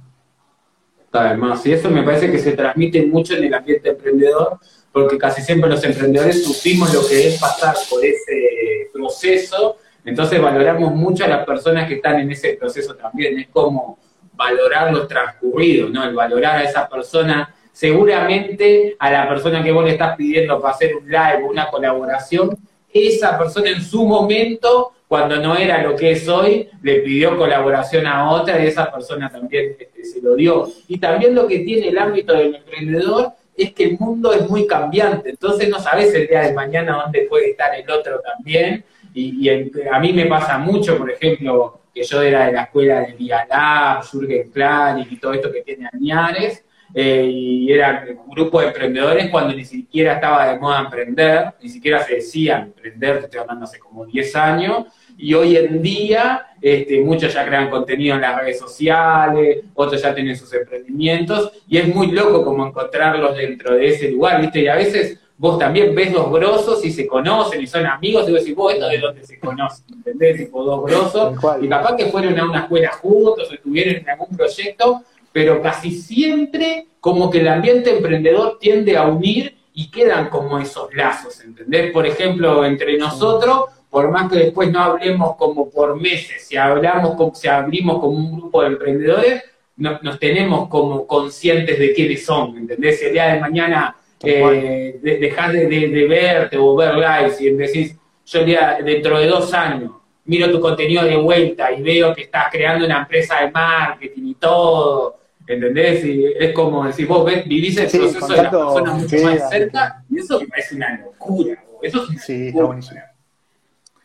Además, 1.10 1.64
y 1.64 1.72
eso 1.72 1.88
me 1.88 2.02
parece 2.02 2.30
que 2.30 2.38
se 2.38 2.52
transmite 2.52 3.06
mucho 3.06 3.34
en 3.34 3.44
el 3.44 3.54
ambiente 3.54 3.88
emprendedor, 3.88 4.58
porque 4.92 5.16
casi 5.16 5.40
siempre 5.40 5.70
los 5.70 5.82
emprendedores 5.82 6.44
sufrimos 6.44 6.92
lo 6.92 7.00
que 7.08 7.28
es 7.28 7.40
pasar 7.40 7.74
por 7.88 8.04
ese 8.04 8.90
proceso, 8.92 9.78
entonces 10.04 10.38
valoramos 10.38 10.94
mucho 10.94 11.24
a 11.24 11.28
las 11.28 11.46
personas 11.46 11.88
que 11.88 11.94
están 11.94 12.20
en 12.20 12.30
ese 12.30 12.58
proceso 12.60 12.94
también, 12.94 13.38
es 13.38 13.48
como 13.48 13.98
valorar 14.34 14.92
lo 14.92 15.06
transcurrido, 15.06 15.88
¿no? 15.88 16.04
El 16.04 16.14
valorar 16.14 16.58
a 16.58 16.62
esa 16.62 16.86
persona 16.86 17.54
seguramente 17.76 18.96
a 18.98 19.10
la 19.10 19.28
persona 19.28 19.62
que 19.62 19.70
vos 19.70 19.84
le 19.84 19.90
estás 19.90 20.16
pidiendo 20.16 20.58
para 20.58 20.72
hacer 20.72 20.96
un 20.96 21.04
live 21.04 21.42
o 21.44 21.50
una 21.50 21.68
colaboración, 21.68 22.56
esa 22.90 23.36
persona 23.36 23.68
en 23.68 23.82
su 23.82 24.06
momento, 24.06 24.92
cuando 25.06 25.36
no 25.36 25.54
era 25.54 25.82
lo 25.82 25.94
que 25.94 26.12
es 26.12 26.26
hoy, 26.26 26.70
le 26.82 27.00
pidió 27.00 27.36
colaboración 27.36 28.06
a 28.06 28.30
otra 28.30 28.64
y 28.64 28.68
esa 28.68 28.90
persona 28.90 29.30
también 29.30 29.76
este, 29.78 30.04
se 30.06 30.22
lo 30.22 30.34
dio. 30.36 30.70
Y 30.88 30.96
también 30.96 31.34
lo 31.34 31.46
que 31.46 31.58
tiene 31.58 31.88
el 31.88 31.98
ámbito 31.98 32.32
del 32.32 32.54
emprendedor 32.54 33.32
es 33.54 33.74
que 33.74 33.84
el 33.84 33.98
mundo 33.98 34.32
es 34.32 34.48
muy 34.48 34.66
cambiante, 34.66 35.28
entonces 35.28 35.68
no 35.68 35.78
sabes 35.78 36.14
el 36.14 36.28
día 36.28 36.40
de 36.44 36.54
mañana 36.54 37.02
dónde 37.02 37.26
puede 37.28 37.50
estar 37.50 37.74
el 37.74 37.90
otro 37.90 38.20
también. 38.20 38.86
Y, 39.12 39.50
a 39.50 39.98
mí 39.98 40.14
me 40.14 40.24
pasa 40.24 40.56
mucho, 40.56 40.96
por 40.96 41.10
ejemplo, 41.10 41.80
que 41.92 42.02
yo 42.02 42.22
era 42.22 42.46
de 42.46 42.52
la 42.52 42.62
escuela 42.62 43.00
de 43.00 43.12
Vialab, 43.12 44.02
Jürgen 44.02 44.50
Klein 44.50 45.06
y 45.10 45.16
todo 45.18 45.34
esto 45.34 45.52
que 45.52 45.60
tiene 45.60 45.90
Añares, 45.92 46.62
eh, 46.94 47.28
y 47.30 47.72
era 47.72 48.04
un 48.24 48.30
grupo 48.30 48.60
de 48.60 48.68
emprendedores 48.68 49.28
cuando 49.30 49.54
ni 49.54 49.64
siquiera 49.64 50.14
estaba 50.14 50.52
de 50.52 50.58
moda 50.58 50.80
emprender, 50.80 51.54
ni 51.62 51.68
siquiera 51.68 52.02
se 52.02 52.16
decía 52.16 52.58
emprender, 52.58 53.18
te 53.18 53.24
estoy 53.24 53.40
hablando 53.40 53.64
hace 53.64 53.78
como 53.78 54.06
10 54.06 54.36
años, 54.36 54.86
y 55.18 55.34
hoy 55.34 55.56
en 55.56 55.82
día 55.82 56.46
este, 56.60 57.00
muchos 57.00 57.32
ya 57.32 57.46
crean 57.46 57.70
contenido 57.70 58.14
en 58.14 58.22
las 58.22 58.40
redes 58.40 58.58
sociales, 58.58 59.64
otros 59.74 60.00
ya 60.00 60.14
tienen 60.14 60.36
sus 60.36 60.52
emprendimientos, 60.52 61.52
y 61.68 61.78
es 61.78 61.94
muy 61.94 62.08
loco 62.12 62.44
como 62.44 62.66
encontrarlos 62.66 63.36
dentro 63.36 63.74
de 63.74 63.88
ese 63.88 64.10
lugar, 64.10 64.40
¿viste? 64.40 64.60
Y 64.60 64.68
a 64.68 64.76
veces 64.76 65.20
vos 65.38 65.58
también 65.58 65.94
ves 65.94 66.12
los 66.12 66.30
grosos 66.30 66.84
y 66.84 66.90
se 66.90 67.06
conocen 67.06 67.60
y 67.60 67.66
son 67.66 67.86
amigos, 67.86 68.28
y 68.28 68.32
vos 68.32 68.40
decís, 68.40 68.56
vos, 68.56 68.72
¿esto 68.72 68.88
de 68.88 68.98
dónde 68.98 69.26
se 69.26 69.38
conocen? 69.38 69.84
¿Entendés? 69.96 70.38
Tipo, 70.38 70.64
dos 70.64 70.84
grosos, 70.84 71.34
y 71.60 71.68
capaz 71.68 71.96
que 71.96 72.06
fueron 72.06 72.38
a 72.38 72.44
una 72.44 72.60
escuela 72.60 72.92
juntos 72.92 73.50
o 73.50 73.54
estuvieron 73.54 73.96
en 73.96 74.08
algún 74.08 74.36
proyecto, 74.36 75.02
pero 75.36 75.60
casi 75.60 75.90
siempre 75.90 76.86
como 76.98 77.28
que 77.28 77.40
el 77.40 77.48
ambiente 77.48 77.94
emprendedor 77.94 78.56
tiende 78.58 78.96
a 78.96 79.04
unir 79.04 79.54
y 79.74 79.90
quedan 79.90 80.30
como 80.30 80.58
esos 80.58 80.94
lazos, 80.94 81.44
¿entendés? 81.44 81.92
Por 81.92 82.06
ejemplo, 82.06 82.64
entre 82.64 82.96
nosotros, 82.96 83.66
por 83.90 84.10
más 84.10 84.32
que 84.32 84.38
después 84.38 84.72
no 84.72 84.78
hablemos 84.82 85.36
como 85.36 85.68
por 85.68 86.00
meses, 86.00 86.46
si 86.48 86.56
hablamos, 86.56 87.38
si 87.38 87.48
abrimos 87.48 87.98
como 87.98 88.16
un 88.16 88.40
grupo 88.40 88.62
de 88.62 88.68
emprendedores, 88.68 89.44
nos 89.76 90.18
tenemos 90.18 90.70
como 90.70 91.06
conscientes 91.06 91.78
de 91.78 91.92
quiénes 91.92 92.24
son, 92.24 92.56
¿entendés? 92.56 92.98
Si 92.98 93.04
el 93.04 93.12
día 93.12 93.34
de 93.34 93.40
mañana 93.40 93.94
eh, 94.22 94.98
dejas 95.02 95.52
de, 95.52 96.06
verte 96.08 96.56
o 96.56 96.74
ver 96.74 96.94
lives 96.94 97.38
y 97.42 97.50
decís, 97.50 97.94
yo 98.24 98.42
día, 98.42 98.78
dentro 98.82 99.18
de 99.18 99.26
dos 99.26 99.52
años 99.52 99.90
miro 100.24 100.50
tu 100.50 100.60
contenido 100.60 101.04
de 101.04 101.18
vuelta 101.18 101.70
y 101.72 101.82
veo 101.82 102.14
que 102.14 102.22
estás 102.22 102.46
creando 102.50 102.86
una 102.86 103.00
empresa 103.00 103.42
de 103.42 103.50
marketing 103.50 104.28
y 104.28 104.34
todo, 104.36 105.25
¿Entendés? 105.46 106.04
Y 106.04 106.24
es 106.26 106.52
como 106.52 106.84
decir, 106.84 107.06
vos 107.06 107.24
ves, 107.24 107.46
vivís 107.46 107.76
el 107.76 107.88
proceso 107.88 108.26
de 108.26 108.36
la 108.36 108.50
persona 108.50 108.94
mucho 108.94 109.16
más 109.18 109.48
cerca, 109.48 110.04
y 110.10 110.18
eso 110.18 110.40
me 110.40 110.48
parece 110.48 110.74
una 110.74 111.00
locura. 111.00 111.64
Eso 111.82 112.06
sí, 112.18 112.48
está 112.48 112.64
buenísimo. 112.64 113.00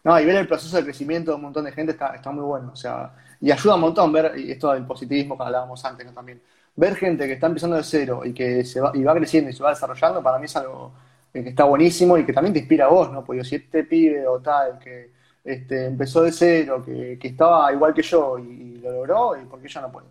No, 0.04 0.20
y 0.20 0.26
ver 0.26 0.36
el 0.36 0.48
proceso 0.48 0.78
de 0.78 0.84
crecimiento 0.84 1.32
de 1.32 1.36
un 1.36 1.44
montón 1.44 1.66
de 1.66 1.72
gente 1.72 1.92
está, 1.92 2.16
está 2.16 2.32
muy 2.32 2.44
bueno. 2.44 2.72
O 2.74 2.76
sea, 2.76 3.14
y 3.39 3.52
ayuda 3.52 3.76
un 3.76 3.82
montón 3.82 4.12
ver, 4.12 4.34
y 4.38 4.52
esto 4.52 4.72
del 4.72 4.86
positivismo 4.86 5.38
que 5.38 5.44
hablábamos 5.44 5.84
antes 5.86 6.06
¿no? 6.06 6.14
también, 6.14 6.42
ver 6.76 6.96
gente 6.96 7.28
que 7.28 7.34
está 7.34 7.48
empezando 7.48 7.76
de 7.76 7.84
cero 7.84 8.22
y 8.24 8.34
que 8.34 8.64
se 8.64 8.80
va, 8.80 8.92
y 8.94 9.04
va 9.04 9.14
creciendo 9.16 9.50
y 9.50 9.54
se 9.54 9.64
va 9.64 9.72
desarrollando, 9.72 10.24
para 10.24 10.39
mí 10.39 10.46
es 10.46 10.56
algo 10.56 10.94
que 11.32 11.39
está 11.39 11.64
buenísimo 11.64 12.18
y 12.18 12.26
que 12.26 12.34
también 12.34 12.54
te 12.54 12.60
inspira 12.60 12.86
a 12.86 12.89
vos, 12.89 13.12
¿no? 13.12 13.24
Porque 13.24 13.44
si 13.44 13.56
este 13.56 13.84
pibe 13.84 14.28
o 14.28 14.39
tal 14.39 14.78
que 14.80 15.12
este, 15.44 15.86
empezó 15.86 16.24
de 16.24 16.32
cero, 16.32 16.84
que, 16.86 17.18
que 17.20 17.28
estaba 17.30 17.72
igual 17.72 17.94
que 17.94 18.02
yo 18.02 18.38
y, 18.38 18.80
lo 18.82 18.92
logró, 18.92 19.39
¿y 19.39 19.46
por 19.46 19.62
qué 19.62 19.68
ya 19.68 19.82
no 19.82 19.92
puede? 19.92 20.08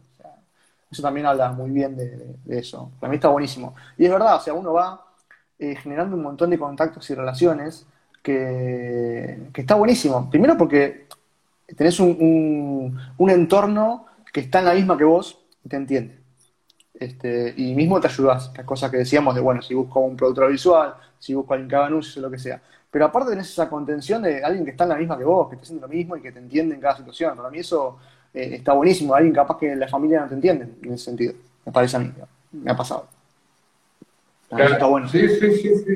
Eso 0.91 1.03
también 1.03 1.27
habla 1.27 1.53
muy 1.53 1.71
bien 1.71 1.97
de, 1.97 2.37
eso. 2.49 2.91
Para 2.99 3.11
mí 3.11 3.17
está 3.17 3.29
buenísimo. 3.29 3.75
Y 3.97 4.05
es 4.07 4.11
verdad, 4.11 4.37
o 4.37 4.41
sea, 4.41 4.55
uno 4.55 4.73
va 4.73 5.07
eh, 5.59 5.77
generando 5.77 6.17
un 6.17 6.23
montón 6.23 6.51
de 6.51 6.59
contactos 6.59 7.09
y 7.11 7.15
relaciones 7.15 7.87
que, 8.23 9.51
está 9.55 9.77
buenísimo. 9.77 10.29
Primero 10.31 10.57
porque 10.57 11.07
tenés 11.77 12.01
un, 12.01 12.99
entorno 13.19 14.07
que 14.33 14.41
está 14.41 14.59
en 14.59 14.65
la 14.65 14.75
misma 14.75 14.99
que 14.99 15.05
vos 15.05 15.39
y 15.65 15.69
te 15.69 15.77
entiende. 15.77 16.19
Este, 16.95 17.55
y 17.57 17.75
mismo 17.75 18.01
te 18.01 18.09
ayudás, 18.09 18.53
las 18.55 18.67
cosas 18.67 18.91
que 18.91 18.99
decíamos 18.99 19.35
de, 19.35 19.41
bueno, 19.41 19.63
si 19.63 19.75
busco 19.75 20.01
un 20.01 20.17
productor 20.17 20.51
visual, 20.51 20.95
si 21.19 21.35
busco 21.35 21.55
alguien 21.55 21.69
que 21.69 21.77
haga 21.77 21.87
anuncios 21.87 22.17
o 22.19 22.21
lo 22.21 22.31
que 22.31 22.39
sea. 22.39 22.61
Pero 22.91 23.05
aparte 23.05 23.31
tenés 23.31 23.49
esa 23.49 23.71
contención 23.71 24.23
de 24.23 24.43
alguien 24.43 24.65
que 24.65 24.73
está 24.73 24.85
en 24.85 24.91
la 24.91 24.97
misma 24.97 25.17
que 25.17 25.25
vos, 25.25 25.49
que 25.49 25.55
está 25.55 25.65
haciendo 25.65 25.87
lo 25.87 25.93
mismo 25.93 26.17
y 26.17 26.21
que 26.21 26.33
te 26.33 26.41
entiende 26.41 26.75
en 26.75 26.81
cada 26.81 26.97
situación. 26.97 27.37
Para 27.37 27.49
mí 27.49 27.59
eso 27.61 27.99
eh, 28.35 28.51
está 28.55 28.73
buenísimo. 28.73 29.15
Alguien 29.15 29.35
capaz 29.35 29.59
que 29.59 29.75
la 29.75 29.89
familia 29.89 30.21
no 30.21 30.29
te 30.29 30.35
entiende 30.35 30.69
en 30.83 30.93
ese 30.93 31.05
sentido. 31.05 31.35
Me 31.65 31.73
parece 31.73 31.97
a 31.97 32.01
mí. 32.01 32.13
Me 32.53 32.71
ha 32.71 32.77
pasado. 32.77 33.09
está 34.51 34.87
bueno. 34.87 35.09
Sí, 35.09 35.29
sí, 35.29 35.53
sí, 35.57 35.75
sí. 35.77 35.95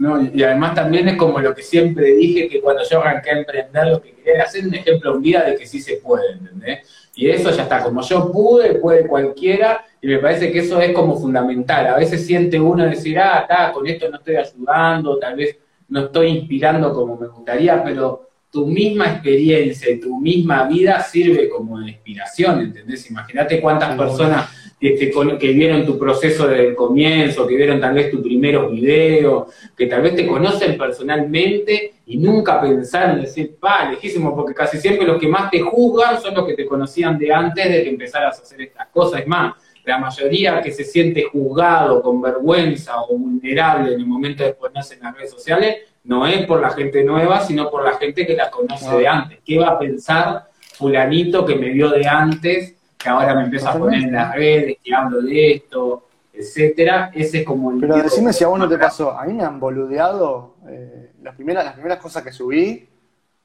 No, 0.00 0.18
y, 0.22 0.42
además 0.42 0.74
también 0.74 1.08
es 1.08 1.16
como 1.18 1.38
lo 1.40 1.54
que 1.54 1.62
siempre 1.62 2.14
dije, 2.14 2.48
que 2.48 2.62
cuando 2.62 2.82
yo 2.88 3.02
arranqué 3.02 3.32
a 3.32 3.38
emprender, 3.38 3.86
lo 3.86 4.00
que 4.00 4.14
quería 4.14 4.34
era 4.36 4.44
hacer 4.44 4.66
un 4.66 4.74
ejemplo 4.74 5.14
un 5.14 5.22
día 5.22 5.42
de 5.42 5.56
que 5.56 5.66
sí 5.66 5.78
se 5.78 5.96
puede, 5.96 6.32
¿entendés? 6.32 6.88
Y 7.14 7.28
eso 7.28 7.50
ya 7.50 7.64
está, 7.64 7.84
como 7.84 8.00
yo 8.00 8.32
pude, 8.32 8.76
puede 8.76 9.06
cualquiera, 9.06 9.84
y 10.00 10.06
me 10.06 10.16
parece 10.16 10.50
que 10.50 10.60
eso 10.60 10.80
es 10.80 10.94
como 10.94 11.20
fundamental. 11.20 11.88
A 11.88 11.96
veces 11.98 12.26
siente 12.26 12.58
uno 12.58 12.86
decir, 12.86 13.18
ah, 13.18 13.40
está, 13.40 13.72
con 13.72 13.86
esto 13.86 14.08
no 14.08 14.16
estoy 14.16 14.36
ayudando, 14.36 15.18
tal 15.18 15.36
vez 15.36 15.58
no 15.90 16.06
estoy 16.06 16.28
inspirando 16.28 16.94
como 16.94 17.18
me 17.18 17.26
gustaría, 17.26 17.84
pero 17.84 18.29
tu 18.50 18.66
misma 18.66 19.06
experiencia 19.06 19.90
y 19.90 20.00
tu 20.00 20.18
misma 20.18 20.64
vida 20.64 21.02
sirve 21.02 21.48
como 21.48 21.78
de 21.80 21.90
inspiración, 21.90 22.60
¿entendés? 22.60 23.08
Imagínate 23.10 23.60
cuántas 23.60 23.96
personas 23.96 24.50
que, 24.80 24.96
que 25.38 25.52
vieron 25.52 25.84
tu 25.84 25.98
proceso 25.98 26.48
desde 26.48 26.68
el 26.68 26.74
comienzo, 26.74 27.46
que 27.46 27.54
vieron 27.54 27.80
tal 27.80 27.94
vez 27.94 28.10
tu 28.10 28.22
primeros 28.22 28.72
videos, 28.72 29.54
que 29.76 29.86
tal 29.86 30.02
vez 30.02 30.16
te 30.16 30.26
conocen 30.26 30.76
personalmente 30.76 31.94
y 32.06 32.16
nunca 32.16 32.60
pensaron 32.60 33.16
en 33.16 33.22
decir, 33.22 33.56
pa, 33.60 33.90
lejísimo, 33.90 34.34
porque 34.34 34.54
casi 34.54 34.78
siempre 34.78 35.06
los 35.06 35.20
que 35.20 35.28
más 35.28 35.50
te 35.50 35.60
juzgan 35.60 36.20
son 36.20 36.34
los 36.34 36.46
que 36.46 36.54
te 36.54 36.66
conocían 36.66 37.18
de 37.18 37.32
antes 37.32 37.68
de 37.68 37.84
que 37.84 37.90
empezaras 37.90 38.38
a 38.38 38.42
hacer 38.42 38.62
estas 38.62 38.88
cosas. 38.88 39.20
Es 39.20 39.26
más, 39.28 39.54
la 39.84 39.98
mayoría 39.98 40.60
que 40.60 40.72
se 40.72 40.84
siente 40.84 41.24
juzgado, 41.24 42.02
con 42.02 42.20
vergüenza 42.20 43.00
o 43.02 43.16
vulnerable 43.16 43.94
en 43.94 44.00
el 44.00 44.06
momento 44.06 44.44
de 44.44 44.54
ponerse 44.54 44.94
en 44.94 45.00
las 45.00 45.14
redes 45.14 45.30
sociales, 45.30 45.76
no 46.04 46.26
es 46.26 46.46
por 46.46 46.60
la 46.60 46.70
gente 46.70 47.04
nueva, 47.04 47.40
sino 47.40 47.70
por 47.70 47.84
la 47.84 47.94
gente 47.94 48.26
que 48.26 48.34
la 48.34 48.50
conoce 48.50 48.96
de 48.96 49.06
antes. 49.06 49.38
¿Qué 49.44 49.58
va 49.58 49.68
a 49.68 49.78
pensar 49.78 50.48
fulanito 50.74 51.44
que 51.44 51.56
me 51.56 51.70
vio 51.70 51.90
de 51.90 52.06
antes, 52.06 52.74
que 52.96 53.08
ahora 53.08 53.34
me 53.34 53.44
empieza 53.44 53.70
a 53.70 53.78
poner 53.78 54.02
en 54.04 54.12
las 54.12 54.34
redes, 54.34 54.78
que 54.82 54.94
hablo 54.94 55.20
de 55.22 55.52
esto, 55.52 56.04
etcétera? 56.32 57.10
Ese 57.14 57.40
es 57.40 57.44
como 57.44 57.70
el... 57.70 57.80
Pero 57.80 57.96
decime 57.96 58.32
si 58.32 58.44
a 58.44 58.48
vos 58.48 58.58
no 58.58 58.68
te 58.68 58.78
pasó. 58.78 59.12
A 59.12 59.24
mí 59.24 59.34
me 59.34 59.44
han 59.44 59.60
boludeado 59.60 60.56
eh, 60.68 61.12
las, 61.22 61.34
primeras, 61.34 61.64
las 61.64 61.74
primeras 61.74 61.98
cosas 61.98 62.22
que 62.22 62.32
subí, 62.32 62.88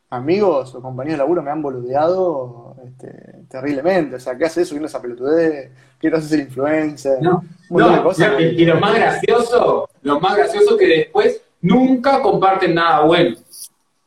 amigos 0.09 0.75
o 0.75 0.81
compañeros 0.81 1.17
de 1.17 1.23
laburo 1.23 1.43
me 1.43 1.51
han 1.51 1.61
boludeado 1.61 2.75
este, 2.85 3.43
terriblemente. 3.49 4.15
O 4.15 4.19
sea, 4.19 4.37
¿qué 4.37 4.45
haces 4.45 4.67
subiendo 4.67 4.87
esa 4.87 5.01
pelotudez? 5.01 5.71
quiero 5.99 6.21
ser 6.21 6.39
influencer. 6.39 7.21
No, 7.21 7.43
no 7.69 8.13
y, 8.37 8.65
lo 8.65 8.79
más 8.79 8.95
gracioso, 8.95 9.89
lo 10.03 10.19
más 10.19 10.37
gracioso 10.37 10.77
que 10.77 10.87
después 10.87 11.41
nunca 11.61 12.21
comparten 12.21 12.75
nada 12.75 13.01
bueno. 13.01 13.35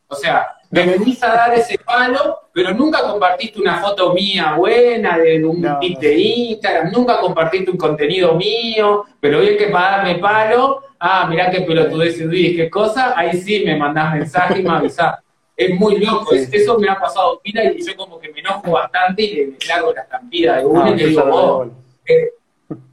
O 0.09 0.15
sea, 0.15 0.49
me 0.71 0.85
venís 0.85 1.23
a 1.23 1.29
dar 1.29 1.55
ese 1.55 1.79
palo, 1.79 2.41
pero 2.53 2.75
nunca 2.75 3.03
compartiste 3.03 3.61
una 3.61 3.81
foto 3.81 4.13
mía 4.13 4.55
buena 4.57 5.17
de 5.19 5.45
un 5.45 5.61
no, 5.61 5.79
de 5.81 6.19
Instagram, 6.19 6.93
nunca 6.93 7.21
compartiste 7.21 7.71
un 7.71 7.79
contenido 7.79 8.35
mío, 8.35 9.05
pero 9.21 9.39
hoy 9.39 9.57
que 9.57 9.69
para 9.69 9.99
darme 9.99 10.17
palo, 10.17 10.83
ah, 10.99 11.27
mirá 11.29 11.51
qué 11.51 11.63
pelotudez 11.63 12.19
subís, 12.19 12.57
qué 12.57 12.69
cosa, 12.69 13.15
ahí 13.17 13.39
sí 13.39 13.63
me 13.65 13.77
mandás 13.77 14.15
mensaje 14.15 14.61
y 14.61 14.63
me 14.63 14.71
avisás. 14.71 15.19
Es 15.57 15.75
muy 15.75 15.99
loco, 15.99 16.33
eso 16.35 16.79
me 16.79 16.89
ha 16.89 17.01
pasado. 17.01 17.41
Pila 17.43 17.65
y 17.65 17.85
yo 17.85 17.97
como 17.97 18.19
que 18.21 18.31
me 18.31 18.41
enojo 18.41 18.71
bastante 18.71 19.23
y 19.23 19.35
le, 19.35 19.73
hago 19.73 19.93
la 19.93 20.03
estampida 20.03 20.59
de 20.59 20.67
uno 20.67 20.89
y 20.89 20.97
le 20.97 21.07
digo, 21.07 21.23
oh, 21.33 21.67
eh, 22.07 22.31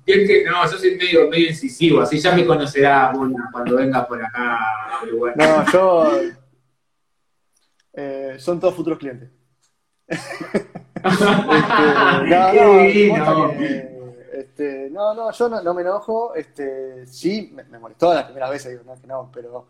es 0.06 0.28
que 0.28 0.44
no, 0.46 0.64
yo 0.70 0.78
soy 0.78 0.96
medio, 0.96 1.30
medio 1.30 1.50
incisivo, 1.50 2.02
así 2.02 2.20
ya 2.20 2.36
me 2.36 2.46
conocerá 2.46 3.12
cuando 3.52 3.76
venga 3.76 4.08
por 4.08 4.24
acá. 4.24 4.60
No, 5.36 5.72
yo. 5.72 6.12
Eh, 7.94 8.36
son 8.40 8.60
todos 8.60 8.76
futuros 8.76 9.00
clientes. 9.00 9.30
este, 14.34 14.90
no, 14.92 15.14
no, 15.14 15.32
yo 15.32 15.50
no, 15.50 15.74
me 15.74 15.82
enojo. 15.82 16.36
Este, 16.36 17.06
sí, 17.08 17.54
me, 17.54 17.80
molestó 17.80 18.14
la 18.14 18.26
primera 18.26 18.50
vez, 18.50 18.68
digo, 18.68 18.84
no, 18.86 19.00
que 19.00 19.08
no, 19.08 19.30
pero 19.34 19.68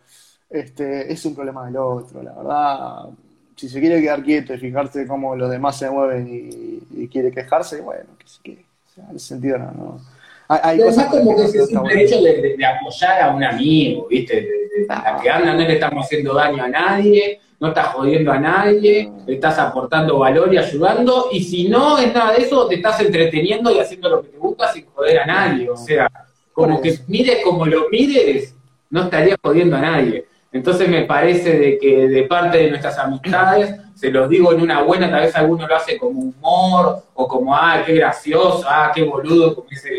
este, 0.49 1.11
es 1.11 1.25
un 1.25 1.35
problema 1.35 1.65
del 1.65 1.77
otro, 1.77 2.23
la 2.23 2.33
verdad. 2.33 3.09
Si 3.55 3.69
se 3.69 3.79
quiere 3.79 4.01
quedar 4.01 4.23
quieto 4.23 4.53
y 4.53 4.57
fijarse 4.57 5.07
cómo 5.07 5.35
los 5.35 5.49
demás 5.49 5.77
se 5.77 5.89
mueven 5.89 6.27
y, 6.29 7.07
quiere 7.07 7.31
quejarse, 7.31 7.81
bueno, 7.81 8.09
que 8.17 8.27
se 8.27 8.41
quede. 8.41 8.64
En 8.97 9.15
ese 9.15 9.27
sentido 9.27 9.57
no. 9.57 9.71
no 9.71 10.15
hay, 10.47 10.79
cosas 10.79 11.07
como 11.07 11.35
que, 11.35 11.43
es 11.43 11.55
el 11.55 11.97
hecho 11.97 12.21
de, 12.21 12.65
apoyar 12.65 13.21
a 13.21 13.35
un 13.35 13.43
amigo, 13.43 14.07
¿viste? 14.07 14.41
De, 14.41 14.85
la 14.87 15.19
que 15.21 15.29
anda, 15.29 15.53
no 15.53 15.59
le 15.59 15.73
estamos 15.73 16.05
haciendo 16.05 16.33
daño 16.35 16.63
a 16.63 16.67
nadie, 16.67 17.39
no 17.59 17.69
estás 17.69 17.87
jodiendo 17.87 18.31
a 18.31 18.39
nadie, 18.39 19.11
le 19.25 19.33
estás 19.33 19.57
aportando 19.57 20.19
valor 20.19 20.53
y 20.53 20.57
ayudando, 20.57 21.29
y 21.31 21.43
si 21.43 21.67
no 21.67 21.97
es 21.97 22.13
nada 22.13 22.33
de 22.33 22.43
eso, 22.43 22.67
te 22.67 22.75
estás 22.75 22.99
entreteniendo 22.99 23.71
y 23.71 23.79
haciendo 23.79 24.09
lo 24.09 24.21
que 24.21 24.29
te 24.29 24.37
gusta 24.37 24.71
sin 24.71 24.85
joder 24.85 25.21
a 25.21 25.25
nadie. 25.25 25.69
O 25.69 25.77
sea, 25.77 26.11
como 26.53 26.81
que 26.81 26.99
mires 27.07 27.39
como 27.43 27.65
lo 27.65 27.89
mires, 27.89 28.53
no 28.89 29.03
estarías 29.03 29.37
jodiendo 29.41 29.77
a 29.77 29.81
nadie. 29.81 30.25
Entonces 30.55 30.87
me 30.87 31.03
parece 31.03 31.59
de 31.59 31.77
que 31.77 32.07
de 32.07 32.23
parte 32.23 32.59
de 32.59 32.69
nuestras 32.69 32.97
amistades, 32.97 33.75
se 33.93 34.09
los 34.09 34.29
digo 34.29 34.53
en 34.53 34.61
una 34.61 34.83
buena, 34.83 35.11
tal 35.11 35.23
vez 35.23 35.35
alguno 35.35 35.67
lo 35.67 35.75
hace 35.75 35.97
como 35.97 36.21
humor, 36.21 37.03
o 37.13 37.27
como, 37.27 37.53
ah, 37.53 37.83
qué 37.85 37.95
gracioso, 37.95 38.65
ah, 38.65 38.89
qué 38.95 39.03
boludo, 39.03 39.53
como 39.53 39.67
ese 39.69 39.91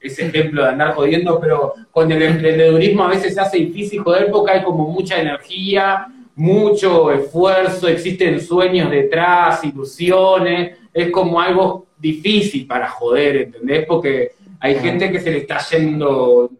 ese 0.00 0.28
ejemplo 0.28 0.62
de 0.62 0.70
andar 0.70 0.94
jodiendo, 0.94 1.38
pero 1.38 1.74
con 1.90 2.10
el 2.10 2.22
emprendedurismo 2.22 3.04
a 3.04 3.08
veces 3.08 3.34
se 3.34 3.40
hace 3.42 3.58
difícil 3.58 4.00
joder 4.00 4.30
porque 4.30 4.52
hay 4.52 4.62
como 4.62 4.88
mucha 4.88 5.20
energía, 5.20 6.06
mucho 6.34 7.12
esfuerzo, 7.12 7.86
existen 7.86 8.40
sueños 8.40 8.90
detrás, 8.90 9.62
ilusiones, 9.62 10.78
es 10.94 11.10
como 11.10 11.38
algo 11.38 11.84
difícil 11.98 12.66
para 12.66 12.88
joder, 12.88 13.36
¿entendés? 13.36 13.84
Porque 13.84 14.32
hay 14.58 14.76
gente 14.76 15.12
que 15.12 15.20
se 15.20 15.30
le 15.30 15.38
está 15.38 15.58
yendo 15.70 16.50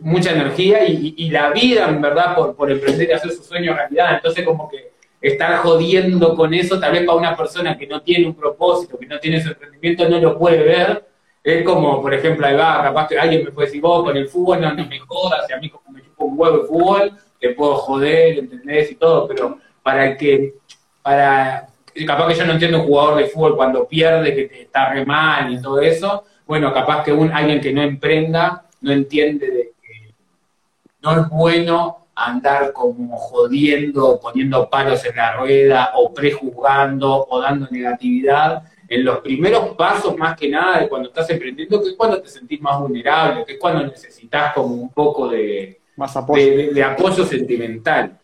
mucha 0.00 0.32
energía 0.32 0.84
y, 0.86 1.30
la 1.30 1.50
vida, 1.50 1.88
en 1.88 2.00
verdad, 2.00 2.34
por, 2.34 2.70
emprender 2.70 3.08
y 3.08 3.12
hacer 3.12 3.32
su 3.32 3.42
sueño 3.42 3.74
realidad. 3.74 4.14
Entonces, 4.14 4.44
como 4.44 4.68
que 4.68 4.92
estar 5.20 5.56
jodiendo 5.58 6.34
con 6.36 6.54
eso, 6.54 6.78
tal 6.78 6.92
vez 6.92 7.04
para 7.04 7.18
una 7.18 7.36
persona 7.36 7.76
que 7.76 7.86
no 7.86 8.02
tiene 8.02 8.26
un 8.26 8.34
propósito, 8.34 8.98
que 8.98 9.06
no 9.06 9.18
tiene 9.18 9.42
su 9.42 9.48
emprendimiento, 9.48 10.08
no 10.08 10.18
lo 10.18 10.38
puede 10.38 10.62
ver, 10.62 11.06
es 11.42 11.64
como, 11.64 12.02
por 12.02 12.12
ejemplo, 12.12 12.46
ahí 12.46 12.56
va, 12.56 12.82
capaz 12.82 13.08
que 13.08 13.18
alguien 13.18 13.44
me 13.44 13.52
puede 13.52 13.68
decir, 13.68 13.80
vos 13.80 14.04
con 14.04 14.16
el 14.16 14.28
fútbol 14.28 14.60
no, 14.60 14.74
me 14.74 14.98
jodas, 14.98 15.48
y 15.48 15.52
a 15.52 15.58
mí 15.58 15.70
como 15.70 15.90
me 15.90 16.02
chupo 16.02 16.24
un 16.24 16.38
huevo 16.38 16.58
de 16.58 16.64
fútbol, 16.64 17.12
te 17.40 17.50
puedo 17.50 17.76
joder, 17.76 18.38
¿entendés? 18.38 18.90
Y 18.90 18.96
todo, 18.96 19.28
pero 19.28 19.58
para 19.82 20.06
el 20.10 20.16
que, 20.16 20.54
para, 21.02 21.68
capaz 22.04 22.28
que 22.28 22.34
yo 22.34 22.46
no 22.46 22.54
entiendo 22.54 22.80
un 22.80 22.86
jugador 22.86 23.18
de 23.18 23.26
fútbol 23.26 23.56
cuando 23.56 23.86
pierde, 23.86 24.34
que 24.34 24.44
te 24.46 24.62
está 24.62 24.92
re 24.92 25.06
mal 25.06 25.52
y 25.52 25.62
todo 25.62 25.80
eso, 25.80 26.24
bueno, 26.46 26.72
capaz 26.72 27.04
que 27.04 27.12
un, 27.12 27.32
alguien 27.32 27.60
que 27.60 27.72
no 27.72 27.82
emprenda 27.82 28.64
no 28.80 28.92
entiende 28.92 29.50
de 29.50 29.72
no 31.06 31.20
es 31.20 31.28
bueno 31.28 32.06
andar 32.14 32.72
como 32.72 33.16
jodiendo, 33.16 34.18
poniendo 34.20 34.68
palos 34.68 35.04
en 35.04 35.16
la 35.16 35.36
rueda, 35.36 35.92
o 35.94 36.12
prejuzgando, 36.12 37.26
o 37.28 37.40
dando 37.40 37.68
negatividad, 37.70 38.64
en 38.88 39.04
los 39.04 39.18
primeros 39.18 39.76
pasos 39.76 40.16
más 40.16 40.36
que 40.36 40.48
nada 40.48 40.80
de 40.80 40.88
cuando 40.88 41.08
estás 41.08 41.28
emprendiendo, 41.30 41.80
que 41.82 41.90
es 41.90 41.94
cuando 41.94 42.20
te 42.20 42.28
sentís 42.28 42.60
más 42.60 42.80
vulnerable, 42.80 43.44
que 43.44 43.52
es 43.52 43.58
cuando 43.58 43.86
necesitas 43.86 44.54
como 44.54 44.74
un 44.74 44.88
poco 44.90 45.28
de, 45.28 45.80
más 45.96 46.16
apoyo. 46.16 46.72
De, 46.72 46.82
apoyo 46.82 47.24
sentimental. 47.24 48.18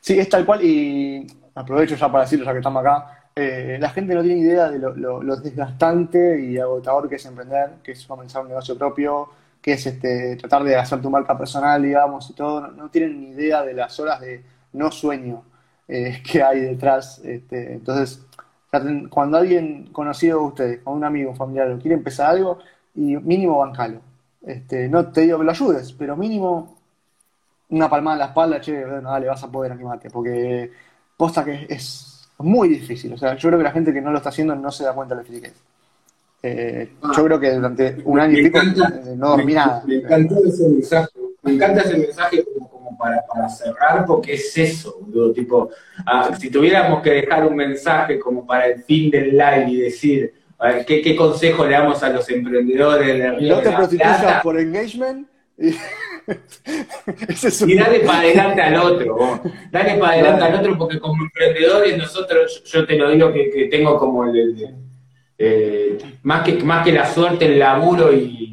Sí. 0.00 0.18
es 0.18 0.28
tal 0.28 0.46
cual 0.46 0.64
y 0.64 1.26
aprovecho 1.54 1.96
ya 1.96 2.10
para 2.10 2.24
decirlo 2.24 2.44
ya 2.44 2.52
que 2.52 2.58
estamos 2.58 2.80
acá. 2.80 3.30
Eh, 3.34 3.78
la 3.80 3.90
gente 3.90 4.14
no 4.14 4.22
tiene 4.22 4.40
idea 4.40 4.68
de 4.68 4.78
lo, 4.78 5.36
desgastante 5.36 6.40
y 6.40 6.58
agotador 6.58 7.08
que 7.08 7.16
es 7.16 7.26
emprender, 7.26 7.70
que 7.82 7.92
es 7.92 8.04
comenzar 8.06 8.42
un 8.42 8.48
negocio 8.48 8.76
propio, 8.76 9.28
que 9.62 9.72
es 9.72 9.86
este, 9.86 10.36
tratar 10.36 10.64
de 10.64 10.76
hacer 10.76 11.00
tu 11.00 11.10
marca 11.10 11.36
personal, 11.36 11.82
digamos, 11.82 12.30
y 12.30 12.34
todo. 12.34 12.68
No, 12.68 12.88
tienen 12.90 13.20
ni 13.20 13.28
idea 13.28 13.62
de 13.62 13.74
las 13.74 13.98
horas 14.00 14.20
de 14.20 14.44
no 14.72 14.90
sueño 14.90 15.42
eh, 15.88 16.22
que 16.30 16.42
hay 16.42 16.60
detrás. 16.60 17.20
Este, 17.24 17.74
entonces, 17.74 18.24
cuando 19.10 19.38
alguien 19.38 19.88
conocido 19.92 20.40
de 20.40 20.44
ustedes, 20.46 20.80
con 20.82 20.94
un 20.94 21.04
amigo, 21.04 21.30
un 21.30 21.36
familiar, 21.36 21.78
quiere 21.78 21.94
empezar 21.96 22.30
algo, 22.30 22.58
y 22.94 23.16
mínimo 23.16 23.58
bancalo. 23.58 24.00
Este, 24.42 24.88
no 24.88 25.10
te 25.10 25.22
digo 25.22 25.38
que 25.38 25.44
lo 25.44 25.50
ayudes, 25.50 25.92
pero 25.92 26.16
mínimo 26.16 26.78
una 27.70 27.88
palmada 27.88 28.16
en 28.16 28.20
la 28.20 28.26
espalda, 28.26 28.60
che, 28.60 28.84
bueno, 28.84 29.10
dale, 29.10 29.26
vas 29.28 29.42
a 29.44 29.50
poder 29.50 29.72
animarte, 29.72 30.10
porque 30.10 30.70
posta 31.16 31.44
que 31.44 31.66
es 31.68 32.28
muy 32.38 32.68
difícil. 32.68 33.12
O 33.12 33.18
sea, 33.18 33.36
yo 33.36 33.48
creo 33.48 33.58
que 33.58 33.64
la 33.64 33.72
gente 33.72 33.92
que 33.92 34.00
no 34.00 34.10
lo 34.10 34.18
está 34.18 34.30
haciendo 34.30 34.54
no 34.54 34.70
se 34.70 34.84
da 34.84 34.94
cuenta 34.94 35.14
de 35.14 35.22
lo 35.22 35.28
difícil 35.28 35.42
que 35.42 35.48
es. 35.48 35.62
Eh, 36.42 36.88
ah. 37.02 37.12
yo 37.16 37.24
creo 37.24 37.40
que 37.40 37.50
durante 37.52 37.96
un 38.04 38.20
año 38.20 38.38
y 38.38 38.42
pico 38.44 38.60
eh, 38.60 39.14
no 39.16 39.30
dormí 39.30 39.54
nada. 39.54 39.82
Me 39.86 39.96
encantó 39.96 40.44
ese 40.44 40.68
mensaje, 40.68 41.08
me 41.42 41.52
encanta 41.54 41.82
ese 41.82 41.96
mensaje 41.96 42.44
como, 42.44 42.96
para, 42.96 43.24
para 43.26 43.48
cerrar, 43.48 44.04
porque 44.06 44.34
es 44.34 44.56
eso, 44.56 44.98
boludo, 45.00 45.32
tipo, 45.32 45.70
ah, 46.06 46.30
si 46.38 46.50
tuviéramos 46.50 47.02
que 47.02 47.10
dejar 47.10 47.46
un 47.46 47.56
mensaje 47.56 48.18
como 48.18 48.46
para 48.46 48.66
el 48.66 48.82
fin 48.82 49.10
del 49.10 49.30
live 49.36 49.66
y 49.68 49.76
decir, 49.80 50.32
a 50.58 50.68
ver, 50.72 50.84
¿qué, 50.84 51.00
qué 51.02 51.14
consejo 51.14 51.64
le 51.64 51.72
damos 51.72 52.02
a 52.02 52.08
los 52.10 52.28
emprendedores 52.30 53.06
de 53.40 53.48
No 53.48 53.60
te 53.60 53.70
prostituyas 53.70 54.42
por 54.42 54.58
engagement. 54.58 55.28
Y... 55.58 55.68
Ese 57.28 57.48
es 57.48 57.62
un- 57.62 57.70
Y 57.70 57.74
dale 57.76 58.00
para 58.00 58.18
adelante 58.20 58.60
al 58.62 58.76
otro, 58.76 59.16
vos. 59.16 59.40
dale 59.72 59.98
para 59.98 60.12
adelante 60.12 60.44
al 60.44 60.54
otro, 60.56 60.78
porque 60.78 60.98
como 60.98 61.24
emprendedores 61.24 61.96
nosotros, 61.96 62.62
yo 62.64 62.86
te 62.86 62.96
lo 62.96 63.10
digo 63.10 63.32
que, 63.32 63.50
que 63.50 63.64
tengo 63.66 63.96
como 63.96 64.24
el, 64.24 64.36
el- 64.36 64.74
eh, 65.38 65.98
más, 66.24 66.42
que, 66.42 66.54
más 66.64 66.84
que 66.84 66.92
la 66.92 67.06
suerte, 67.06 67.46
el 67.46 67.58
laburo 67.58 68.12
y, 68.12 68.44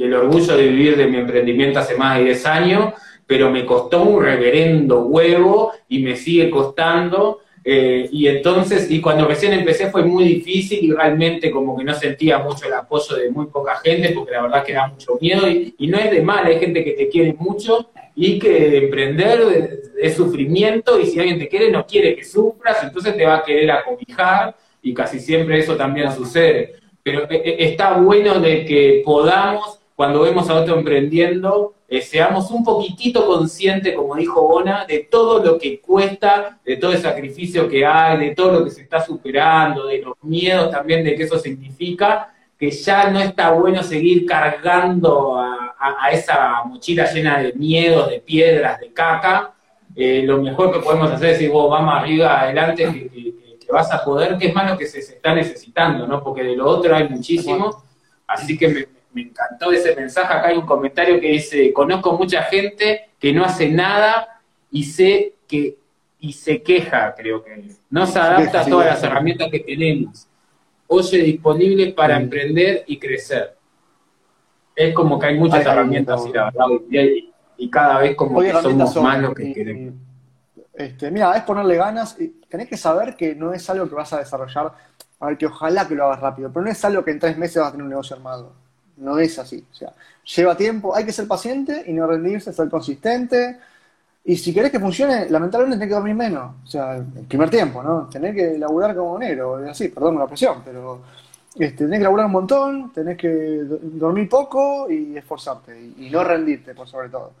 el 0.00 0.14
orgullo 0.14 0.56
de 0.56 0.68
vivir 0.68 0.96
de 0.96 1.08
mi 1.08 1.16
emprendimiento 1.16 1.80
hace 1.80 1.96
más 1.96 2.18
de 2.18 2.26
10 2.26 2.46
años, 2.46 2.94
pero 3.26 3.50
me 3.50 3.64
costó 3.64 4.02
un 4.02 4.22
reverendo 4.22 5.00
huevo 5.06 5.72
y 5.88 5.98
me 6.00 6.14
sigue 6.14 6.50
costando. 6.50 7.40
eh, 7.64 8.08
y 8.12 8.28
entonces, 8.28 8.88
y 8.90 9.00
cuando 9.00 9.26
recién 9.26 9.52
empecé 9.52 9.90
fue 9.90 10.04
muy 10.04 10.22
difícil 10.22 10.78
y 10.84 10.92
realmente 10.92 11.50
como 11.50 11.76
que 11.76 11.82
no 11.82 11.94
sentía 11.94 12.38
mucho 12.38 12.66
el 12.66 12.74
apoyo 12.74 13.16
de 13.16 13.30
muy 13.30 13.46
poca 13.46 13.76
gente, 13.76 14.10
porque 14.10 14.32
la 14.32 14.42
verdad 14.42 14.64
que 14.64 14.72
da 14.72 14.86
mucho 14.86 15.18
miedo 15.20 15.48
y, 15.48 15.74
y 15.76 15.88
no 15.88 15.98
es 15.98 16.10
de 16.12 16.22
mal, 16.22 16.46
hay 16.46 16.60
gente 16.60 16.84
que 16.84 16.92
te 16.92 17.08
quiere 17.08 17.34
mucho 17.36 17.90
y 18.14 18.38
que 18.38 18.78
emprender 18.78 19.40
es, 19.40 19.90
es 20.00 20.16
sufrimiento 20.16 21.00
y 21.00 21.06
si 21.06 21.18
alguien 21.18 21.38
te 21.40 21.48
quiere 21.48 21.72
no 21.72 21.84
quiere 21.86 22.14
que 22.14 22.24
sufras, 22.24 22.84
entonces 22.84 23.16
te 23.16 23.26
va 23.26 23.38
a 23.38 23.42
querer 23.42 23.70
acobijar 23.70 24.54
y 24.88 24.94
casi 24.94 25.20
siempre 25.20 25.58
eso 25.58 25.76
también 25.76 26.10
sucede. 26.12 26.76
Pero 27.02 27.24
eh, 27.30 27.42
eh, 27.44 27.56
está 27.58 27.92
bueno 27.98 28.40
de 28.40 28.64
que 28.64 29.02
podamos, 29.04 29.80
cuando 29.94 30.22
vemos 30.22 30.48
a 30.48 30.54
otro 30.54 30.78
emprendiendo, 30.78 31.74
eh, 31.86 32.00
seamos 32.00 32.50
un 32.50 32.64
poquitito 32.64 33.26
conscientes, 33.26 33.94
como 33.94 34.14
dijo 34.14 34.42
Bona, 34.42 34.86
de 34.86 35.00
todo 35.10 35.44
lo 35.44 35.58
que 35.58 35.78
cuesta, 35.80 36.58
de 36.64 36.76
todo 36.78 36.92
el 36.92 36.98
sacrificio 36.98 37.68
que 37.68 37.84
hay, 37.84 38.18
de 38.18 38.34
todo 38.34 38.60
lo 38.60 38.64
que 38.64 38.70
se 38.70 38.80
está 38.80 39.04
superando, 39.04 39.86
de 39.86 39.98
los 39.98 40.14
miedos 40.22 40.70
también 40.70 41.04
de 41.04 41.14
que 41.14 41.24
eso 41.24 41.38
significa, 41.38 42.32
que 42.58 42.70
ya 42.70 43.10
no 43.10 43.20
está 43.20 43.50
bueno 43.50 43.82
seguir 43.82 44.24
cargando 44.24 45.38
a, 45.38 45.54
esa 46.10 46.64
mochila 46.64 47.10
llena 47.12 47.40
de 47.42 47.52
miedos, 47.52 48.10
de 48.10 48.20
piedras, 48.20 48.80
de 48.80 48.90
caca. 48.92 49.52
Lo 49.94 50.42
mejor 50.42 50.72
que 50.72 50.80
podemos 50.80 51.10
hacer 51.10 51.30
es 51.30 51.38
decir, 51.38 51.50
vos 51.50 51.70
vamos 51.70 51.94
arriba, 51.94 52.40
adelante, 52.40 52.84
que- 52.84 53.37
que- 53.68 53.72
vas 53.72 53.92
a 53.92 54.02
poder, 54.04 54.36
que 54.38 54.46
es 54.48 54.54
más 54.54 54.70
lo 54.70 54.78
que 54.78 54.86
se, 54.86 55.02
se 55.02 55.14
está 55.16 55.34
necesitando, 55.34 56.06
¿no? 56.06 56.22
Porque 56.22 56.42
de 56.42 56.56
lo 56.56 56.66
otro 56.66 56.94
hay 56.96 57.08
muchísimo. 57.08 57.84
Así 58.26 58.56
que 58.58 58.68
me, 58.68 58.86
me 59.12 59.22
encantó 59.22 59.70
ese 59.72 59.94
mensaje. 59.94 60.32
Acá 60.32 60.48
hay 60.48 60.56
un 60.58 60.66
comentario 60.66 61.20
que 61.20 61.28
dice, 61.28 61.72
conozco 61.72 62.12
mucha 62.16 62.42
gente 62.44 63.10
que 63.18 63.32
no 63.32 63.44
hace 63.44 63.68
nada 63.68 64.40
y 64.70 64.84
sé 64.84 65.34
que 65.46 65.76
y 66.20 66.32
se 66.32 66.62
queja, 66.62 67.14
creo 67.16 67.44
que. 67.44 67.68
No 67.90 68.04
se 68.06 68.18
adapta 68.18 68.62
a 68.62 68.66
todas 68.66 68.86
las 68.86 69.02
herramientas 69.04 69.48
que 69.50 69.60
tenemos. 69.60 70.26
Oye, 70.88 71.18
disponibles 71.18 71.92
para 71.94 72.16
Sí. 72.16 72.22
emprender 72.24 72.84
y 72.86 72.98
crecer. 72.98 73.56
Es 74.74 74.92
como 74.94 75.18
que 75.18 75.26
hay 75.26 75.38
muchas 75.38 75.60
Hay- 75.66 75.72
herramientas, 75.72 76.24
y 76.26 76.32
la 76.32 76.44
verdad, 76.46 76.66
hoy 76.70 76.84
día, 76.88 77.04
y, 77.04 77.32
y 77.58 77.70
cada 77.70 77.98
vez 78.00 78.16
como 78.16 78.38
Hoy 78.38 78.46
que 78.46 78.52
somos 78.52 78.76
más 78.76 78.92
son, 78.92 79.22
lo 79.22 79.34
que 79.34 79.44
y- 79.48 79.52
queremos. 79.54 79.94
Este, 80.78 81.10
mira, 81.10 81.36
es 81.36 81.42
ponerle 81.44 81.76
ganas. 81.76 82.16
Y 82.20 82.28
tenés 82.48 82.68
que 82.68 82.76
saber 82.76 83.16
que 83.16 83.34
no 83.34 83.52
es 83.52 83.68
algo 83.70 83.88
que 83.88 83.94
vas 83.94 84.12
a 84.12 84.18
desarrollar. 84.18 84.72
A 85.20 85.26
ver, 85.26 85.38
que 85.38 85.46
ojalá 85.46 85.86
que 85.88 85.94
lo 85.96 86.04
hagas 86.06 86.20
rápido, 86.20 86.50
pero 86.52 86.64
no 86.64 86.70
es 86.70 86.84
algo 86.84 87.04
que 87.04 87.10
en 87.10 87.18
tres 87.18 87.36
meses 87.36 87.56
vas 87.58 87.68
a 87.68 87.72
tener 87.72 87.84
un 87.84 87.90
negocio 87.90 88.16
armado. 88.16 88.52
No 88.98 89.18
es 89.18 89.38
así. 89.38 89.64
O 89.70 89.74
sea, 89.74 89.92
lleva 90.36 90.56
tiempo, 90.56 90.94
hay 90.94 91.04
que 91.04 91.12
ser 91.12 91.26
paciente 91.28 91.84
y 91.86 91.92
no 91.92 92.06
rendirse, 92.06 92.52
ser 92.52 92.68
consistente. 92.70 93.58
Y 94.24 94.36
si 94.36 94.52
querés 94.54 94.70
que 94.70 94.80
funcione, 94.80 95.28
lamentablemente 95.30 95.78
tenés 95.78 95.88
que 95.90 95.94
dormir 95.94 96.14
menos. 96.14 96.54
O 96.64 96.66
sea, 96.66 96.96
el 96.96 97.04
primer 97.28 97.50
tiempo, 97.50 97.82
¿no? 97.82 98.08
Tenés 98.10 98.34
que 98.34 98.58
laburar 98.58 98.94
como 98.94 99.18
negro, 99.18 99.56
así, 99.68 99.88
perdón 99.88 100.18
la 100.18 100.26
presión, 100.26 100.62
pero 100.64 101.02
este, 101.54 101.84
tenés 101.84 101.98
que 101.98 102.04
laburar 102.04 102.26
un 102.26 102.32
montón, 102.32 102.92
tenés 102.92 103.16
que 103.16 103.28
do- 103.28 103.78
dormir 103.82 104.28
poco 104.28 104.90
y 104.90 105.16
esforzarte. 105.16 105.78
Y 105.98 106.10
no 106.10 106.22
rendirte, 106.24 106.74
por 106.74 106.86
sobre 106.88 107.08
todo. 107.08 107.32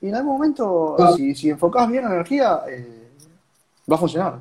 Y 0.00 0.08
en 0.08 0.14
algún 0.14 0.34
momento, 0.34 0.96
Ah. 0.98 1.12
si, 1.16 1.34
si 1.34 1.50
enfocás 1.50 1.88
bien 1.88 2.04
la 2.04 2.10
energía, 2.10 2.60
eh, 2.68 3.08
va 3.90 3.96
a 3.96 3.98
funcionar. 3.98 4.34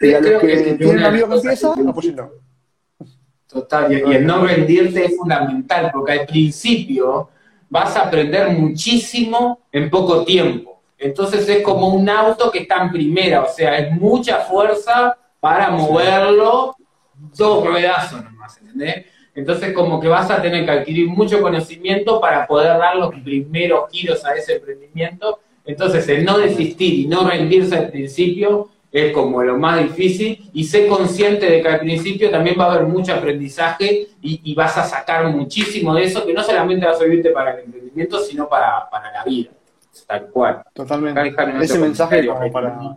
Y 0.00 0.12
a 0.12 0.20
los 0.20 0.26
creo 0.28 0.40
que 0.40 0.46
que 0.46 0.56
tienen 0.74 0.88
un 0.88 0.96
una 0.98 1.08
amigo 1.08 1.26
que 1.28 1.34
cosa 1.34 1.48
empieza, 1.48 1.74
que- 1.74 1.88
apóyenlo. 1.88 2.32
Total, 3.48 3.92
y, 3.92 3.96
y 3.96 4.14
el 4.16 4.26
no 4.26 4.44
rendirte 4.46 5.06
es 5.06 5.16
fundamental, 5.16 5.90
porque 5.92 6.12
al 6.12 6.26
principio 6.26 7.30
vas 7.70 7.96
a 7.96 8.02
aprender 8.02 8.50
muchísimo 8.50 9.60
en 9.72 9.88
poco 9.88 10.24
tiempo. 10.24 10.82
Entonces 10.98 11.48
es 11.48 11.62
como 11.62 11.88
un 11.88 12.08
auto 12.08 12.50
que 12.50 12.60
está 12.60 12.82
en 12.82 12.90
primera, 12.90 13.42
o 13.44 13.48
sea, 13.48 13.78
es 13.78 13.92
mucha 13.92 14.38
fuerza 14.40 15.16
para 15.40 15.70
moverlo 15.70 16.74
dos 17.36 17.64
ruedazos 17.66 18.22
nomás, 18.24 18.58
¿entendés? 18.58 19.06
Entonces 19.38 19.72
como 19.72 20.00
que 20.00 20.08
vas 20.08 20.28
a 20.32 20.42
tener 20.42 20.64
que 20.64 20.70
adquirir 20.72 21.06
mucho 21.06 21.40
conocimiento 21.40 22.20
para 22.20 22.44
poder 22.44 22.76
dar 22.76 22.96
los 22.96 23.14
primeros 23.22 23.88
giros 23.88 24.24
a 24.24 24.34
ese 24.34 24.56
emprendimiento. 24.56 25.38
Entonces 25.64 26.08
el 26.08 26.24
no 26.24 26.38
desistir 26.38 26.94
y 26.94 27.06
no 27.06 27.28
rendirse 27.28 27.76
al 27.76 27.88
principio 27.88 28.68
es 28.90 29.12
como 29.12 29.40
lo 29.44 29.56
más 29.56 29.80
difícil 29.80 30.50
y 30.52 30.64
sé 30.64 30.88
consciente 30.88 31.48
de 31.48 31.62
que 31.62 31.68
al 31.68 31.78
principio 31.78 32.32
también 32.32 32.56
va 32.58 32.64
a 32.64 32.72
haber 32.72 32.88
mucho 32.88 33.14
aprendizaje 33.14 34.08
y, 34.20 34.40
y 34.42 34.54
vas 34.56 34.76
a 34.76 34.82
sacar 34.82 35.28
muchísimo 35.28 35.94
de 35.94 36.02
eso 36.02 36.26
que 36.26 36.34
no 36.34 36.42
solamente 36.42 36.84
va 36.84 36.92
a 36.92 36.96
servirte 36.96 37.30
para 37.30 37.52
el 37.52 37.66
emprendimiento, 37.66 38.18
sino 38.18 38.48
para, 38.48 38.90
para 38.90 39.12
la 39.12 39.22
vida, 39.22 39.50
tal 40.04 40.26
cual. 40.30 40.62
Totalmente. 40.72 41.20
Acá 41.20 41.44
Ese 41.60 41.78
mensaje 41.78 42.26
como 42.26 42.50
para 42.50 42.96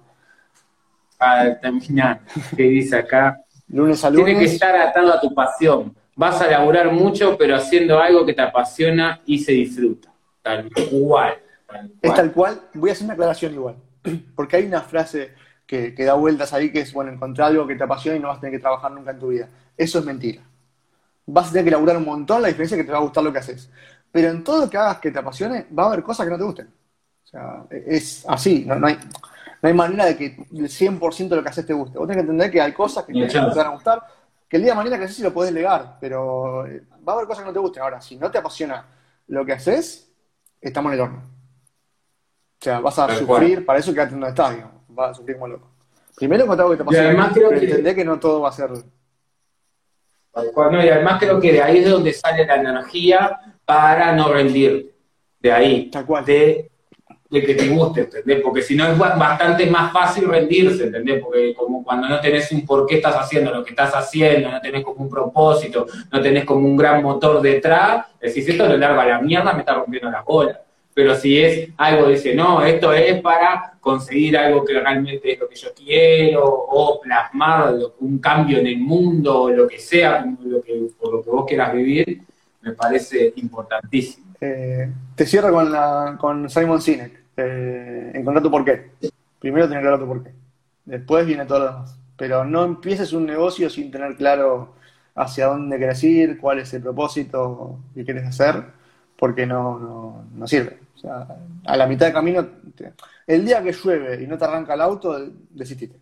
Para 1.20 1.60
terminar, 1.60 2.22
que 2.58 2.64
dice 2.64 2.96
acá, 2.98 3.40
lunes 3.68 4.04
a 4.04 4.10
tiene 4.10 4.26
que 4.26 4.34
lunes. 4.34 4.54
estar 4.54 4.76
atado 4.76 5.14
a 5.14 5.22
tu 5.22 5.32
pasión. 5.36 5.94
Vas 6.22 6.40
a 6.40 6.46
laburar 6.46 6.92
mucho, 6.92 7.36
pero 7.36 7.56
haciendo 7.56 8.00
algo 8.00 8.24
que 8.24 8.36
te 8.36 8.44
apasiona 8.44 9.22
y 9.26 9.40
se 9.40 9.54
disfruta. 9.54 10.14
Tal 10.44 10.70
cual. 10.92 11.34
tal 11.66 11.92
Es 12.00 12.14
tal 12.14 12.32
cual. 12.32 12.62
Voy 12.76 12.92
a 12.92 12.94
hacer 12.94 13.06
una 13.06 13.16
aclaración 13.16 13.56
igual. 13.56 13.76
Porque 14.36 14.58
hay 14.58 14.68
una 14.68 14.82
frase 14.82 15.32
que, 15.66 15.96
que 15.96 16.06
da 16.06 16.14
vueltas 16.14 16.54
ahí 16.54 16.72
que 16.72 16.82
es, 16.82 16.94
bueno, 16.94 17.12
encontrar 17.12 17.48
algo 17.48 17.66
que 17.66 17.74
te 17.74 17.84
apasiona 17.84 18.18
y 18.18 18.20
no 18.20 18.28
vas 18.28 18.38
a 18.38 18.42
tener 18.42 18.54
que 18.54 18.62
trabajar 18.62 18.92
nunca 18.92 19.10
en 19.10 19.18
tu 19.18 19.30
vida. 19.30 19.50
Eso 19.76 19.98
es 19.98 20.06
mentira. 20.06 20.44
Vas 21.26 21.48
a 21.48 21.52
tener 21.54 21.66
que 21.66 21.72
laburar 21.72 21.98
un 21.98 22.06
montón, 22.06 22.44
la 22.44 22.50
diferencia 22.50 22.76
es 22.76 22.84
que 22.84 22.86
te 22.86 22.92
va 22.92 23.00
a 23.00 23.02
gustar 23.02 23.24
lo 23.24 23.34
que 23.34 23.40
haces. 23.40 23.72
Pero 24.12 24.30
en 24.30 24.44
todo 24.44 24.66
lo 24.66 24.70
que 24.70 24.78
hagas 24.78 25.00
que 25.00 25.10
te 25.10 25.18
apasione, 25.18 25.66
va 25.76 25.86
a 25.86 25.88
haber 25.88 26.04
cosas 26.04 26.28
que 26.28 26.32
no 26.34 26.38
te 26.38 26.44
gusten. 26.44 26.68
O 26.68 27.28
sea, 27.28 27.64
es 27.72 28.26
así. 28.28 28.64
No, 28.68 28.76
no 28.76 28.86
hay, 28.86 28.94
no 28.94 29.68
hay 29.68 29.74
manera 29.74 30.06
de 30.06 30.16
que 30.16 30.26
el 30.26 30.70
100% 30.70 31.30
de 31.30 31.36
lo 31.36 31.42
que 31.42 31.50
haces 31.50 31.66
te 31.66 31.74
guste. 31.74 31.98
Vos 31.98 32.08
tenés 32.08 32.18
que 32.18 32.30
entender 32.30 32.52
que 32.52 32.62
hay 32.62 32.74
cosas 32.74 33.06
que 33.06 33.14
te, 33.14 33.26
te 33.26 33.40
van 33.40 33.66
a 33.66 33.70
gustar, 33.70 34.04
que 34.52 34.58
el 34.58 34.64
día 34.64 34.74
de 34.74 34.76
mañana 34.76 34.98
que 34.98 35.06
haces 35.06 35.16
sí 35.16 35.24
lo 35.24 35.32
podés 35.34 35.54
legar, 35.54 35.98
pero 36.02 36.68
eh, 36.68 36.84
va 37.08 37.14
a 37.14 37.16
haber 37.16 37.26
cosas 37.26 37.44
que 37.44 37.48
no 37.48 37.54
te 37.54 37.60
gusten. 37.60 37.84
Ahora, 37.84 38.02
si 38.02 38.18
no 38.18 38.30
te 38.30 38.38
apasiona 38.38 38.86
lo 39.28 39.46
que 39.46 39.54
haces, 39.54 40.12
estamos 40.60 40.90
en 40.92 40.96
el 40.96 41.02
horno. 41.06 41.20
O 42.60 42.64
sea, 42.64 42.82
vas 42.82 43.00
a 43.00 43.16
sufrir, 43.16 43.66
para 43.66 43.80
eso 43.80 43.94
quédate 43.94 44.12
en 44.12 44.18
un 44.18 44.28
estadio, 44.28 44.70
vas 44.90 45.12
a 45.12 45.14
sufrir 45.14 45.38
como 45.38 45.48
loco. 45.48 45.70
Primero 46.18 46.44
encontrar 46.44 46.66
algo 46.66 46.72
que 46.72 46.78
te 46.78 46.84
apasiona, 46.84 47.08
además 47.08 47.32
pero 47.34 47.50
que- 47.52 47.56
entender 47.56 47.96
que 47.96 48.04
no 48.04 48.20
todo 48.20 48.42
va 48.42 48.50
a 48.50 48.52
ser... 48.52 48.72
No, 50.34 50.84
y 50.84 50.90
además 50.90 51.18
creo 51.20 51.40
que 51.40 51.54
de 51.54 51.62
ahí 51.62 51.78
es 51.78 51.86
de 51.86 51.92
donde 51.92 52.12
sale 52.12 52.46
la 52.46 52.56
energía 52.56 53.40
para 53.64 54.14
no 54.14 54.34
rendirte. 54.34 54.94
De 55.40 55.52
ahí. 55.52 55.90
Tal 55.90 56.06
cual. 56.06 56.26
De, 56.26 56.71
de 57.32 57.42
que 57.44 57.56
te 57.56 57.70
guste, 57.70 58.02
¿entendés? 58.02 58.42
Porque 58.44 58.62
si 58.62 58.76
no 58.76 58.86
es 58.86 58.98
ba- 58.98 59.16
bastante 59.16 59.66
más 59.66 59.92
fácil 59.94 60.28
rendirse, 60.28 60.84
¿entendés? 60.84 61.24
Porque 61.24 61.54
como 61.56 61.82
cuando 61.84 62.10
no 62.10 62.20
tenés 62.20 62.52
un 62.52 62.66
por 62.66 62.86
qué 62.86 62.96
estás 62.96 63.16
haciendo 63.16 63.52
lo 63.52 63.64
que 63.64 63.70
estás 63.70 63.94
haciendo, 63.96 64.52
no 64.52 64.60
tenés 64.60 64.84
como 64.84 65.04
un 65.06 65.10
propósito, 65.10 65.88
no 66.12 66.22
tenés 66.22 66.44
como 66.44 66.68
un 66.68 66.76
gran 66.76 67.02
motor 67.02 67.42
detrás, 67.42 68.06
decís, 68.20 68.48
esto 68.50 68.68
lo 68.68 68.78
largo 68.78 69.00
a 69.00 69.06
la 69.06 69.22
mierda, 69.22 69.54
me 69.54 69.60
está 69.62 69.74
rompiendo 69.76 70.12
la 70.12 70.22
bola. 70.22 70.60
Pero 70.94 71.16
si 71.16 71.42
es 71.42 71.70
algo, 71.78 72.10
dice, 72.10 72.36
no, 72.36 72.62
esto 72.66 72.92
es 72.92 73.22
para 73.22 73.76
conseguir 73.80 74.38
algo 74.38 74.66
que 74.66 74.74
realmente 74.74 75.32
es 75.32 75.40
lo 75.40 75.48
que 75.48 75.56
yo 75.56 75.70
quiero, 75.74 76.44
o 76.46 77.00
plasmar 77.00 77.76
un 78.02 78.20
cambio 78.20 78.58
en 78.58 78.68
el 78.68 78.78
mundo, 78.78 79.44
o 79.44 79.50
lo 79.50 79.70
que 79.70 79.80
sea, 79.80 80.26
lo 80.44 80.62
que, 80.62 80.88
lo 81.10 81.24
que 81.24 81.30
vos 81.30 81.46
quieras 81.48 81.74
vivir, 81.74 82.22
me 82.62 82.74
parece 82.74 83.32
importantísimo. 83.38 84.34
Eh, 84.42 84.90
te 85.16 85.26
cierro 85.26 85.54
con, 85.54 85.72
la, 85.72 86.18
con 86.20 86.50
Simon 86.50 86.82
Sinek. 86.82 87.21
Eh, 87.38 88.12
encontrar 88.14 88.44
tu 88.44 88.52
porqué. 88.52 88.92
Primero 89.40 89.68
tener 89.68 89.82
claro 89.82 90.00
tu 90.00 90.08
porqué. 90.08 90.32
Después 90.86 91.26
viene 91.26 91.46
todo 91.46 91.60
lo 91.60 91.66
demás. 91.66 91.98
Pero 92.18 92.46
no 92.46 92.64
empieces 92.64 93.14
un 93.14 93.26
negocio 93.26 93.70
sin 93.70 93.90
tener 93.90 94.16
claro 94.16 94.76
hacia 95.16 95.48
dónde 95.48 95.78
quieres 95.78 96.04
ir, 96.04 96.40
cuál 96.40 96.60
es 96.60 96.74
el 96.74 96.82
propósito 96.82 97.80
que 97.94 98.06
quieres 98.06 98.26
hacer, 98.26 98.64
porque 99.18 99.46
no, 99.46 99.80
no, 99.80 100.26
no 100.34 100.48
sirve. 100.48 100.80
A 101.66 101.78
la 101.78 101.88
mitad 101.88 102.06
de 102.06 102.14
camino, 102.14 102.48
el 103.26 103.46
día 103.46 103.64
que 103.64 103.74
llueve 103.74 104.24
y 104.24 104.28
no 104.28 104.38
te 104.38 104.46
arranca 104.46 104.74
el 104.74 104.82
auto, 104.82 105.20
desististe. 105.50 106.00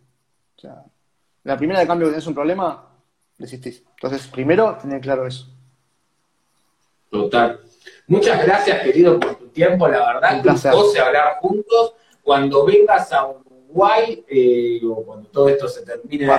La 1.43 1.57
primera 1.57 1.79
de 1.79 1.87
cambio 1.87 2.07
que 2.07 2.11
tenés 2.11 2.27
un 2.27 2.33
problema, 2.33 2.85
desistís. 3.37 3.81
Entonces, 3.95 4.27
primero 4.27 4.77
tener 4.81 4.99
claro 4.99 5.25
eso. 5.25 5.47
Total. 7.09 7.59
Muchas 8.07 8.45
gracias, 8.45 8.83
querido, 8.83 9.19
tiempo, 9.59 9.87
la 9.87 10.13
verdad, 10.13 10.35
Un 10.37 10.41
placer. 10.41 10.71
hablar 11.01 11.37
juntos. 11.41 11.93
Cuando 12.23 12.65
vengas 12.65 13.11
a 13.11 13.27
Uruguay, 13.27 14.23
eh, 14.27 14.79
o 14.85 15.03
cuando 15.03 15.27
todo 15.29 15.49
esto 15.49 15.67
se 15.67 15.81
termine 15.83 16.25
de 16.25 16.31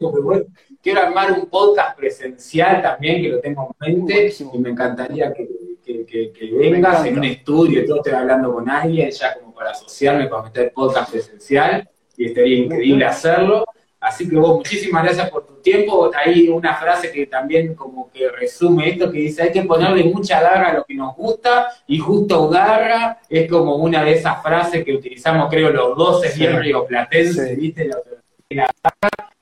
porque 0.00 0.20
bueno, 0.20 0.44
quiero 0.82 1.00
armar 1.02 1.32
un 1.32 1.46
podcast 1.46 1.96
presencial 1.96 2.82
también, 2.82 3.22
que 3.22 3.28
lo 3.28 3.40
tengo 3.40 3.74
en 3.80 3.94
mente, 3.98 4.14
Buenísimo. 4.14 4.50
y 4.54 4.58
me 4.58 4.70
encantaría 4.70 5.32
que, 5.32 5.48
que- 5.84 6.04
que- 6.04 6.32
que 6.32 6.46
vengas 6.52 7.04
en 7.06 7.18
un 7.18 7.24
estudio 7.24 7.82
y 7.82 7.86
todo, 7.86 7.98
estoy 7.98 8.12
hablando 8.14 8.52
con 8.54 8.68
alguien, 8.68 9.10
ya 9.10 9.34
como 9.34 9.54
para 9.54 9.70
asociarme, 9.70 10.26
para 10.28 10.42
meter 10.44 10.72
podcast 10.72 11.10
presencial, 11.12 11.88
y 12.16 12.26
estaría 12.26 12.56
increíble 12.58 13.04
hacerlo. 13.04 13.64
Así 14.06 14.28
que 14.28 14.36
vos, 14.36 14.58
muchísimas 14.58 15.02
gracias 15.02 15.28
por 15.30 15.44
tu 15.44 15.54
tiempo. 15.54 16.08
Hay 16.14 16.48
una 16.48 16.76
frase 16.76 17.10
que 17.10 17.26
también 17.26 17.74
como 17.74 18.08
que 18.12 18.28
resume 18.30 18.90
esto, 18.90 19.10
que 19.10 19.18
dice, 19.18 19.42
hay 19.42 19.50
que 19.50 19.62
ponerle 19.64 20.04
mucha 20.04 20.40
garra 20.40 20.68
a 20.68 20.74
lo 20.74 20.84
que 20.84 20.94
nos 20.94 21.16
gusta, 21.16 21.68
y 21.88 21.98
justo 21.98 22.48
garra 22.48 23.18
es 23.28 23.50
como 23.50 23.74
una 23.74 24.04
de 24.04 24.12
esas 24.12 24.40
frases 24.44 24.84
que 24.84 24.94
utilizamos, 24.94 25.50
creo, 25.50 25.70
los 25.70 25.96
dos, 25.96 26.24
es 26.24 26.34
Sí. 26.34 26.38
bien 26.40 26.56
rioplatense, 26.56 27.48
Sí. 27.48 27.56
¿viste? 27.56 27.84
Lo- 27.86 27.96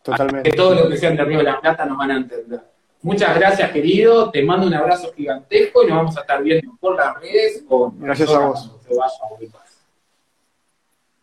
Totalmente. 0.03 0.51
que 0.51 0.57
todo 0.57 0.75
lo 0.75 0.89
que 0.89 0.97
sean 0.97 1.15
de 1.15 1.25
Río 1.25 1.39
de 1.39 1.45
la 1.45 1.61
Plata 1.61 1.85
nos 1.85 1.99
van 1.99 2.11
a 2.13 2.17
entender. 2.17 2.61
Muchas 3.03 3.35
gracias, 3.39 3.71
querido. 3.71 4.31
Te 4.31 4.43
mando 4.43 4.67
un 4.67 4.73
abrazo 4.73 5.13
gigantesco 5.15 5.83
y 5.83 5.89
nos 5.89 5.97
vamos 5.99 6.17
a 6.17 6.23
estar 6.23 6.43
viendo 6.43 6.73
por 6.81 6.97
las 6.97 7.21
redes 7.21 7.63
o 7.69 7.93
Gracias 7.99 8.31
a 8.31 8.39
vos. 8.39 8.61
cuando 8.61 8.83
se 8.83 8.95
vaya 8.97 9.13
a 9.31 9.35
ubicar. 9.35 9.61